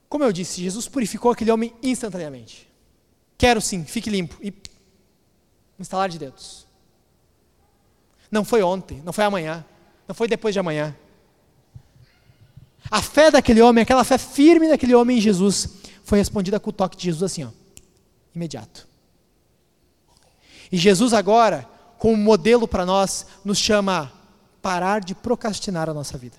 Como 0.09 0.25
eu 0.25 0.33
disse, 0.33 0.63
Jesus 0.63 0.89
purificou 0.89 1.31
aquele 1.31 1.51
homem 1.51 1.75
instantaneamente. 1.83 2.69
Quero 3.39 3.61
sim, 3.61 3.85
fique 3.85 4.11
limpo. 4.11 4.37
E 4.41 4.53
um 5.79 5.83
estalar 5.83 6.09
de 6.09 6.19
dedos. 6.19 6.67
Não 8.31 8.45
foi 8.45 8.63
ontem, 8.63 9.03
não 9.05 9.13
foi 9.13 9.25
amanhã, 9.25 9.65
não 10.09 10.15
foi 10.15 10.27
depois 10.27 10.55
de 10.55 10.59
amanhã. 10.59 10.97
A 12.91 13.03
fé 13.03 13.31
daquele 13.31 13.61
homem, 13.61 13.83
aquela 13.83 14.05
fé 14.05 14.17
firme 14.17 14.69
daquele 14.69 14.95
homem 14.95 15.19
em 15.19 15.21
Jesus, 15.21 15.69
foi 16.07 16.19
respondida 16.19 16.61
com 16.61 16.71
o 16.71 16.73
toque 16.73 16.97
de 16.97 17.07
Jesus 17.07 17.25
assim, 17.25 17.43
ó, 17.43 17.49
imediato. 18.33 18.87
E 20.71 20.77
Jesus 20.77 21.13
agora, 21.13 21.69
como 21.99 22.17
modelo 22.17 22.69
para 22.69 22.87
nós, 22.87 23.27
nos 23.45 23.59
chama 23.59 24.03
a 24.03 24.09
parar 24.63 25.01
de 25.01 25.17
procrastinar 25.17 25.91
a 25.91 25.93
nossa 25.93 26.17
vida, 26.17 26.37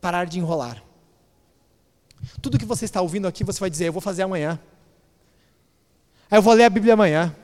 parar 0.00 0.24
de 0.24 0.38
enrolar. 0.38 0.82
Tudo 2.40 2.58
que 2.58 2.64
você 2.64 2.86
está 2.86 3.02
ouvindo 3.02 3.28
aqui, 3.28 3.44
você 3.44 3.60
vai 3.60 3.68
dizer, 3.68 3.88
eu 3.88 3.92
vou 3.92 4.00
fazer 4.00 4.22
amanhã. 4.22 4.58
Eu 6.30 6.40
vou 6.40 6.54
ler 6.54 6.64
a 6.64 6.70
Bíblia 6.70 6.94
amanhã. 6.94 7.36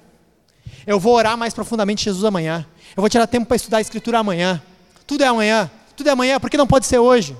Eu 0.86 0.98
vou 0.98 1.14
orar 1.14 1.36
mais 1.36 1.53
profundamente 1.53 2.03
Jesus 2.03 2.24
amanhã. 2.24 2.66
Eu 2.96 3.03
vou 3.03 3.11
tirar 3.11 3.26
tempo 3.26 3.44
para 3.44 3.57
estudar 3.57 3.76
a 3.76 3.82
Escritura 3.82 4.20
amanhã. 4.20 4.61
Tudo 5.07 5.22
é 5.22 5.26
amanhã. 5.26 5.70
Tudo 5.94 6.09
é 6.09 6.12
amanhã, 6.12 6.40
porque 6.40 6.57
não 6.57 6.66
pode 6.66 6.86
ser 6.86 6.98
hoje. 6.98 7.36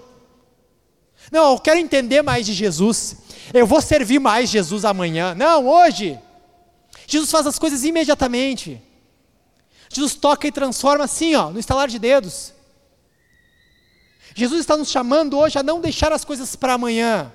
Não, 1.33 1.53
eu 1.53 1.59
quero 1.59 1.81
entender 1.81 2.21
mais 2.21 2.45
de 2.45 2.53
Jesus. 2.53 3.17
Eu 3.55 3.67
vou 3.67 3.81
servir 3.81 4.19
mais 4.19 4.51
Jesus 4.51 4.85
amanhã. 4.85 5.35
Não, 5.35 5.67
hoje. 5.67 6.19
Jesus 7.07 7.31
faz 7.31 7.47
as 7.47 7.59
coisas 7.59 7.85
imediatamente. 7.85 8.81
Jesus 9.89 10.15
toca 10.15 10.47
e 10.47 10.53
transforma 10.53 11.05
assim, 11.05 11.35
ó, 11.35 11.49
no 11.49 11.59
estalar 11.59 11.89
de 11.89 11.99
dedos. 11.99 12.53
Jesus 14.35 14.61
está 14.61 14.77
nos 14.77 14.91
chamando 14.91 15.39
hoje 15.39 15.59
a 15.59 15.63
não 15.63 15.81
deixar 15.81 16.13
as 16.13 16.23
coisas 16.23 16.55
para 16.55 16.75
amanhã. 16.75 17.33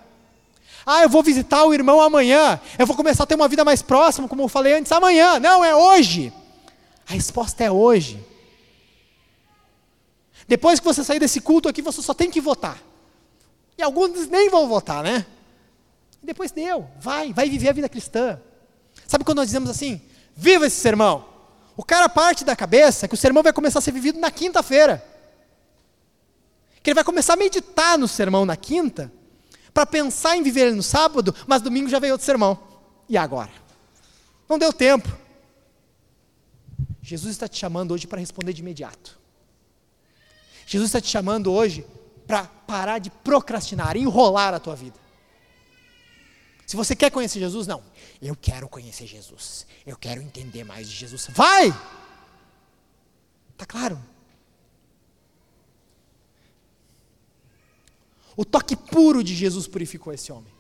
Ah, 0.86 1.02
eu 1.02 1.10
vou 1.10 1.24
visitar 1.24 1.66
o 1.66 1.74
irmão 1.74 2.00
amanhã. 2.00 2.62
Eu 2.78 2.86
vou 2.86 2.96
começar 2.96 3.24
a 3.24 3.28
ter 3.28 3.34
uma 3.34 3.48
vida 3.48 3.66
mais 3.66 3.82
próxima, 3.82 4.28
como 4.28 4.44
eu 4.44 4.48
falei 4.48 4.76
antes, 4.76 4.92
amanhã. 4.92 5.40
Não, 5.40 5.66
é 5.66 5.76
hoje. 5.76 6.32
A 7.10 7.14
resposta 7.14 7.64
é 7.64 7.72
hoje. 7.72 8.24
Depois 10.48 10.80
que 10.80 10.86
você 10.86 11.04
sair 11.04 11.20
desse 11.20 11.42
culto 11.42 11.68
aqui, 11.68 11.82
você 11.82 12.00
só 12.00 12.14
tem 12.14 12.30
que 12.30 12.40
votar. 12.40 12.87
E 13.78 13.84
alguns 13.84 14.28
nem 14.28 14.50
vão 14.50 14.68
votar, 14.68 15.04
né? 15.04 15.26
Depois 16.22 16.52
deu, 16.52 16.90
vai, 17.00 17.32
vai 17.32 17.50
viver 17.50 17.70
a 17.70 17.74
vida 17.74 17.88
cristã. 17.88 18.42
Sabe 19.08 19.24
quando 19.24 19.38
nós 19.38 19.48
dizemos 19.48 19.70
assim, 19.70 20.02
viva 20.36 20.66
esse 20.66 20.78
sermão? 20.78 21.26
O 21.76 21.84
cara 21.84 22.10
parte 22.10 22.44
da 22.44 22.56
cabeça 22.56 23.08
que 23.08 23.14
o 23.14 23.18
sermão 23.18 23.44
vai 23.44 23.54
começar 23.54 23.80
a 23.80 23.82
ser 23.82 23.92
vivido 23.92 24.20
na 24.20 24.32
quinta-feira. 24.32 25.06
Que 26.82 26.90
ele 26.90 26.96
vai 26.96 27.04
começar 27.04 27.34
a 27.34 27.38
meditar 27.38 27.98
no 27.98 28.08
sermão 28.08 28.46
na 28.46 28.58
quinta, 28.58 29.12
para 29.74 29.86
pensar 29.86 30.36
em 30.36 30.42
viver 30.42 30.68
ele 30.68 30.76
no 30.76 30.84
sábado, 30.84 31.36
mas 31.46 31.62
domingo 31.62 31.88
já 31.88 32.00
veio 32.00 32.14
outro 32.14 32.26
sermão. 32.26 32.60
E 33.08 33.16
agora? 33.16 33.52
Não 34.50 34.58
deu 34.58 34.74
tempo. 34.74 35.08
Jesus 37.02 37.32
está 37.32 37.48
te 37.48 37.58
chamando 37.58 37.94
hoje 37.94 38.08
para 38.08 38.20
responder 38.20 38.54
de 38.54 38.62
imediato. 38.62 39.18
Jesus 40.66 40.90
está 40.90 41.00
te 41.00 41.08
chamando 41.08 41.54
hoje 41.54 41.86
para 42.28 42.44
parar 42.46 43.00
de 43.00 43.10
procrastinar, 43.10 43.96
enrolar 43.96 44.54
a 44.54 44.60
tua 44.60 44.76
vida. 44.76 45.00
Se 46.66 46.76
você 46.76 46.94
quer 46.94 47.10
conhecer 47.10 47.40
Jesus, 47.40 47.66
não. 47.66 47.82
Eu 48.22 48.36
quero 48.36 48.68
conhecer 48.68 49.08
Jesus. 49.08 49.66
Eu 49.86 49.96
quero 49.96 50.22
entender 50.22 50.66
mais 50.66 50.90
de 50.90 50.94
Jesus. 50.94 51.28
Vai! 51.30 51.72
Tá 53.58 53.66
claro? 53.66 53.98
O 58.36 58.44
toque 58.44 58.76
puro 58.76 59.24
de 59.24 59.34
Jesus 59.34 59.66
purificou 59.66 60.12
esse 60.12 60.30
homem. 60.32 60.52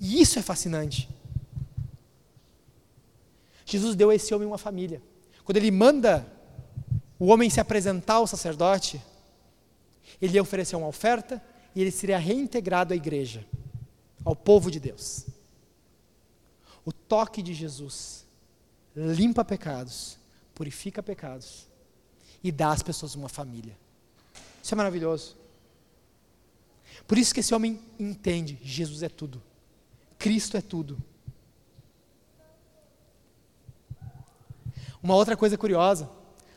E 0.00 0.20
isso 0.20 0.38
é 0.40 0.42
fascinante. 0.42 1.08
Jesus 3.64 3.94
deu 3.94 4.10
a 4.10 4.14
esse 4.14 4.34
homem 4.34 4.46
uma 4.46 4.58
família. 4.58 5.00
Quando 5.44 5.56
ele 5.56 5.70
manda 5.70 6.26
o 7.18 7.26
homem 7.26 7.48
se 7.48 7.60
apresentar 7.60 8.14
ao 8.14 8.26
sacerdote, 8.26 9.00
ele 10.20 10.34
ia 10.34 10.42
oferecer 10.42 10.76
uma 10.76 10.86
oferta 10.86 11.42
e 11.74 11.80
ele 11.80 11.90
seria 11.90 12.18
reintegrado 12.18 12.92
à 12.92 12.96
igreja, 12.96 13.46
ao 14.24 14.34
povo 14.34 14.70
de 14.70 14.80
Deus. 14.80 15.26
O 16.84 16.92
toque 16.92 17.42
de 17.42 17.52
Jesus 17.52 18.26
limpa 18.94 19.44
pecados, 19.44 20.18
purifica 20.54 21.02
pecados 21.02 21.66
e 22.42 22.50
dá 22.50 22.70
às 22.70 22.82
pessoas 22.82 23.14
uma 23.14 23.28
família. 23.28 23.76
Isso 24.62 24.74
é 24.74 24.76
maravilhoso. 24.76 25.36
Por 27.06 27.18
isso 27.18 27.34
que 27.34 27.40
esse 27.40 27.54
homem 27.54 27.80
entende, 27.98 28.58
Jesus 28.62 29.02
é 29.02 29.08
tudo. 29.08 29.42
Cristo 30.18 30.56
é 30.56 30.60
tudo. 30.60 30.96
Uma 35.02 35.14
outra 35.14 35.36
coisa 35.36 35.58
curiosa, 35.58 36.10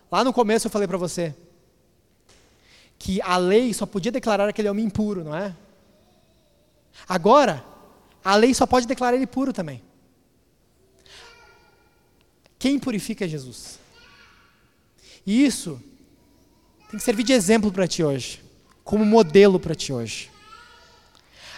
lá 0.10 0.24
no 0.24 0.34
começo 0.34 0.66
eu 0.66 0.72
falei 0.72 0.88
para 0.88 0.98
você 0.98 1.36
que 3.00 3.22
a 3.22 3.38
lei 3.38 3.74
só 3.74 3.86
podia 3.86 4.12
declarar 4.12 4.50
aquele 4.50 4.70
homem 4.70 4.86
impuro, 4.86 5.24
não 5.24 5.34
é? 5.34 5.56
Agora, 7.08 7.64
a 8.24 8.36
lei 8.36 8.54
só 8.54 8.66
pode 8.66 8.86
declarar 8.86 9.16
ele 9.16 9.26
puro 9.26 9.54
também. 9.54 9.82
Quem 12.60 12.78
purifica 12.78 13.24
é 13.24 13.28
Jesus. 13.28 13.80
E 15.26 15.46
isso 15.46 15.82
tem 16.90 17.00
que 17.00 17.06
servir 17.06 17.24
de 17.24 17.32
exemplo 17.32 17.72
para 17.72 17.88
ti 17.88 18.04
hoje, 18.04 18.44
como 18.84 19.06
modelo 19.06 19.60
para 19.60 19.74
ti 19.74 19.94
hoje. 19.94 20.30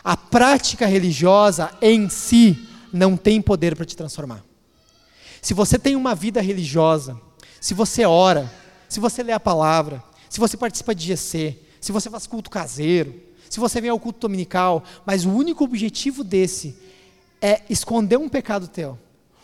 A 0.04 0.16
prática 0.16 0.86
religiosa 0.86 1.76
em 1.82 2.08
si 2.08 2.68
não 2.94 3.18
tem 3.18 3.42
poder 3.42 3.76
para 3.76 3.86
te 3.86 3.96
transformar. 3.98 4.44
Se 5.42 5.56
você 5.56 5.80
tem 5.80 5.96
uma 5.96 6.14
vida 6.14 6.40
religiosa, 6.40 7.20
se 7.60 7.74
você 7.74 8.06
ora, 8.06 8.52
se 8.88 9.00
você 9.00 9.24
lê 9.24 9.32
a 9.32 9.40
palavra, 9.40 10.04
se 10.32 10.40
você 10.40 10.56
participa 10.56 10.96
de 10.96 11.08
GC, 11.08 11.60
se 11.82 11.92
você 11.92 12.10
faz 12.10 12.26
culto 12.26 12.50
caseiro, 12.50 13.22
se 13.50 13.60
você 13.60 13.82
vem 13.82 13.90
ao 13.90 14.00
culto 14.00 14.18
dominical, 14.18 14.82
mas 15.06 15.26
o 15.26 15.30
único 15.30 15.66
objetivo 15.66 16.24
desse 16.24 16.74
é 17.42 17.64
esconder 17.70 18.16
um 18.16 18.30
pecado 18.30 18.66
teu. 18.70 18.98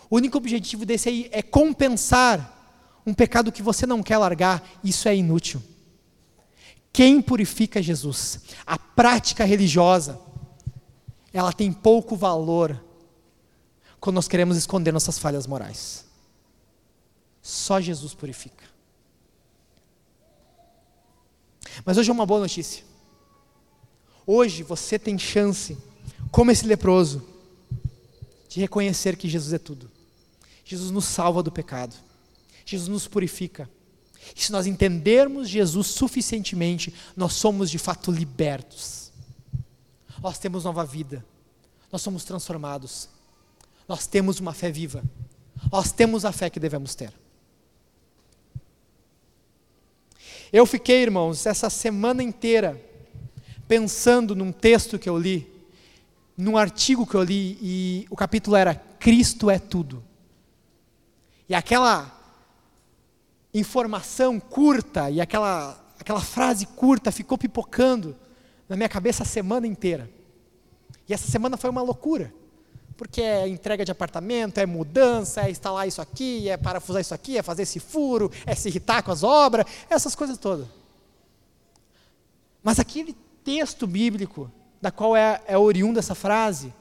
O 0.09 0.15
único 0.15 0.37
objetivo 0.37 0.85
desse 0.85 1.09
aí 1.09 1.27
é 1.33 1.41
compensar 1.41 2.79
um 3.05 3.13
pecado 3.13 3.51
que 3.51 3.61
você 3.61 3.85
não 3.85 4.01
quer 4.01 4.17
largar, 4.17 4.65
isso 4.81 5.09
é 5.09 5.15
inútil. 5.17 5.61
Quem 6.93 7.21
purifica 7.21 7.83
Jesus? 7.83 8.39
A 8.65 8.79
prática 8.79 9.43
religiosa, 9.43 10.17
ela 11.33 11.51
tem 11.51 11.69
pouco 11.69 12.15
valor 12.15 12.81
quando 13.99 14.15
nós 14.15 14.29
queremos 14.29 14.55
esconder 14.55 14.93
nossas 14.93 15.19
falhas 15.19 15.45
morais. 15.45 16.05
Só 17.41 17.81
Jesus 17.81 18.13
purifica. 18.13 18.66
Mas 21.85 21.97
hoje 21.97 22.09
é 22.09 22.13
uma 22.13 22.25
boa 22.25 22.41
notícia. 22.41 22.83
Hoje 24.25 24.63
você 24.63 24.99
tem 24.99 25.17
chance, 25.17 25.77
como 26.31 26.51
esse 26.51 26.65
leproso, 26.65 27.23
de 28.49 28.59
reconhecer 28.59 29.15
que 29.15 29.29
Jesus 29.29 29.53
é 29.53 29.57
tudo. 29.57 29.89
Jesus 30.65 30.91
nos 30.91 31.05
salva 31.05 31.41
do 31.41 31.51
pecado. 31.51 31.95
Jesus 32.65 32.89
nos 32.89 33.07
purifica. 33.07 33.69
E 34.35 34.43
se 34.43 34.51
nós 34.51 34.67
entendermos 34.67 35.47
Jesus 35.47 35.87
suficientemente, 35.87 36.93
nós 37.15 37.33
somos 37.33 37.71
de 37.71 37.77
fato 37.77 38.11
libertos. 38.11 39.11
Nós 40.21 40.37
temos 40.37 40.65
nova 40.65 40.83
vida. 40.83 41.25
Nós 41.91 42.01
somos 42.01 42.23
transformados. 42.25 43.07
Nós 43.87 44.07
temos 44.07 44.39
uma 44.39 44.53
fé 44.53 44.69
viva. 44.69 45.03
Nós 45.71 45.91
temos 45.91 46.25
a 46.25 46.31
fé 46.31 46.49
que 46.49 46.59
devemos 46.59 46.95
ter. 46.95 47.13
Eu 50.51 50.65
fiquei, 50.65 51.01
irmãos, 51.01 51.45
essa 51.45 51.69
semana 51.69 52.23
inteira 52.23 52.81
pensando 53.67 54.33
num 54.33 54.51
texto 54.51 54.97
que 54.97 55.09
eu 55.09 55.17
li, 55.17 55.45
num 56.37 56.57
artigo 56.57 57.05
que 57.05 57.15
eu 57.15 57.23
li, 57.23 57.57
e 57.61 58.07
o 58.09 58.15
capítulo 58.15 58.55
era 58.55 58.73
Cristo 58.75 59.49
é 59.49 59.59
tudo. 59.59 60.03
E 61.49 61.55
aquela 61.55 62.13
informação 63.53 64.39
curta 64.39 65.09
e 65.09 65.19
aquela, 65.19 65.83
aquela 65.99 66.21
frase 66.21 66.65
curta 66.65 67.11
ficou 67.11 67.37
pipocando 67.37 68.15
na 68.69 68.75
minha 68.75 68.89
cabeça 68.89 69.23
a 69.23 69.25
semana 69.25 69.67
inteira. 69.67 70.09
E 71.07 71.13
essa 71.13 71.29
semana 71.29 71.57
foi 71.57 71.69
uma 71.69 71.81
loucura. 71.81 72.33
Porque 72.97 73.21
é 73.21 73.47
entrega 73.47 73.85
de 73.85 73.91
apartamento, 73.91 74.57
é 74.57 74.65
mudança, 74.65 75.41
é 75.41 75.51
instalar 75.51 75.87
isso 75.87 76.01
aqui, 76.01 76.49
é 76.49 76.57
parafusar 76.57 76.99
isso 76.99 77.13
aqui, 77.13 77.37
é 77.37 77.43
fazer 77.43 77.61
esse 77.61 77.79
furo, 77.79 78.31
é 78.45 78.55
se 78.55 78.67
irritar 78.67 79.03
com 79.03 79.11
as 79.11 79.23
obras, 79.23 79.67
essas 79.89 80.15
coisas 80.15 80.37
todas. 80.37 80.65
Mas 82.63 82.79
aquele 82.79 83.15
texto 83.43 83.85
bíblico, 83.85 84.51
da 84.81 84.91
qual 84.91 85.15
é, 85.15 85.41
é 85.47 85.57
oriunda 85.57 85.99
essa 85.99 86.15
frase, 86.15 86.73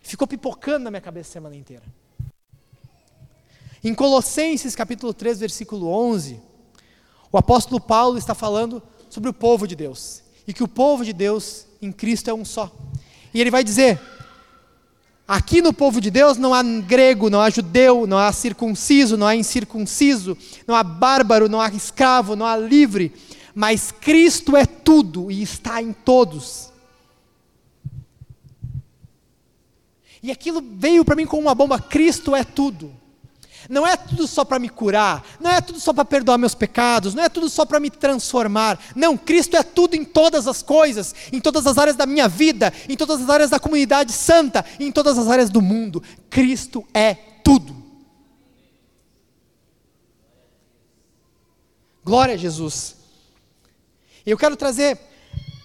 ficou 0.00 0.28
pipocando 0.28 0.84
na 0.84 0.90
minha 0.90 1.00
cabeça 1.00 1.30
a 1.30 1.32
semana 1.32 1.56
inteira. 1.56 1.84
Em 3.82 3.92
Colossenses 3.92 4.76
capítulo 4.76 5.12
3, 5.12 5.40
versículo 5.40 5.88
11, 5.88 6.40
o 7.32 7.36
apóstolo 7.36 7.80
Paulo 7.80 8.16
está 8.16 8.32
falando 8.32 8.80
sobre 9.10 9.28
o 9.28 9.34
povo 9.34 9.66
de 9.66 9.74
Deus. 9.74 10.22
E 10.46 10.52
que 10.52 10.62
o 10.62 10.68
povo 10.68 11.04
de 11.04 11.12
Deus 11.12 11.66
em 11.80 11.90
Cristo 11.90 12.30
é 12.30 12.34
um 12.34 12.44
só. 12.44 12.70
E 13.34 13.40
ele 13.40 13.50
vai 13.50 13.64
dizer: 13.64 14.00
aqui 15.26 15.62
no 15.62 15.72
povo 15.72 16.00
de 16.00 16.10
Deus 16.10 16.36
não 16.36 16.52
há 16.52 16.62
grego, 16.62 17.30
não 17.30 17.40
há 17.40 17.50
judeu, 17.50 18.06
não 18.06 18.18
há 18.18 18.32
circunciso, 18.32 19.16
não 19.16 19.26
há 19.26 19.36
incircunciso, 19.36 20.36
não 20.66 20.74
há 20.74 20.82
bárbaro, 20.82 21.48
não 21.48 21.60
há 21.60 21.68
escravo, 21.68 22.36
não 22.36 22.46
há 22.46 22.56
livre, 22.56 23.12
mas 23.54 23.92
Cristo 23.92 24.56
é 24.56 24.66
tudo 24.66 25.30
e 25.30 25.42
está 25.42 25.82
em 25.82 25.92
todos. 25.92 26.70
E 30.22 30.30
aquilo 30.30 30.62
veio 30.62 31.04
para 31.04 31.16
mim 31.16 31.26
como 31.26 31.42
uma 31.42 31.54
bomba: 31.54 31.80
Cristo 31.80 32.34
é 32.36 32.44
tudo. 32.44 33.01
Não 33.68 33.86
é 33.86 33.96
tudo 33.96 34.26
só 34.26 34.44
para 34.44 34.58
me 34.58 34.68
curar, 34.68 35.24
não 35.40 35.50
é 35.50 35.60
tudo 35.60 35.80
só 35.80 35.92
para 35.92 36.04
perdoar 36.04 36.38
meus 36.38 36.54
pecados, 36.54 37.14
não 37.14 37.22
é 37.22 37.28
tudo 37.28 37.48
só 37.48 37.64
para 37.64 37.80
me 37.80 37.90
transformar. 37.90 38.78
Não, 38.94 39.16
Cristo 39.16 39.56
é 39.56 39.62
tudo 39.62 39.94
em 39.94 40.04
todas 40.04 40.46
as 40.46 40.62
coisas, 40.62 41.14
em 41.32 41.40
todas 41.40 41.66
as 41.66 41.78
áreas 41.78 41.96
da 41.96 42.06
minha 42.06 42.28
vida, 42.28 42.72
em 42.88 42.96
todas 42.96 43.22
as 43.22 43.30
áreas 43.30 43.50
da 43.50 43.60
comunidade 43.60 44.12
santa, 44.12 44.64
em 44.78 44.92
todas 44.92 45.18
as 45.18 45.28
áreas 45.28 45.50
do 45.50 45.60
mundo. 45.60 46.02
Cristo 46.30 46.86
é 46.94 47.14
tudo. 47.14 47.82
Glória 52.04 52.34
a 52.34 52.38
Jesus. 52.38 52.96
Eu 54.24 54.36
quero 54.36 54.56
trazer, 54.56 54.98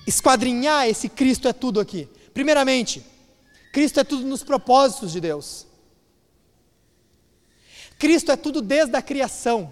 esquadrinhar 0.06 0.88
esse 0.88 1.10
Cristo 1.10 1.48
é 1.48 1.54
tudo 1.54 1.80
aqui. 1.80 2.08
Primeiramente, 2.34 3.04
Cristo 3.72 4.00
é 4.00 4.04
tudo 4.04 4.26
nos 4.26 4.44
propósitos 4.44 5.12
de 5.12 5.22
Deus. 5.22 5.67
Cristo 7.98 8.32
é 8.32 8.36
tudo 8.36 8.62
desde 8.62 8.96
a 8.96 9.02
criação. 9.02 9.72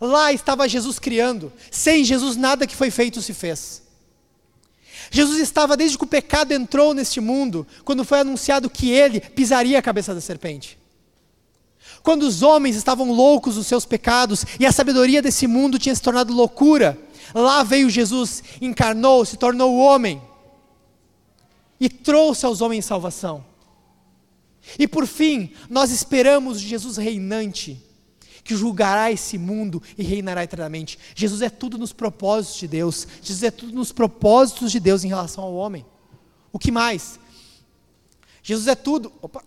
Lá 0.00 0.32
estava 0.32 0.68
Jesus 0.68 0.98
criando. 0.98 1.52
Sem 1.70 2.04
Jesus, 2.04 2.36
nada 2.36 2.66
que 2.66 2.74
foi 2.74 2.90
feito 2.90 3.22
se 3.22 3.32
fez. 3.32 3.82
Jesus 5.10 5.38
estava 5.38 5.76
desde 5.76 5.98
que 5.98 6.04
o 6.04 6.08
pecado 6.08 6.52
entrou 6.52 6.94
neste 6.94 7.20
mundo, 7.20 7.66
quando 7.84 8.04
foi 8.04 8.20
anunciado 8.20 8.70
que 8.70 8.90
ele 8.90 9.20
pisaria 9.20 9.78
a 9.78 9.82
cabeça 9.82 10.14
da 10.14 10.20
serpente. 10.20 10.78
Quando 12.02 12.22
os 12.22 12.42
homens 12.42 12.76
estavam 12.76 13.12
loucos 13.12 13.54
dos 13.54 13.66
seus 13.66 13.84
pecados 13.84 14.44
e 14.58 14.66
a 14.66 14.72
sabedoria 14.72 15.22
desse 15.22 15.46
mundo 15.46 15.78
tinha 15.78 15.94
se 15.94 16.02
tornado 16.02 16.32
loucura, 16.32 16.98
lá 17.34 17.62
veio 17.62 17.90
Jesus, 17.90 18.42
encarnou, 18.60 19.24
se 19.24 19.36
tornou 19.36 19.76
homem 19.76 20.20
e 21.78 21.88
trouxe 21.88 22.46
aos 22.46 22.60
homens 22.60 22.84
salvação. 22.84 23.44
E 24.78 24.86
por 24.86 25.06
fim, 25.06 25.52
nós 25.68 25.90
esperamos 25.90 26.60
Jesus 26.60 26.96
reinante, 26.96 27.80
que 28.44 28.56
julgará 28.56 29.10
esse 29.10 29.38
mundo 29.38 29.82
e 29.96 30.02
reinará 30.02 30.42
eternamente. 30.42 30.98
Jesus 31.14 31.42
é 31.42 31.50
tudo 31.50 31.78
nos 31.78 31.92
propósitos 31.92 32.60
de 32.60 32.68
Deus. 32.68 33.06
Jesus 33.22 33.42
é 33.42 33.50
tudo 33.50 33.72
nos 33.72 33.92
propósitos 33.92 34.72
de 34.72 34.80
Deus 34.80 35.04
em 35.04 35.08
relação 35.08 35.44
ao 35.44 35.54
homem. 35.54 35.84
O 36.52 36.58
que 36.58 36.70
mais? 36.70 37.20
Jesus 38.42 38.66
é 38.66 38.74
tudo. 38.74 39.12
Opa, 39.20 39.44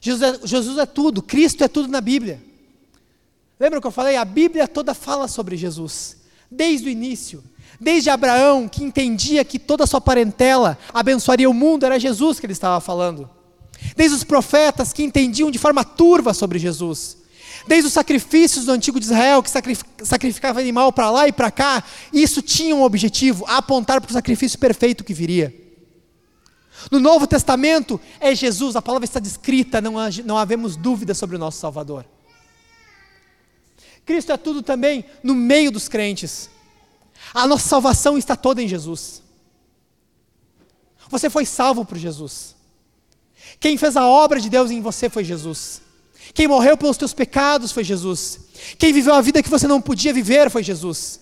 Jesus 0.00 0.22
é, 0.22 0.46
Jesus 0.46 0.78
é 0.78 0.86
tudo. 0.86 1.22
Cristo 1.22 1.62
é 1.62 1.68
tudo 1.68 1.88
na 1.88 2.00
Bíblia. 2.00 2.42
Lembra 3.60 3.80
que 3.80 3.86
eu 3.86 3.92
falei? 3.92 4.16
A 4.16 4.24
Bíblia 4.24 4.66
toda 4.66 4.92
fala 4.92 5.28
sobre 5.28 5.56
Jesus, 5.56 6.16
desde 6.50 6.88
o 6.88 6.90
início. 6.90 7.44
Desde 7.80 8.10
Abraão, 8.10 8.68
que 8.68 8.84
entendia 8.84 9.44
que 9.44 9.58
toda 9.58 9.84
a 9.84 9.86
sua 9.86 10.00
parentela 10.00 10.78
abençoaria 10.92 11.48
o 11.50 11.54
mundo, 11.54 11.84
era 11.84 11.98
Jesus 11.98 12.38
que 12.38 12.46
ele 12.46 12.52
estava 12.52 12.80
falando 12.80 13.28
desde 13.96 14.16
os 14.16 14.24
profetas 14.24 14.92
que 14.92 15.02
entendiam 15.02 15.50
de 15.50 15.58
forma 15.58 15.84
turva 15.84 16.32
sobre 16.34 16.58
Jesus, 16.58 17.18
desde 17.66 17.86
os 17.86 17.92
sacrifícios 17.92 18.64
do 18.64 18.72
antigo 18.72 18.98
de 18.98 19.06
Israel, 19.06 19.42
que 19.42 19.50
sacrificava 20.04 20.60
animal 20.60 20.92
para 20.92 21.10
lá 21.10 21.28
e 21.28 21.32
para 21.32 21.50
cá, 21.50 21.84
isso 22.12 22.42
tinha 22.42 22.74
um 22.74 22.82
objetivo, 22.82 23.44
apontar 23.46 24.00
para 24.00 24.10
o 24.10 24.12
sacrifício 24.12 24.58
perfeito 24.58 25.04
que 25.04 25.14
viria. 25.14 25.54
No 26.90 26.98
Novo 26.98 27.26
Testamento 27.26 28.00
é 28.18 28.34
Jesus, 28.34 28.74
a 28.74 28.82
palavra 28.82 29.04
está 29.04 29.20
descrita, 29.20 29.80
não, 29.80 29.94
não 30.24 30.36
havemos 30.36 30.76
dúvida 30.76 31.14
sobre 31.14 31.36
o 31.36 31.38
nosso 31.38 31.58
Salvador. 31.58 32.04
Cristo 34.04 34.32
é 34.32 34.36
tudo 34.36 34.62
também 34.62 35.04
no 35.22 35.34
meio 35.34 35.70
dos 35.70 35.88
crentes. 35.88 36.50
A 37.32 37.46
nossa 37.46 37.68
salvação 37.68 38.18
está 38.18 38.34
toda 38.34 38.60
em 38.60 38.66
Jesus. 38.66 39.22
Você 41.08 41.30
foi 41.30 41.46
salvo 41.46 41.84
por 41.84 41.96
Jesus. 41.96 42.56
Quem 43.62 43.78
fez 43.78 43.96
a 43.96 44.04
obra 44.04 44.40
de 44.40 44.50
Deus 44.50 44.72
em 44.72 44.80
você 44.80 45.08
foi 45.08 45.22
Jesus. 45.22 45.80
Quem 46.34 46.48
morreu 46.48 46.76
pelos 46.76 46.96
teus 46.96 47.14
pecados 47.14 47.70
foi 47.70 47.84
Jesus. 47.84 48.40
Quem 48.76 48.92
viveu 48.92 49.14
a 49.14 49.20
vida 49.20 49.40
que 49.40 49.48
você 49.48 49.68
não 49.68 49.80
podia 49.80 50.12
viver 50.12 50.50
foi 50.50 50.64
Jesus. 50.64 51.20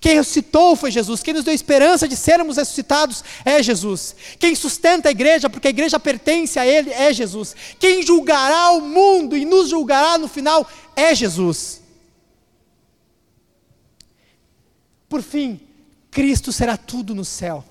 Quem 0.00 0.14
ressuscitou 0.14 0.74
foi 0.74 0.90
Jesus. 0.90 1.22
Quem 1.22 1.34
nos 1.34 1.44
deu 1.44 1.52
esperança 1.52 2.08
de 2.08 2.16
sermos 2.16 2.56
ressuscitados 2.56 3.22
é 3.44 3.62
Jesus. 3.62 4.16
Quem 4.38 4.54
sustenta 4.54 5.10
a 5.10 5.12
igreja, 5.12 5.50
porque 5.50 5.68
a 5.68 5.70
igreja 5.70 6.00
pertence 6.00 6.58
a 6.58 6.66
Ele, 6.66 6.90
é 6.90 7.12
Jesus. 7.12 7.54
Quem 7.78 8.02
julgará 8.02 8.70
o 8.70 8.80
mundo 8.80 9.36
e 9.36 9.44
nos 9.44 9.68
julgará 9.68 10.16
no 10.16 10.28
final 10.28 10.66
é 10.96 11.14
Jesus. 11.14 11.82
Por 15.06 15.20
fim, 15.20 15.60
Cristo 16.10 16.50
será 16.50 16.78
tudo 16.78 17.14
no 17.14 17.26
céu. 17.26 17.62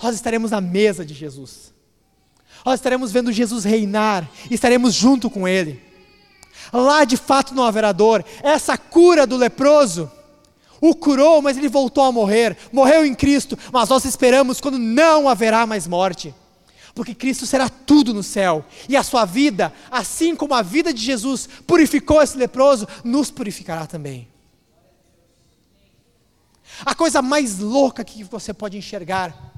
Nós 0.00 0.14
estaremos 0.14 0.52
na 0.52 0.60
mesa 0.60 1.04
de 1.04 1.12
Jesus. 1.12 1.74
Nós 2.66 2.80
estaremos 2.80 3.12
vendo 3.12 3.30
Jesus 3.30 3.62
reinar, 3.62 4.28
estaremos 4.50 4.92
junto 4.92 5.30
com 5.30 5.46
Ele. 5.46 5.80
Lá 6.72 7.04
de 7.04 7.16
fato 7.16 7.54
não 7.54 7.62
haverá 7.62 7.92
dor. 7.92 8.24
Essa 8.42 8.76
cura 8.76 9.24
do 9.24 9.36
leproso 9.36 10.10
o 10.80 10.92
curou, 10.92 11.40
mas 11.40 11.56
ele 11.56 11.68
voltou 11.68 12.02
a 12.02 12.10
morrer. 12.10 12.56
Morreu 12.72 13.06
em 13.06 13.14
Cristo, 13.14 13.56
mas 13.72 13.88
nós 13.88 14.04
esperamos 14.04 14.60
quando 14.60 14.80
não 14.80 15.28
haverá 15.28 15.64
mais 15.64 15.86
morte. 15.86 16.34
Porque 16.92 17.14
Cristo 17.14 17.46
será 17.46 17.68
tudo 17.68 18.12
no 18.12 18.22
céu, 18.22 18.64
e 18.88 18.96
a 18.96 19.04
sua 19.04 19.24
vida, 19.24 19.72
assim 19.88 20.34
como 20.34 20.52
a 20.52 20.60
vida 20.60 20.92
de 20.92 21.00
Jesus 21.00 21.48
purificou 21.68 22.20
esse 22.20 22.36
leproso, 22.36 22.88
nos 23.04 23.30
purificará 23.30 23.86
também. 23.86 24.26
A 26.84 26.96
coisa 26.96 27.22
mais 27.22 27.60
louca 27.60 28.02
que 28.02 28.24
você 28.24 28.52
pode 28.52 28.76
enxergar 28.76 29.55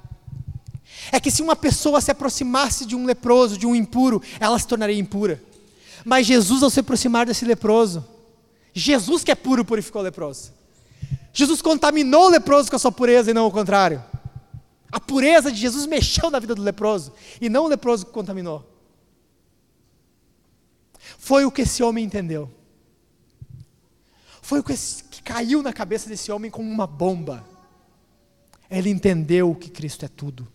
é 1.12 1.20
que 1.20 1.30
se 1.30 1.43
uma 1.43 1.57
pessoa 1.57 2.01
se 2.01 2.11
aproximasse 2.11 2.84
de 2.84 2.95
um 2.95 3.05
leproso, 3.05 3.57
de 3.57 3.66
um 3.66 3.74
impuro, 3.74 4.22
ela 4.39 4.59
se 4.59 4.66
tornaria 4.66 4.99
impura. 4.99 5.43
Mas 6.05 6.26
Jesus, 6.26 6.62
ao 6.62 6.70
se 6.70 6.80
aproximar 6.80 7.26
desse 7.26 7.45
leproso, 7.45 8.05
Jesus 8.72 9.24
que 9.24 9.30
é 9.30 9.34
puro, 9.34 9.64
purificou 9.64 10.01
o 10.01 10.05
leproso. 10.05 10.53
Jesus 11.32 11.62
contaminou 11.62 12.26
o 12.26 12.30
leproso 12.30 12.70
com 12.70 12.76
a 12.76 12.78
sua 12.78 12.93
pureza 12.93 13.30
e 13.30 13.34
não 13.34 13.47
o 13.47 13.51
contrário. 13.51 14.03
A 14.91 14.99
pureza 14.99 15.53
de 15.53 15.59
Jesus 15.59 15.86
mexeu 15.86 16.30
na 16.30 16.39
vida 16.39 16.55
do 16.55 16.62
leproso 16.62 17.12
e 17.41 17.49
não 17.49 17.64
o 17.64 17.68
leproso 17.68 18.07
que 18.07 18.12
contaminou. 18.12 18.66
Foi 21.18 21.45
o 21.45 21.51
que 21.51 21.62
esse 21.62 21.82
homem 21.82 22.05
entendeu. 22.05 22.51
Foi 24.41 24.61
o 24.61 24.64
que, 24.64 24.74
que 25.11 25.22
caiu 25.22 25.62
na 25.62 25.72
cabeça 25.72 26.09
desse 26.09 26.32
homem 26.32 26.51
como 26.51 26.70
uma 26.70 26.86
bomba. 26.86 27.45
Ele 28.70 28.89
entendeu 28.89 29.55
que 29.55 29.68
Cristo 29.68 30.05
é 30.05 30.09
tudo. 30.09 30.49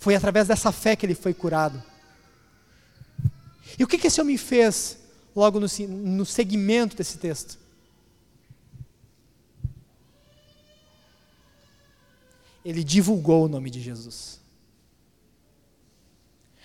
Foi 0.00 0.14
através 0.14 0.48
dessa 0.48 0.72
fé 0.72 0.96
que 0.96 1.04
ele 1.04 1.14
foi 1.14 1.34
curado. 1.34 1.80
E 3.78 3.84
o 3.84 3.86
que, 3.86 3.98
que 3.98 4.06
esse 4.06 4.18
homem 4.18 4.38
fez 4.38 4.98
logo 5.36 5.60
no, 5.60 5.66
no 5.88 6.24
segmento 6.24 6.96
desse 6.96 7.18
texto? 7.18 7.58
Ele 12.64 12.82
divulgou 12.82 13.44
o 13.44 13.48
nome 13.48 13.68
de 13.68 13.80
Jesus. 13.80 14.40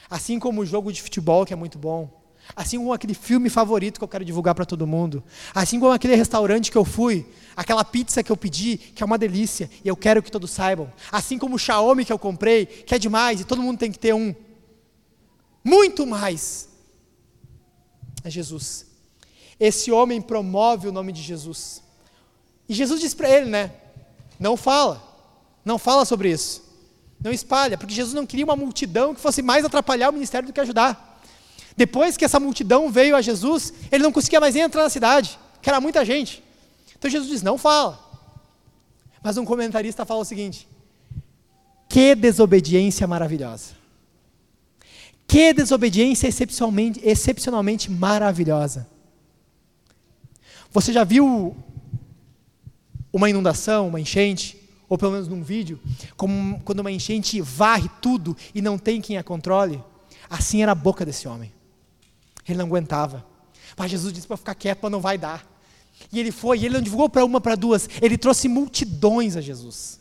Assim 0.09 0.39
como 0.39 0.61
o 0.61 0.65
jogo 0.65 0.91
de 0.93 1.01
futebol, 1.01 1.45
que 1.45 1.51
é 1.51 1.57
muito 1.57 1.77
bom. 1.77 2.24
Assim 2.53 2.77
como 2.77 2.91
aquele 2.91 3.13
filme 3.13 3.49
favorito 3.49 3.97
que 3.97 4.03
eu 4.03 4.07
quero 4.07 4.25
divulgar 4.25 4.53
para 4.53 4.65
todo 4.65 4.85
mundo. 4.85 5.23
Assim 5.53 5.79
como 5.79 5.91
aquele 5.91 6.15
restaurante 6.15 6.69
que 6.69 6.77
eu 6.77 6.83
fui, 6.83 7.25
aquela 7.55 7.83
pizza 7.83 8.21
que 8.21 8.31
eu 8.31 8.37
pedi, 8.37 8.77
que 8.77 9.01
é 9.01 9.05
uma 9.05 9.17
delícia, 9.17 9.69
e 9.83 9.87
eu 9.87 9.95
quero 9.95 10.21
que 10.21 10.31
todos 10.31 10.51
saibam. 10.51 10.91
Assim 11.11 11.37
como 11.37 11.55
o 11.55 11.59
Xiaomi 11.59 12.03
que 12.03 12.13
eu 12.13 12.19
comprei, 12.19 12.65
que 12.65 12.93
é 12.93 12.99
demais, 12.99 13.39
e 13.39 13.45
todo 13.45 13.61
mundo 13.61 13.79
tem 13.79 13.91
que 13.91 13.99
ter 13.99 14.13
um. 14.13 14.35
Muito 15.63 16.05
mais. 16.05 16.69
É 18.23 18.29
Jesus. 18.29 18.85
Esse 19.59 19.91
homem 19.91 20.21
promove 20.21 20.87
o 20.87 20.91
nome 20.91 21.11
de 21.11 21.21
Jesus. 21.21 21.81
E 22.67 22.73
Jesus 22.73 22.99
diz 22.99 23.13
para 23.13 23.29
ele, 23.29 23.49
né? 23.49 23.71
Não 24.39 24.57
fala. 24.57 25.01
Não 25.63 25.79
fala 25.79 26.05
sobre 26.05 26.29
isso. 26.29 26.63
Não 27.19 27.31
espalha, 27.31 27.77
porque 27.77 27.93
Jesus 27.93 28.13
não 28.13 28.25
queria 28.25 28.45
uma 28.45 28.55
multidão 28.55 29.15
que 29.15 29.21
fosse 29.21 29.41
mais 29.41 29.65
atrapalhar 29.65 30.09
o 30.09 30.13
ministério 30.13 30.47
do 30.47 30.53
que 30.53 30.59
ajudar. 30.59 31.14
Depois 31.77 32.15
que 32.15 32.23
essa 32.23 32.39
multidão 32.39 32.89
veio 32.89 33.15
a 33.15 33.21
Jesus, 33.21 33.73
ele 33.91 34.03
não 34.03 34.11
conseguia 34.11 34.39
mais 34.39 34.55
nem 34.55 34.63
entrar 34.63 34.83
na 34.83 34.89
cidade, 34.89 35.37
que 35.61 35.69
era 35.69 35.81
muita 35.81 36.05
gente. 36.05 36.43
Então 36.97 37.11
Jesus 37.11 37.29
diz: 37.29 37.41
não 37.41 37.57
fala. 37.57 37.99
Mas 39.21 39.37
um 39.37 39.45
comentarista 39.45 40.05
fala 40.05 40.21
o 40.21 40.25
seguinte: 40.25 40.67
que 41.89 42.15
desobediência 42.15 43.05
maravilhosa. 43.07 43.73
Que 45.27 45.53
desobediência 45.53 46.27
excepcionalmente, 46.27 47.01
excepcionalmente 47.03 47.91
maravilhosa. 47.91 48.87
Você 50.71 50.93
já 50.93 51.03
viu 51.03 51.55
uma 53.11 53.29
inundação, 53.29 53.87
uma 53.87 53.99
enchente, 53.99 54.57
ou 54.87 54.97
pelo 54.97 55.13
menos 55.13 55.27
num 55.27 55.41
vídeo, 55.41 55.79
como 56.15 56.61
quando 56.63 56.81
uma 56.81 56.91
enchente 56.91 57.41
varre 57.41 57.89
tudo 58.01 58.35
e 58.53 58.61
não 58.61 58.77
tem 58.77 59.01
quem 59.01 59.17
a 59.17 59.23
controle? 59.23 59.81
Assim 60.29 60.61
era 60.61 60.73
a 60.73 60.75
boca 60.75 61.05
desse 61.05 61.27
homem. 61.27 61.54
Ele 62.47 62.57
não 62.57 62.65
aguentava. 62.65 63.25
Mas 63.77 63.91
Jesus 63.91 64.13
disse 64.13 64.27
para 64.27 64.37
ficar 64.37 64.55
quieto, 64.55 64.79
mas 64.83 64.91
não 64.91 65.01
vai 65.01 65.17
dar. 65.17 65.45
E 66.11 66.19
ele 66.19 66.31
foi, 66.31 66.59
e 66.59 66.65
ele 66.65 66.75
não 66.75 66.81
divulgou 66.81 67.09
para 67.09 67.25
uma, 67.25 67.41
para 67.41 67.55
duas, 67.55 67.89
ele 68.01 68.17
trouxe 68.17 68.47
multidões 68.47 69.35
a 69.35 69.41
Jesus. 69.41 69.99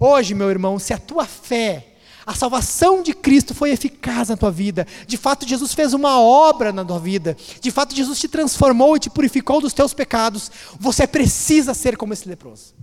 Hoje, 0.00 0.34
meu 0.34 0.50
irmão, 0.50 0.78
se 0.78 0.92
a 0.92 0.98
tua 0.98 1.26
fé, 1.26 1.96
a 2.24 2.34
salvação 2.34 3.02
de 3.02 3.12
Cristo 3.12 3.54
foi 3.54 3.70
eficaz 3.70 4.28
na 4.28 4.36
tua 4.36 4.50
vida, 4.50 4.86
de 5.06 5.16
fato 5.16 5.46
Jesus 5.46 5.74
fez 5.74 5.92
uma 5.92 6.20
obra 6.20 6.72
na 6.72 6.84
tua 6.84 6.98
vida, 6.98 7.36
de 7.60 7.70
fato 7.70 7.94
Jesus 7.94 8.18
te 8.18 8.28
transformou 8.28 8.96
e 8.96 9.00
te 9.00 9.10
purificou 9.10 9.60
dos 9.60 9.72
teus 9.72 9.92
pecados, 9.92 10.50
você 10.78 11.06
precisa 11.06 11.74
ser 11.74 11.96
como 11.96 12.12
esse 12.12 12.28
leproso. 12.28 12.74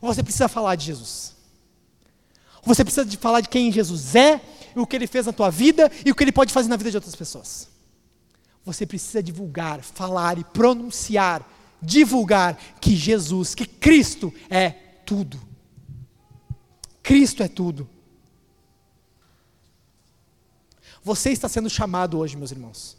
Você 0.00 0.22
precisa 0.22 0.48
falar 0.48 0.76
de 0.76 0.86
Jesus. 0.86 1.37
Você 2.68 2.84
precisa 2.84 3.06
de 3.06 3.16
falar 3.16 3.40
de 3.40 3.48
quem 3.48 3.72
Jesus 3.72 4.14
é, 4.14 4.42
o 4.76 4.86
que 4.86 4.94
ele 4.94 5.06
fez 5.06 5.24
na 5.24 5.32
tua 5.32 5.48
vida 5.50 5.90
e 6.04 6.10
o 6.10 6.14
que 6.14 6.22
ele 6.22 6.30
pode 6.30 6.52
fazer 6.52 6.68
na 6.68 6.76
vida 6.76 6.90
de 6.90 6.98
outras 6.98 7.16
pessoas. 7.16 7.66
Você 8.62 8.84
precisa 8.84 9.22
divulgar, 9.22 9.82
falar 9.82 10.36
e 10.36 10.44
pronunciar, 10.44 11.42
divulgar 11.80 12.56
que 12.78 12.94
Jesus, 12.94 13.54
que 13.54 13.64
Cristo 13.64 14.32
é 14.50 14.68
tudo. 14.70 15.40
Cristo 17.02 17.42
é 17.42 17.48
tudo. 17.48 17.88
Você 21.02 21.30
está 21.30 21.48
sendo 21.48 21.70
chamado 21.70 22.18
hoje, 22.18 22.36
meus 22.36 22.50
irmãos, 22.50 22.98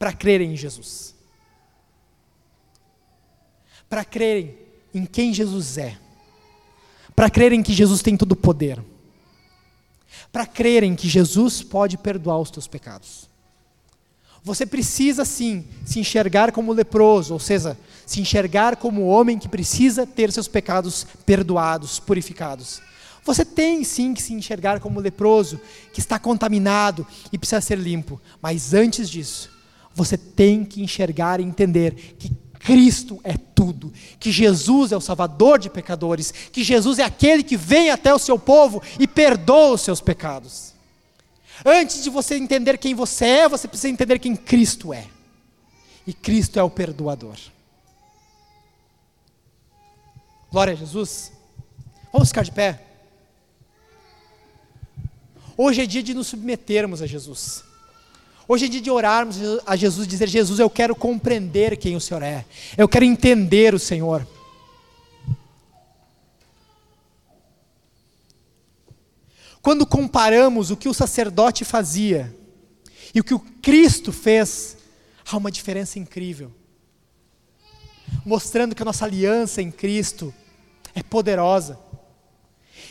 para 0.00 0.12
crerem 0.12 0.52
em 0.52 0.56
Jesus. 0.56 1.14
Para 3.88 4.04
crerem 4.04 4.58
em 4.92 5.06
quem 5.06 5.32
Jesus 5.32 5.78
é 5.78 5.96
para 7.18 7.28
crerem 7.28 7.64
que 7.64 7.74
Jesus 7.74 8.00
tem 8.00 8.16
todo 8.16 8.30
o 8.30 8.36
poder, 8.36 8.80
para 10.30 10.46
crerem 10.46 10.94
que 10.94 11.08
Jesus 11.08 11.64
pode 11.64 11.98
perdoar 11.98 12.38
os 12.38 12.48
teus 12.48 12.68
pecados. 12.68 13.28
Você 14.40 14.64
precisa 14.64 15.24
sim 15.24 15.64
se 15.84 15.98
enxergar 15.98 16.52
como 16.52 16.72
leproso, 16.72 17.32
ou 17.32 17.40
seja, 17.40 17.76
se 18.06 18.20
enxergar 18.20 18.76
como 18.76 19.08
homem 19.08 19.36
que 19.36 19.48
precisa 19.48 20.06
ter 20.06 20.30
seus 20.30 20.46
pecados 20.46 21.08
perdoados, 21.26 21.98
purificados. 21.98 22.80
Você 23.24 23.44
tem 23.44 23.82
sim 23.82 24.14
que 24.14 24.22
se 24.22 24.32
enxergar 24.32 24.78
como 24.78 25.00
leproso, 25.00 25.60
que 25.92 25.98
está 25.98 26.20
contaminado 26.20 27.04
e 27.32 27.36
precisa 27.36 27.60
ser 27.60 27.78
limpo. 27.78 28.20
Mas 28.40 28.72
antes 28.72 29.10
disso, 29.10 29.50
você 29.92 30.16
tem 30.16 30.64
que 30.64 30.80
enxergar 30.80 31.40
e 31.40 31.42
entender 31.42 32.14
que 32.16 32.30
Cristo 32.58 33.20
é 33.22 33.36
tudo, 33.36 33.92
que 34.18 34.30
Jesus 34.32 34.92
é 34.92 34.96
o 34.96 35.00
Salvador 35.00 35.58
de 35.58 35.70
pecadores, 35.70 36.32
que 36.52 36.64
Jesus 36.64 36.98
é 36.98 37.04
aquele 37.04 37.42
que 37.42 37.56
vem 37.56 37.90
até 37.90 38.12
o 38.12 38.18
seu 38.18 38.38
povo 38.38 38.82
e 38.98 39.06
perdoa 39.06 39.74
os 39.74 39.80
seus 39.80 40.00
pecados. 40.00 40.74
Antes 41.64 42.02
de 42.02 42.10
você 42.10 42.36
entender 42.36 42.78
quem 42.78 42.94
você 42.94 43.24
é, 43.24 43.48
você 43.48 43.66
precisa 43.66 43.88
entender 43.88 44.18
quem 44.18 44.36
Cristo 44.36 44.92
é. 44.92 45.06
E 46.06 46.12
Cristo 46.12 46.58
é 46.58 46.62
o 46.62 46.70
perdoador. 46.70 47.36
Glória 50.50 50.72
a 50.72 50.76
Jesus. 50.76 51.32
Vamos 52.12 52.28
ficar 52.28 52.42
de 52.42 52.52
pé. 52.52 52.82
Hoje 55.56 55.82
é 55.82 55.86
dia 55.86 56.02
de 56.02 56.14
nos 56.14 56.28
submetermos 56.28 57.02
a 57.02 57.06
Jesus. 57.06 57.67
Hoje 58.50 58.64
é 58.64 58.68
dia 58.68 58.80
de 58.80 58.90
orarmos 58.90 59.36
a 59.66 59.76
Jesus 59.76 60.08
dizer: 60.08 60.26
Jesus, 60.26 60.58
eu 60.58 60.70
quero 60.70 60.96
compreender 60.96 61.76
quem 61.76 61.94
o 61.94 62.00
Senhor 62.00 62.22
é, 62.22 62.46
eu 62.78 62.88
quero 62.88 63.04
entender 63.04 63.74
o 63.74 63.78
Senhor. 63.78 64.26
Quando 69.60 69.84
comparamos 69.84 70.70
o 70.70 70.76
que 70.78 70.88
o 70.88 70.94
sacerdote 70.94 71.62
fazia 71.62 72.34
e 73.14 73.20
o 73.20 73.24
que 73.24 73.34
o 73.34 73.38
Cristo 73.38 74.12
fez, 74.12 74.78
há 75.30 75.36
uma 75.36 75.50
diferença 75.50 75.98
incrível. 75.98 76.50
Mostrando 78.24 78.74
que 78.74 78.80
a 78.80 78.84
nossa 78.86 79.04
aliança 79.04 79.60
em 79.60 79.70
Cristo 79.70 80.32
é 80.94 81.02
poderosa. 81.02 81.78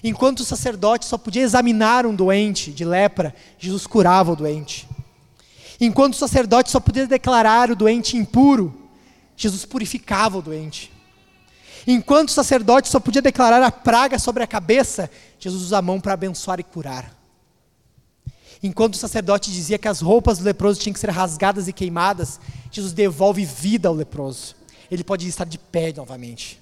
Enquanto 0.03 0.41
o 0.41 0.45
sacerdote 0.45 1.05
só 1.05 1.17
podia 1.17 1.41
examinar 1.41 2.05
um 2.05 2.13
doente 2.13 2.71
de 2.71 2.85
lepra, 2.85 3.33
Jesus 3.57 3.87
curava 3.87 4.33
o 4.33 4.35
doente. 4.35 4.87
Enquanto 5.79 6.13
o 6.13 6.17
sacerdote 6.17 6.71
só 6.71 6.79
podia 6.79 7.05
declarar 7.05 7.69
o 7.69 7.75
doente 7.75 8.17
impuro, 8.17 8.73
Jesus 9.35 9.65
purificava 9.65 10.37
o 10.37 10.41
doente. 10.41 10.91
Enquanto 11.85 12.29
o 12.29 12.33
sacerdote 12.33 12.89
só 12.89 12.99
podia 12.99 13.21
declarar 13.21 13.61
a 13.61 13.71
praga 13.71 14.19
sobre 14.19 14.43
a 14.43 14.47
cabeça, 14.47 15.09
Jesus 15.39 15.63
usa 15.63 15.77
a 15.77 15.81
mão 15.81 16.01
para 16.01 16.13
abençoar 16.13 16.59
e 16.59 16.63
curar. 16.63 17.15
Enquanto 18.61 18.95
o 18.95 18.97
sacerdote 18.97 19.51
dizia 19.51 19.77
que 19.77 19.87
as 19.87 20.01
roupas 20.01 20.39
do 20.39 20.43
leproso 20.43 20.79
tinham 20.79 20.93
que 20.93 20.99
ser 20.99 21.11
rasgadas 21.11 21.67
e 21.67 21.73
queimadas, 21.73 22.39
Jesus 22.71 22.91
devolve 22.91 23.45
vida 23.45 23.87
ao 23.87 23.93
leproso. 23.93 24.55
Ele 24.89 25.03
pode 25.03 25.27
estar 25.27 25.45
de 25.45 25.57
pé 25.57 25.93
novamente. 25.95 26.59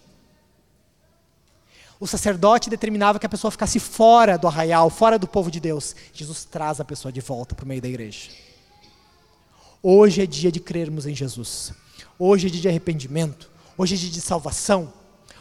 O 1.99 2.05
sacerdote 2.05 2.69
determinava 2.69 3.17
que 3.17 3.25
a 3.25 3.29
pessoa 3.29 3.49
ficasse 3.49 3.79
fora 3.79 4.37
do 4.37 4.47
arraial, 4.47 4.89
fora 4.89 5.17
do 5.17 5.27
povo 5.27 5.49
de 5.49 5.61
Deus. 5.61 5.95
Jesus 6.13 6.43
traz 6.43 6.81
a 6.81 6.85
pessoa 6.85 7.11
de 7.11 7.21
volta 7.21 7.55
para 7.55 7.63
o 7.63 7.67
meio 7.67 7.81
da 7.81 7.87
igreja. 7.87 8.29
Hoje 9.87 10.23
é 10.23 10.25
dia 10.25 10.51
de 10.51 10.59
crermos 10.59 11.05
em 11.05 11.13
Jesus. 11.13 11.71
Hoje 12.17 12.47
é 12.47 12.49
dia 12.49 12.59
de 12.59 12.67
arrependimento. 12.67 13.51
Hoje 13.77 13.93
é 13.93 13.97
dia 13.99 14.09
de 14.09 14.19
salvação. 14.19 14.91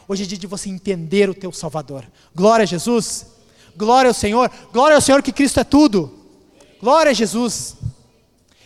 Hoje 0.07 0.25
é 0.25 0.27
dia 0.27 0.37
de 0.37 0.47
você 0.47 0.69
entender 0.69 1.31
o 1.31 1.35
teu 1.35 1.51
Salvador. 1.51 2.05
Glória 2.35 2.65
a 2.65 2.67
Jesus. 2.67 3.25
Glória 3.75 4.11
ao 4.11 4.13
Senhor. 4.13 4.51
Glória 4.71 4.97
ao 4.97 5.01
Senhor 5.01 5.23
que 5.23 5.33
Cristo 5.33 5.61
é 5.61 5.65
tudo. 5.65 6.13
Glória 6.79 7.09
a 7.09 7.15
Jesus. 7.15 7.77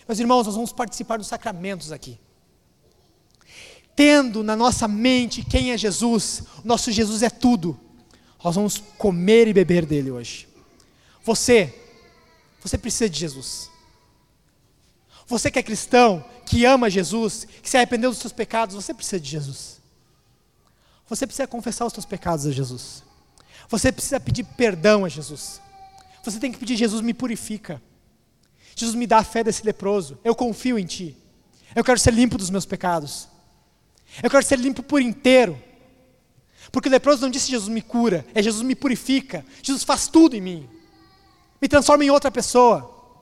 Meus 0.05 0.19
irmãos, 0.19 0.45
nós 0.47 0.55
vamos 0.55 0.73
participar 0.73 1.15
dos 1.15 1.27
sacramentos 1.27 1.93
aqui. 1.93 2.19
Tendo 3.95 4.43
na 4.43 4.57
nossa 4.57 4.85
mente 4.85 5.45
quem 5.45 5.71
é 5.71 5.77
Jesus, 5.77 6.43
nosso 6.61 6.91
Jesus 6.91 7.23
é 7.23 7.29
tudo. 7.29 7.79
Nós 8.43 8.53
vamos 8.53 8.83
comer 8.97 9.47
e 9.47 9.53
beber 9.53 9.85
dele 9.85 10.11
hoje. 10.11 10.45
Você, 11.23 11.73
você 12.61 12.77
precisa 12.77 13.09
de 13.09 13.17
Jesus. 13.17 13.78
Você 15.29 15.51
que 15.51 15.59
é 15.59 15.63
cristão, 15.63 16.25
que 16.43 16.65
ama 16.65 16.89
Jesus, 16.89 17.45
que 17.61 17.69
se 17.69 17.77
arrependeu 17.77 18.09
dos 18.09 18.19
seus 18.19 18.33
pecados, 18.33 18.75
você 18.75 18.95
precisa 18.95 19.19
de 19.19 19.29
Jesus. 19.29 19.79
Você 21.07 21.27
precisa 21.27 21.47
confessar 21.47 21.85
os 21.85 21.93
seus 21.93 22.05
pecados 22.05 22.47
a 22.47 22.51
Jesus. 22.51 23.03
Você 23.69 23.91
precisa 23.91 24.19
pedir 24.19 24.43
perdão 24.43 25.05
a 25.05 25.09
Jesus. 25.09 25.61
Você 26.23 26.39
tem 26.39 26.51
que 26.51 26.57
pedir, 26.57 26.75
Jesus 26.75 27.01
me 27.01 27.13
purifica. 27.13 27.79
Jesus 28.75 28.95
me 28.95 29.05
dá 29.05 29.19
a 29.19 29.23
fé 29.23 29.43
desse 29.43 29.63
leproso. 29.63 30.17
Eu 30.23 30.33
confio 30.33 30.79
em 30.79 30.85
Ti. 30.87 31.15
Eu 31.75 31.83
quero 31.83 31.99
ser 31.99 32.11
limpo 32.11 32.35
dos 32.35 32.49
meus 32.49 32.65
pecados. 32.65 33.27
Eu 34.23 34.31
quero 34.31 34.43
ser 34.43 34.57
limpo 34.57 34.81
por 34.81 34.99
inteiro. 34.99 35.61
Porque 36.71 36.89
o 36.89 36.91
leproso 36.91 37.21
não 37.21 37.29
disse 37.29 37.51
Jesus 37.51 37.69
me 37.69 37.83
cura, 37.83 38.25
é 38.33 38.41
Jesus 38.41 38.63
me 38.63 38.73
purifica. 38.73 39.45
Jesus 39.61 39.83
faz 39.83 40.07
tudo 40.07 40.35
em 40.35 40.41
mim. 40.41 40.69
Me 41.61 41.67
transforma 41.67 42.03
em 42.03 42.09
outra 42.09 42.31
pessoa. 42.31 43.21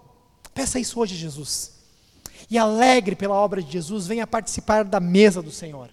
Peça 0.54 0.80
isso 0.80 1.02
hoje, 1.02 1.14
Jesus. 1.14 1.77
E 2.50 2.58
alegre 2.58 3.16
pela 3.16 3.36
obra 3.36 3.62
de 3.62 3.72
Jesus, 3.72 4.08
venha 4.08 4.28
participar 4.28 4.84
da 4.84 5.00
mesa 5.00 5.42
do 5.42 5.52
Senhor. 5.52 5.90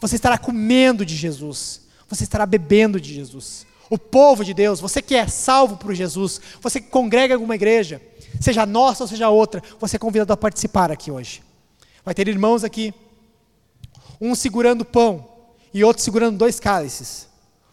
Você 0.00 0.16
estará 0.16 0.38
comendo 0.38 1.04
de 1.04 1.16
Jesus. 1.16 1.86
Você 2.08 2.24
estará 2.24 2.46
bebendo 2.46 3.00
de 3.00 3.12
Jesus. 3.14 3.66
O 3.90 3.98
povo 3.98 4.44
de 4.44 4.52
Deus, 4.52 4.80
você 4.80 5.00
que 5.00 5.14
é 5.14 5.26
salvo 5.26 5.76
por 5.76 5.94
Jesus, 5.94 6.40
você 6.60 6.80
que 6.80 6.88
congrega 6.88 7.34
alguma 7.34 7.54
igreja, 7.54 8.02
seja 8.40 8.66
nossa 8.66 9.04
ou 9.04 9.08
seja 9.08 9.30
outra, 9.30 9.62
você 9.80 9.96
é 9.96 9.98
convidado 9.98 10.32
a 10.32 10.36
participar 10.36 10.92
aqui 10.92 11.10
hoje. 11.10 11.42
Vai 12.04 12.14
ter 12.14 12.28
irmãos 12.28 12.64
aqui, 12.64 12.92
um 14.20 14.34
segurando 14.34 14.84
pão 14.84 15.26
e 15.72 15.82
outro 15.82 16.02
segurando 16.02 16.36
dois 16.36 16.60
cálices. 16.60 17.28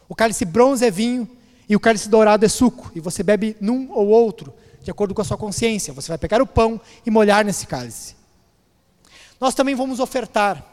O 0.07 0.15
cálice 0.15 0.45
bronze 0.45 0.85
é 0.85 0.91
vinho 0.91 1.29
e 1.67 1.75
o 1.75 1.79
cálice 1.79 2.07
dourado 2.07 2.45
é 2.45 2.49
suco, 2.49 2.91
e 2.95 2.99
você 2.99 3.23
bebe 3.23 3.57
num 3.59 3.91
ou 3.91 4.07
outro, 4.07 4.53
de 4.85 4.91
acordo 4.91 5.15
com 5.15 5.21
a 5.21 5.25
sua 5.25 5.35
consciência. 5.35 5.91
Você 5.93 6.09
vai 6.09 6.17
pegar 6.17 6.39
o 6.43 6.45
pão 6.45 6.79
e 7.03 7.09
molhar 7.09 7.43
nesse 7.43 7.65
cálice. 7.65 8.15
Nós 9.41 9.55
também 9.55 9.73
vamos 9.73 9.99
ofertar. 9.99 10.63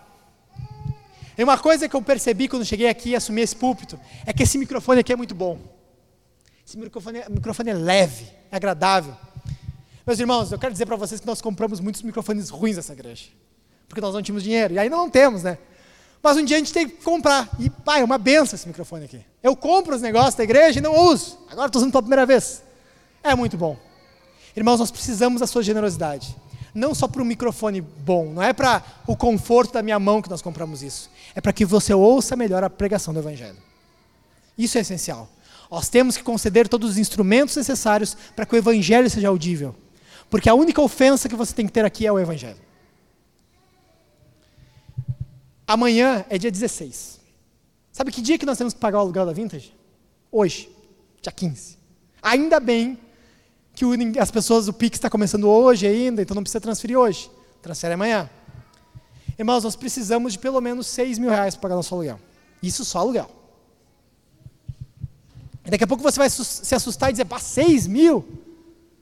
E 1.36 1.42
uma 1.42 1.56
coisa 1.56 1.88
que 1.88 1.96
eu 1.96 2.02
percebi 2.02 2.46
quando 2.46 2.62
cheguei 2.62 2.90
aqui 2.90 3.10
e 3.10 3.16
assumi 3.16 3.40
esse 3.40 3.56
púlpito 3.56 3.98
é 4.26 4.32
que 4.34 4.42
esse 4.42 4.58
microfone 4.58 5.00
aqui 5.00 5.14
é 5.14 5.16
muito 5.16 5.34
bom. 5.34 5.58
Esse 6.64 6.76
microfone, 6.76 7.22
microfone 7.30 7.70
é 7.70 7.74
leve, 7.74 8.26
é 8.50 8.56
agradável. 8.56 9.16
Meus 10.06 10.20
irmãos, 10.20 10.52
eu 10.52 10.58
quero 10.58 10.72
dizer 10.72 10.84
para 10.84 10.96
vocês 10.96 11.18
que 11.18 11.26
nós 11.26 11.40
compramos 11.40 11.80
muitos 11.80 12.02
microfones 12.02 12.50
ruins 12.50 12.76
nessa 12.76 12.92
igreja. 12.92 13.30
Porque 13.88 14.00
nós 14.02 14.12
não 14.12 14.20
tínhamos 14.20 14.42
dinheiro. 14.42 14.74
E 14.74 14.78
ainda 14.78 14.94
não 14.94 15.08
temos, 15.08 15.42
né? 15.42 15.56
Mas 16.22 16.36
um 16.36 16.44
dia 16.44 16.56
a 16.56 16.58
gente 16.58 16.72
tem 16.72 16.86
que 16.86 17.02
comprar. 17.02 17.48
E, 17.58 17.70
pai, 17.70 18.02
é 18.02 18.04
uma 18.04 18.18
benção 18.18 18.56
esse 18.56 18.68
microfone 18.68 19.06
aqui. 19.06 19.24
Eu 19.42 19.56
compro 19.56 19.96
os 19.96 20.02
negócios 20.02 20.34
da 20.34 20.44
igreja 20.44 20.80
e 20.80 20.82
não 20.82 20.94
uso. 20.94 21.38
Agora 21.50 21.68
estou 21.68 21.80
usando 21.80 21.92
pela 21.92 22.02
primeira 22.02 22.26
vez. 22.26 22.62
É 23.24 23.34
muito 23.34 23.56
bom. 23.56 23.78
Irmãos, 24.56 24.78
nós 24.78 24.90
precisamos 24.90 25.40
da 25.40 25.46
sua 25.46 25.62
generosidade. 25.62 26.36
Não 26.74 26.94
só 26.94 27.06
para 27.06 27.22
um 27.22 27.24
microfone 27.24 27.80
bom, 27.80 28.32
não 28.32 28.42
é 28.42 28.52
para 28.52 28.82
o 29.06 29.16
conforto 29.16 29.74
da 29.74 29.82
minha 29.82 29.98
mão 29.98 30.22
que 30.22 30.30
nós 30.30 30.40
compramos 30.40 30.82
isso. 30.82 31.10
É 31.34 31.40
para 31.40 31.52
que 31.52 31.64
você 31.64 31.92
ouça 31.92 32.34
melhor 32.34 32.64
a 32.64 32.70
pregação 32.70 33.12
do 33.12 33.20
Evangelho. 33.20 33.58
Isso 34.56 34.78
é 34.78 34.80
essencial. 34.80 35.28
Nós 35.70 35.88
temos 35.88 36.16
que 36.16 36.22
conceder 36.22 36.68
todos 36.68 36.90
os 36.90 36.98
instrumentos 36.98 37.56
necessários 37.56 38.16
para 38.36 38.44
que 38.44 38.54
o 38.54 38.58
Evangelho 38.58 39.08
seja 39.08 39.28
audível. 39.28 39.74
Porque 40.30 40.48
a 40.48 40.54
única 40.54 40.80
ofensa 40.80 41.28
que 41.28 41.36
você 41.36 41.54
tem 41.54 41.66
que 41.66 41.72
ter 41.72 41.84
aqui 41.84 42.06
é 42.06 42.12
o 42.12 42.18
Evangelho. 42.18 42.60
Amanhã 45.66 46.24
é 46.28 46.36
dia 46.36 46.50
16. 46.50 47.20
Sabe 47.92 48.10
que 48.10 48.22
dia 48.22 48.38
que 48.38 48.46
nós 48.46 48.58
temos 48.58 48.72
que 48.72 48.80
pagar 48.80 48.98
o 48.98 49.00
aluguel 49.02 49.26
da 49.26 49.32
Vintage? 49.32 49.74
Hoje, 50.30 50.70
dia 51.20 51.32
15. 51.32 51.78
Ainda 52.22 52.58
bem 52.58 52.98
que 53.74 53.84
as 54.18 54.30
pessoas, 54.30 54.68
o 54.68 54.72
PIX 54.72 54.96
está 54.96 55.08
começando 55.08 55.48
hoje 55.48 55.86
ainda, 55.86 56.22
então 56.22 56.34
não 56.34 56.42
precisa 56.42 56.60
transferir 56.60 56.98
hoje. 56.98 57.30
Transfere 57.60 57.94
amanhã. 57.94 58.28
Irmãos, 59.38 59.64
nós 59.64 59.76
precisamos 59.76 60.34
de 60.34 60.38
pelo 60.38 60.60
menos 60.60 60.86
6 60.88 61.18
mil 61.18 61.30
reais 61.30 61.54
para 61.54 61.62
pagar 61.62 61.76
nosso 61.76 61.94
aluguel. 61.94 62.20
Isso 62.62 62.84
só 62.84 62.98
aluguel. 62.98 63.30
Daqui 65.64 65.84
a 65.84 65.86
pouco 65.86 66.02
você 66.02 66.18
vai 66.18 66.28
se 66.28 66.74
assustar 66.74 67.10
e 67.10 67.12
dizer, 67.12 67.24
pá, 67.24 67.38
6 67.38 67.86
mil? 67.86 68.26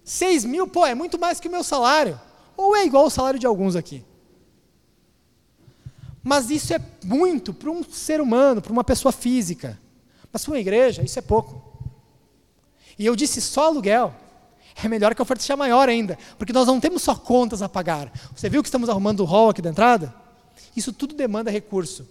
6 0.05 0.45
mil, 0.45 0.67
pô, 0.67 0.87
é 0.87 0.95
muito 0.95 1.19
mais 1.19 1.41
que 1.41 1.49
o 1.49 1.51
meu 1.51 1.65
salário. 1.65 2.21
Ou 2.57 2.77
é 2.77 2.85
igual 2.85 3.07
o 3.07 3.11
salário 3.11 3.41
de 3.41 3.47
alguns 3.47 3.75
aqui. 3.75 4.05
Mas 6.23 6.51
isso 6.51 6.75
é 6.75 6.81
muito 7.03 7.55
para 7.55 7.71
um 7.71 7.83
ser 7.83 8.21
humano, 8.21 8.61
para 8.61 8.73
uma 8.73 8.85
pessoa 8.85 9.11
física. 9.11 9.81
Mas 10.33 10.45
para 10.45 10.53
uma 10.53 10.61
igreja, 10.61 11.03
isso 11.03 11.19
é 11.19 11.23
pouco. 11.23 11.63
E 12.99 13.07
eu 13.07 13.17
disse 13.17 13.41
só 13.41 13.67
aluguel. 13.67 14.15
É 14.83 14.89
melhor 14.89 15.15
que 15.15 15.21
a 15.21 15.25
oferta 15.25 15.43
seja 15.43 15.57
maior 15.57 15.89
ainda, 15.89 16.19
porque 16.39 16.53
nós 16.53 16.67
não 16.67 16.81
temos 16.81 17.03
só 17.03 17.15
contas 17.15 17.63
a 17.63 17.69
pagar. 17.69 18.13
Você 18.35 18.49
viu 18.49 18.63
que 18.63 18.69
estamos 18.69 18.89
arrumando 18.89 19.21
o 19.21 19.25
hall 19.25 19.51
aqui 19.51 19.61
da 19.61 19.71
entrada? 19.71 20.15
Isso 20.77 20.93
tudo 20.93 21.15
demanda 21.15 21.51
recurso. 21.51 22.09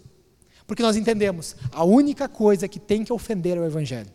Porque 0.66 0.82
nós 0.82 0.96
entendemos, 0.96 1.56
a 1.72 1.82
única 1.84 2.28
coisa 2.28 2.68
que 2.68 2.78
tem 2.78 3.02
que 3.02 3.12
ofender 3.12 3.56
é 3.56 3.60
o 3.60 3.64
Evangelho. 3.64 4.10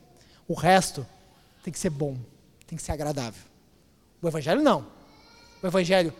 O 0.48 0.54
resto 0.54 1.06
tem 1.64 1.74
que 1.74 1.80
ser 1.80 1.90
bom, 1.90 2.18
tem 2.66 2.78
que 2.78 2.84
ser 2.84 2.94
agradável. 2.94 3.42
O 4.22 4.28
Evangelho 4.28 4.62
não. 4.62 4.86
O 5.62 5.68
Evangelho, 5.68 6.14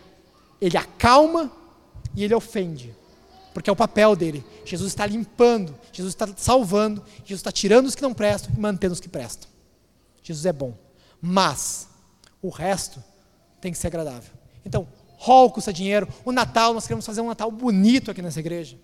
ele 0.60 0.76
acalma 0.76 1.50
e 2.14 2.22
ele 2.24 2.34
ofende. 2.34 2.94
Porque 3.54 3.70
é 3.70 3.72
o 3.72 3.76
papel 3.76 4.14
dele. 4.14 4.44
Jesus 4.66 4.88
está 4.88 5.06
limpando, 5.06 5.74
Jesus 5.90 6.12
está 6.12 6.28
salvando, 6.36 7.02
Jesus 7.24 7.40
está 7.40 7.50
tirando 7.50 7.86
os 7.86 7.94
que 7.94 8.02
não 8.02 8.12
prestam 8.12 8.52
e 8.54 8.60
mantendo 8.60 8.92
os 8.92 9.00
que 9.00 9.08
prestam. 9.08 9.48
Jesus 10.22 10.44
é 10.44 10.52
bom. 10.52 10.74
Mas 11.22 11.88
o 12.46 12.50
resto 12.50 13.02
tem 13.60 13.72
que 13.72 13.78
ser 13.78 13.88
agradável. 13.88 14.30
Então, 14.64 14.86
hall 15.18 15.50
custa 15.50 15.72
dinheiro. 15.72 16.08
O 16.24 16.30
Natal, 16.30 16.72
nós 16.72 16.86
queremos 16.86 17.04
fazer 17.04 17.20
um 17.20 17.26
Natal 17.26 17.50
bonito 17.50 18.10
aqui 18.10 18.22
nessa 18.22 18.40
igreja. 18.40 18.78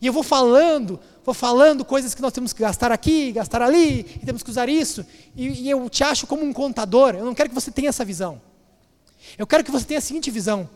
E 0.00 0.06
eu 0.06 0.12
vou 0.12 0.22
falando, 0.22 1.00
vou 1.24 1.34
falando 1.34 1.84
coisas 1.84 2.14
que 2.14 2.22
nós 2.22 2.32
temos 2.32 2.52
que 2.52 2.62
gastar 2.62 2.92
aqui, 2.92 3.32
gastar 3.32 3.60
ali, 3.60 4.00
e 4.22 4.24
temos 4.24 4.42
que 4.42 4.50
usar 4.50 4.68
isso. 4.68 5.04
E, 5.34 5.64
e 5.64 5.70
eu 5.70 5.90
te 5.90 6.04
acho 6.04 6.26
como 6.26 6.44
um 6.44 6.52
contador. 6.52 7.14
Eu 7.16 7.24
não 7.24 7.34
quero 7.34 7.48
que 7.48 7.54
você 7.54 7.70
tenha 7.70 7.88
essa 7.88 8.04
visão. 8.04 8.40
Eu 9.36 9.46
quero 9.46 9.64
que 9.64 9.70
você 9.70 9.84
tenha 9.84 9.98
a 9.98 10.02
seguinte 10.02 10.30
visão: 10.30 10.70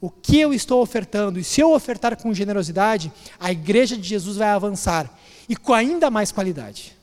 o 0.00 0.10
que 0.10 0.40
eu 0.40 0.54
estou 0.54 0.80
ofertando, 0.80 1.38
e 1.38 1.44
se 1.44 1.60
eu 1.60 1.72
ofertar 1.72 2.16
com 2.16 2.32
generosidade, 2.32 3.12
a 3.38 3.52
igreja 3.52 3.96
de 3.96 4.08
Jesus 4.08 4.38
vai 4.38 4.48
avançar 4.48 5.10
e 5.48 5.54
com 5.54 5.74
ainda 5.74 6.10
mais 6.10 6.32
qualidade. 6.32 6.96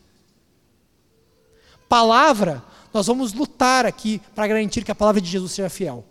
Palavra, 1.87 2.63
nós 2.93 3.07
vamos 3.07 3.33
lutar 3.33 3.85
aqui 3.85 4.21
para 4.35 4.47
garantir 4.47 4.83
que 4.83 4.91
a 4.91 4.95
palavra 4.95 5.21
de 5.21 5.29
Jesus 5.29 5.53
seja 5.53 5.69
fiel. 5.69 6.05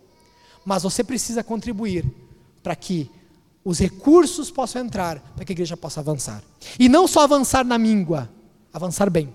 Mas 0.65 0.83
você 0.83 1.03
precisa 1.03 1.43
contribuir 1.43 2.05
para 2.61 2.75
que 2.75 3.09
os 3.63 3.79
recursos 3.79 4.49
possam 4.49 4.83
entrar 4.83 5.19
para 5.35 5.45
que 5.45 5.51
a 5.51 5.55
igreja 5.55 5.77
possa 5.77 5.99
avançar. 5.99 6.43
E 6.79 6.89
não 6.89 7.07
só 7.07 7.21
avançar 7.21 7.63
na 7.63 7.77
míngua, 7.77 8.29
avançar 8.73 9.09
bem. 9.09 9.33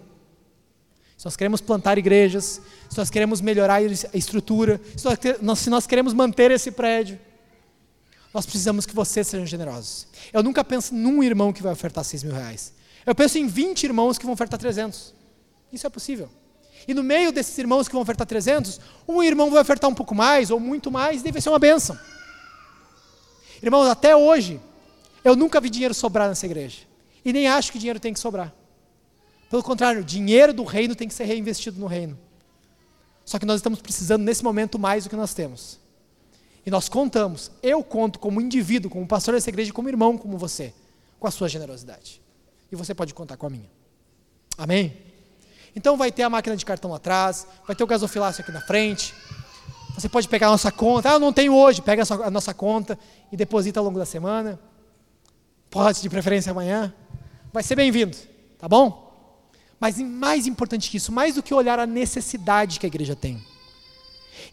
Se 1.16 1.24
nós 1.24 1.36
queremos 1.36 1.60
plantar 1.60 1.96
igrejas, 1.96 2.60
se 2.90 2.98
nós 2.98 3.08
queremos 3.08 3.40
melhorar 3.40 3.76
a 3.76 4.16
estrutura, 4.16 4.80
se 4.96 5.70
nós, 5.70 5.86
queremos 5.86 6.12
manter 6.12 6.50
esse 6.50 6.70
prédio, 6.70 7.18
nós 8.34 8.44
precisamos 8.44 8.84
que 8.84 8.94
vocês 8.94 9.26
sejam 9.26 9.46
generosos. 9.46 10.06
Eu 10.32 10.42
nunca 10.42 10.62
penso 10.62 10.94
num 10.94 11.22
irmão 11.22 11.52
que 11.52 11.62
vai 11.62 11.72
ofertar 11.72 12.04
6 12.04 12.24
mil 12.24 12.34
reais. 12.34 12.74
Eu 13.06 13.14
penso 13.14 13.38
em 13.38 13.46
20 13.46 13.84
irmãos 13.84 14.18
que 14.18 14.24
vão 14.24 14.34
ofertar 14.34 14.58
300. 14.58 15.14
Isso 15.72 15.86
é 15.86 15.90
possível. 15.90 16.28
E 16.86 16.94
no 16.94 17.02
meio 17.02 17.32
desses 17.32 17.56
irmãos 17.58 17.88
que 17.88 17.92
vão 17.92 18.02
ofertar 18.02 18.26
300, 18.26 18.80
um 19.08 19.22
irmão 19.22 19.50
vai 19.50 19.60
ofertar 19.60 19.90
um 19.90 19.94
pouco 19.94 20.14
mais 20.14 20.50
ou 20.50 20.60
muito 20.60 20.90
mais, 20.90 21.24
e 21.24 21.32
vai 21.32 21.40
ser 21.40 21.48
uma 21.48 21.58
bênção. 21.58 21.98
Irmãos, 23.62 23.86
até 23.88 24.14
hoje, 24.14 24.60
eu 25.24 25.34
nunca 25.34 25.60
vi 25.60 25.68
dinheiro 25.68 25.94
sobrar 25.94 26.28
nessa 26.28 26.46
igreja. 26.46 26.78
E 27.24 27.32
nem 27.32 27.48
acho 27.48 27.72
que 27.72 27.78
dinheiro 27.78 27.98
tem 27.98 28.12
que 28.12 28.20
sobrar. 28.20 28.54
Pelo 29.50 29.62
contrário, 29.62 30.04
dinheiro 30.04 30.52
do 30.52 30.62
reino 30.62 30.94
tem 30.94 31.08
que 31.08 31.14
ser 31.14 31.24
reinvestido 31.24 31.80
no 31.80 31.86
reino. 31.86 32.18
Só 33.24 33.38
que 33.38 33.46
nós 33.46 33.56
estamos 33.56 33.80
precisando 33.80 34.22
nesse 34.22 34.44
momento 34.44 34.78
mais 34.78 35.04
do 35.04 35.10
que 35.10 35.16
nós 35.16 35.34
temos. 35.34 35.80
E 36.64 36.70
nós 36.70 36.88
contamos, 36.88 37.50
eu 37.62 37.82
conto 37.82 38.18
como 38.18 38.40
indivíduo, 38.40 38.90
como 38.90 39.06
pastor 39.06 39.34
dessa 39.34 39.50
igreja, 39.50 39.72
como 39.72 39.88
irmão, 39.88 40.16
como 40.16 40.36
você, 40.36 40.72
com 41.18 41.26
a 41.26 41.30
sua 41.30 41.48
generosidade. 41.48 42.20
E 42.70 42.76
você 42.76 42.94
pode 42.94 43.14
contar 43.14 43.36
com 43.36 43.46
a 43.46 43.50
minha. 43.50 43.70
Amém? 44.58 45.05
Então 45.76 45.94
vai 45.94 46.10
ter 46.10 46.22
a 46.22 46.30
máquina 46.30 46.56
de 46.56 46.64
cartão 46.64 46.94
atrás, 46.94 47.46
vai 47.66 47.76
ter 47.76 47.84
o 47.84 47.86
gasofilácio 47.86 48.42
aqui 48.42 48.50
na 48.50 48.62
frente. 48.62 49.14
Você 49.94 50.08
pode 50.08 50.26
pegar 50.26 50.48
a 50.48 50.50
nossa 50.50 50.72
conta. 50.72 51.10
Ah, 51.10 51.12
eu 51.12 51.20
não 51.20 51.34
tenho 51.34 51.54
hoje. 51.54 51.82
Pega 51.82 52.02
a, 52.02 52.06
sua, 52.06 52.26
a 52.26 52.30
nossa 52.30 52.54
conta 52.54 52.98
e 53.30 53.36
deposita 53.36 53.78
ao 53.78 53.84
longo 53.84 53.98
da 53.98 54.06
semana. 54.06 54.58
Pode, 55.70 56.00
de 56.00 56.08
preferência 56.08 56.50
amanhã. 56.50 56.92
Vai 57.52 57.62
ser 57.62 57.76
bem-vindo, 57.76 58.16
tá 58.58 58.66
bom? 58.66 59.04
Mas 59.78 59.98
mais 59.98 60.46
importante 60.46 60.90
que 60.90 60.96
isso, 60.96 61.12
mais 61.12 61.34
do 61.34 61.42
que 61.42 61.52
olhar 61.52 61.78
a 61.78 61.86
necessidade 61.86 62.80
que 62.80 62.86
a 62.86 62.88
igreja 62.88 63.14
tem, 63.14 63.42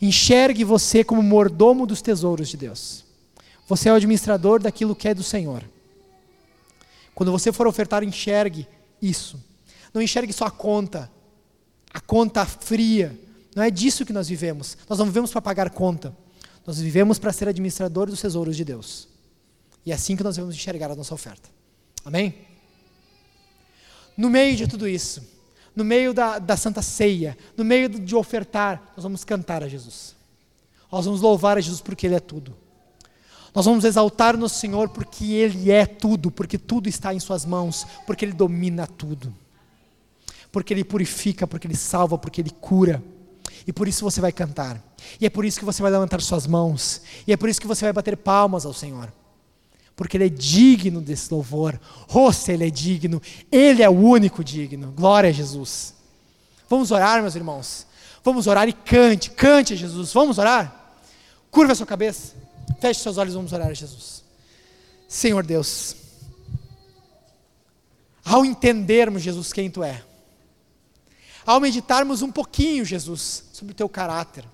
enxergue 0.01 0.65
você 0.65 1.03
como 1.03 1.23
mordomo 1.23 1.85
dos 1.85 2.01
tesouros 2.01 2.49
de 2.49 2.57
Deus. 2.57 3.05
Você 3.67 3.87
é 3.87 3.93
o 3.93 3.95
administrador 3.95 4.61
daquilo 4.61 4.95
que 4.95 5.07
é 5.07 5.13
do 5.13 5.23
Senhor. 5.23 5.63
Quando 7.15 7.31
você 7.31 7.51
for 7.51 7.65
ofertar, 7.65 8.03
enxergue 8.03 8.67
isso. 9.01 9.39
Não 9.93 10.01
enxergue 10.01 10.33
só 10.33 10.45
a 10.45 10.51
conta, 10.51 11.11
a 11.93 11.99
conta 11.99 12.45
fria. 12.45 13.17
Não 13.55 13.63
é 13.63 13.69
disso 13.69 14.05
que 14.05 14.13
nós 14.13 14.27
vivemos. 14.27 14.77
Nós 14.89 14.97
não 14.97 15.05
vivemos 15.05 15.31
para 15.31 15.41
pagar 15.41 15.69
conta. 15.69 16.15
Nós 16.65 16.79
vivemos 16.79 17.19
para 17.19 17.31
ser 17.31 17.47
administrador 17.47 18.07
dos 18.07 18.21
tesouros 18.21 18.55
de 18.55 18.65
Deus. 18.65 19.07
E 19.85 19.91
é 19.91 19.95
assim 19.95 20.15
que 20.15 20.23
nós 20.23 20.37
vamos 20.37 20.55
enxergar 20.55 20.89
a 20.89 20.95
nossa 20.95 21.13
oferta. 21.13 21.49
Amém? 22.05 22.33
No 24.17 24.29
meio 24.29 24.55
de 24.55 24.67
tudo 24.67 24.87
isso, 24.87 25.21
no 25.75 25.83
meio 25.83 26.13
da, 26.13 26.39
da 26.39 26.55
Santa 26.55 26.81
Ceia, 26.81 27.37
no 27.57 27.65
meio 27.65 27.89
de 27.89 28.15
ofertar, 28.15 28.93
nós 28.95 29.03
vamos 29.03 29.23
cantar 29.23 29.63
a 29.63 29.67
Jesus. 29.67 30.15
Nós 30.91 31.05
vamos 31.05 31.21
louvar 31.21 31.57
a 31.57 31.61
Jesus 31.61 31.81
porque 31.81 32.07
Ele 32.07 32.15
é 32.15 32.19
tudo. 32.19 32.55
Nós 33.53 33.65
vamos 33.65 33.83
exaltar 33.83 34.35
o 34.35 34.37
nosso 34.37 34.59
Senhor 34.59 34.89
porque 34.89 35.25
Ele 35.25 35.71
é 35.71 35.85
tudo, 35.85 36.31
porque 36.31 36.57
tudo 36.57 36.87
está 36.87 37.13
em 37.13 37.19
Suas 37.19 37.45
mãos, 37.45 37.85
porque 38.05 38.25
Ele 38.25 38.33
domina 38.33 38.87
tudo. 38.87 39.33
Porque 40.53 40.73
Ele 40.73 40.85
purifica, 40.85 41.45
porque 41.45 41.67
Ele 41.67 41.75
salva, 41.75 42.17
porque 42.17 42.39
Ele 42.39 42.51
cura. 42.51 43.03
E 43.67 43.73
por 43.73 43.89
isso 43.89 44.05
você 44.05 44.21
vai 44.21 44.31
cantar. 44.31 44.81
E 45.19 45.25
é 45.25 45.29
por 45.29 45.43
isso 45.43 45.59
que 45.59 45.65
você 45.65 45.81
vai 45.81 45.91
levantar 45.91 46.21
suas 46.21 46.47
mãos. 46.47 47.01
E 47.27 47.33
é 47.33 47.35
por 47.35 47.49
isso 47.49 47.59
que 47.59 47.67
você 47.67 47.83
vai 47.83 47.91
bater 47.91 48.15
palmas 48.15 48.65
ao 48.65 48.73
Senhor 48.73 49.11
porque 49.95 50.17
Ele 50.17 50.25
é 50.25 50.29
digno 50.29 51.01
desse 51.01 51.31
louvor. 51.31 51.79
Oh, 52.11 52.31
se 52.31 52.51
Ele 52.51 52.67
é 52.67 52.69
digno, 52.69 53.21
Ele 53.51 53.83
é 53.83 53.89
o 53.89 53.93
único 53.93 54.43
digno. 54.43 54.91
Glória 54.91 55.29
a 55.29 55.33
Jesus. 55.33 55.93
Vamos 56.67 56.91
orar, 56.91 57.21
meus 57.21 57.35
irmãos. 57.35 57.85
Vamos 58.23 58.47
orar 58.47 58.67
e 58.67 58.73
cante, 58.73 59.29
cante 59.29 59.73
a 59.73 59.75
Jesus. 59.75 60.13
Vamos 60.13 60.37
orar? 60.37 60.95
Curva 61.51 61.73
a 61.73 61.75
sua 61.75 61.85
cabeça, 61.85 62.33
feche 62.79 63.01
seus 63.01 63.17
olhos, 63.17 63.35
vamos 63.35 63.53
orar 63.53 63.67
a 63.67 63.73
Jesus. 63.73 64.23
Senhor 65.07 65.45
Deus, 65.45 65.95
ao 68.25 68.43
entendermos, 68.43 69.21
Jesus, 69.21 69.53
quem 69.53 69.69
Tu 69.69 69.83
é, 69.83 70.01
ao 71.45 71.59
meditarmos 71.59 72.21
um 72.21 72.31
pouquinho, 72.31 72.85
Jesus, 72.85 73.45
sobre 73.53 73.73
o 73.73 73.75
Teu 73.75 73.89
caráter, 73.89 74.45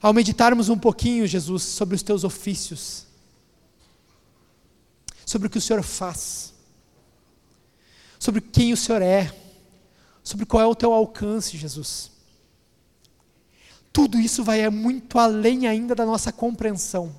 ao 0.00 0.12
meditarmos 0.12 0.68
um 0.68 0.78
pouquinho, 0.78 1.26
Jesus, 1.26 1.62
sobre 1.62 1.94
os 1.94 2.02
Teus 2.02 2.24
ofícios, 2.24 3.06
sobre 5.24 5.48
o 5.48 5.50
que 5.50 5.58
o 5.58 5.62
Senhor 5.62 5.82
faz, 5.82 6.52
sobre 8.18 8.40
quem 8.40 8.72
o 8.72 8.76
Senhor 8.76 9.02
é, 9.02 9.34
sobre 10.24 10.46
qual 10.46 10.62
é 10.62 10.66
o 10.66 10.74
teu 10.74 10.92
alcance, 10.92 11.58
Jesus. 11.58 12.10
Tudo 13.92 14.18
isso 14.18 14.42
vai 14.42 14.68
muito 14.70 15.18
além 15.18 15.68
ainda 15.68 15.94
da 15.94 16.06
nossa 16.06 16.32
compreensão. 16.32 17.14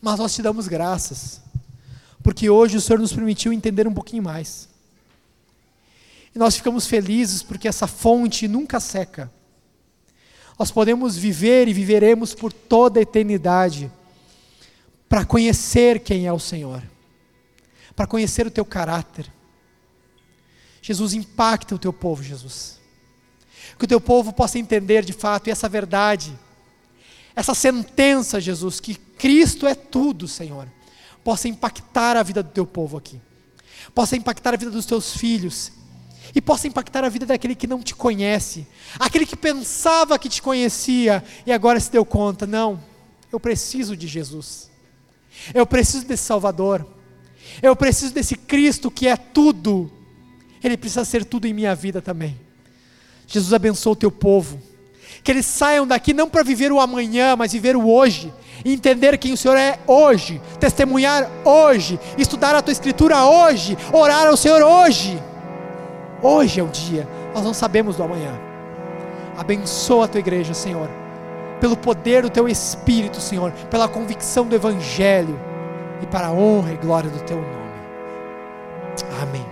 Mas 0.00 0.18
nós 0.18 0.34
te 0.34 0.40
damos 0.40 0.68
graças, 0.68 1.42
porque 2.22 2.48
hoje 2.48 2.76
o 2.76 2.80
Senhor 2.80 3.00
nos 3.00 3.12
permitiu 3.12 3.52
entender 3.52 3.86
um 3.86 3.92
pouquinho 3.92 4.22
mais. 4.22 4.69
E 6.34 6.38
nós 6.38 6.56
ficamos 6.56 6.86
felizes 6.86 7.42
porque 7.42 7.68
essa 7.68 7.86
fonte 7.86 8.46
nunca 8.46 8.78
seca. 8.78 9.30
Nós 10.58 10.70
podemos 10.70 11.16
viver 11.16 11.68
e 11.68 11.72
viveremos 11.72 12.34
por 12.34 12.52
toda 12.52 13.00
a 13.00 13.02
eternidade 13.02 13.90
para 15.08 15.24
conhecer 15.24 16.00
quem 16.00 16.26
é 16.26 16.32
o 16.32 16.38
Senhor, 16.38 16.82
para 17.96 18.06
conhecer 18.06 18.46
o 18.46 18.50
teu 18.50 18.64
caráter. 18.64 19.26
Jesus, 20.82 21.14
impacta 21.14 21.74
o 21.74 21.78
teu 21.78 21.92
povo, 21.92 22.22
Jesus. 22.22 22.78
Que 23.78 23.84
o 23.86 23.88
teu 23.88 24.00
povo 24.00 24.32
possa 24.32 24.58
entender 24.58 25.04
de 25.04 25.12
fato 25.12 25.48
essa 25.48 25.68
verdade, 25.68 26.38
essa 27.34 27.54
sentença, 27.54 28.40
Jesus, 28.40 28.78
que 28.80 28.94
Cristo 28.94 29.66
é 29.66 29.74
tudo, 29.74 30.28
Senhor, 30.28 30.68
possa 31.24 31.48
impactar 31.48 32.16
a 32.16 32.22
vida 32.22 32.42
do 32.42 32.50
teu 32.50 32.66
povo 32.66 32.96
aqui, 32.96 33.20
possa 33.94 34.16
impactar 34.16 34.54
a 34.54 34.56
vida 34.56 34.70
dos 34.70 34.86
teus 34.86 35.16
filhos, 35.16 35.72
e 36.34 36.40
possa 36.40 36.68
impactar 36.68 37.04
a 37.04 37.08
vida 37.08 37.26
daquele 37.26 37.54
que 37.54 37.66
não 37.66 37.82
te 37.82 37.94
conhece, 37.94 38.66
aquele 38.98 39.26
que 39.26 39.36
pensava 39.36 40.18
que 40.18 40.28
te 40.28 40.40
conhecia 40.40 41.24
e 41.46 41.52
agora 41.52 41.80
se 41.80 41.90
deu 41.90 42.04
conta: 42.04 42.46
não, 42.46 42.80
eu 43.32 43.40
preciso 43.40 43.96
de 43.96 44.06
Jesus. 44.06 44.70
Eu 45.54 45.66
preciso 45.66 46.06
desse 46.06 46.24
Salvador. 46.24 46.86
Eu 47.62 47.74
preciso 47.74 48.12
desse 48.12 48.36
Cristo 48.36 48.90
que 48.90 49.06
é 49.06 49.16
tudo. 49.16 49.90
Ele 50.62 50.76
precisa 50.76 51.04
ser 51.04 51.24
tudo 51.24 51.46
em 51.46 51.54
minha 51.54 51.74
vida 51.74 52.02
também. 52.02 52.38
Jesus 53.26 53.52
abençoa 53.52 53.92
o 53.92 53.96
teu 53.96 54.10
povo. 54.10 54.60
Que 55.22 55.30
eles 55.30 55.46
saiam 55.46 55.86
daqui 55.86 56.12
não 56.12 56.28
para 56.28 56.42
viver 56.42 56.72
o 56.72 56.80
amanhã, 56.80 57.36
mas 57.36 57.52
viver 57.52 57.76
o 57.76 57.88
hoje. 57.88 58.32
Entender 58.64 59.16
quem 59.18 59.32
o 59.32 59.36
Senhor 59.36 59.56
é 59.56 59.78
hoje. 59.86 60.40
Testemunhar 60.58 61.30
hoje. 61.44 61.98
Estudar 62.18 62.54
a 62.54 62.62
tua 62.62 62.72
escritura 62.72 63.24
hoje. 63.24 63.76
Orar 63.92 64.26
ao 64.26 64.36
Senhor 64.36 64.62
hoje. 64.62 65.20
Hoje 66.22 66.60
é 66.60 66.62
o 66.62 66.68
dia. 66.68 67.08
Nós 67.34 67.44
não 67.44 67.54
sabemos 67.54 67.96
do 67.96 68.02
amanhã. 68.02 68.32
Abençoa 69.36 70.04
a 70.04 70.08
tua 70.08 70.20
igreja, 70.20 70.54
Senhor 70.54 70.88
pelo 71.60 71.76
poder 71.76 72.22
do 72.22 72.30
teu 72.30 72.48
Espírito, 72.48 73.20
Senhor, 73.20 73.52
pela 73.70 73.86
convicção 73.86 74.46
do 74.46 74.56
Evangelho 74.56 75.38
e 76.02 76.06
para 76.06 76.28
a 76.28 76.32
honra 76.32 76.72
e 76.72 76.76
glória 76.76 77.10
do 77.10 77.20
teu 77.20 77.36
nome. 77.36 77.60
Amém. 79.22 79.46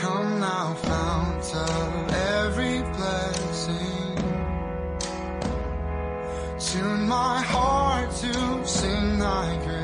Come 0.00 0.40
now, 0.40 0.74
fount 0.74 1.54
of 1.54 2.12
every 2.42 2.82
blessing. 2.96 4.16
Tune 6.58 7.06
my 7.06 7.40
heart 7.40 8.10
to 8.20 8.66
sing 8.66 9.18
thy 9.18 9.56
grace. 9.64 9.83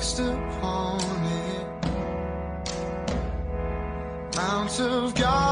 Fixed 0.00 0.20
upon 0.20 0.98
it. 1.26 1.66
Mount 4.34 4.80
of 4.80 5.14
God's 5.14 5.49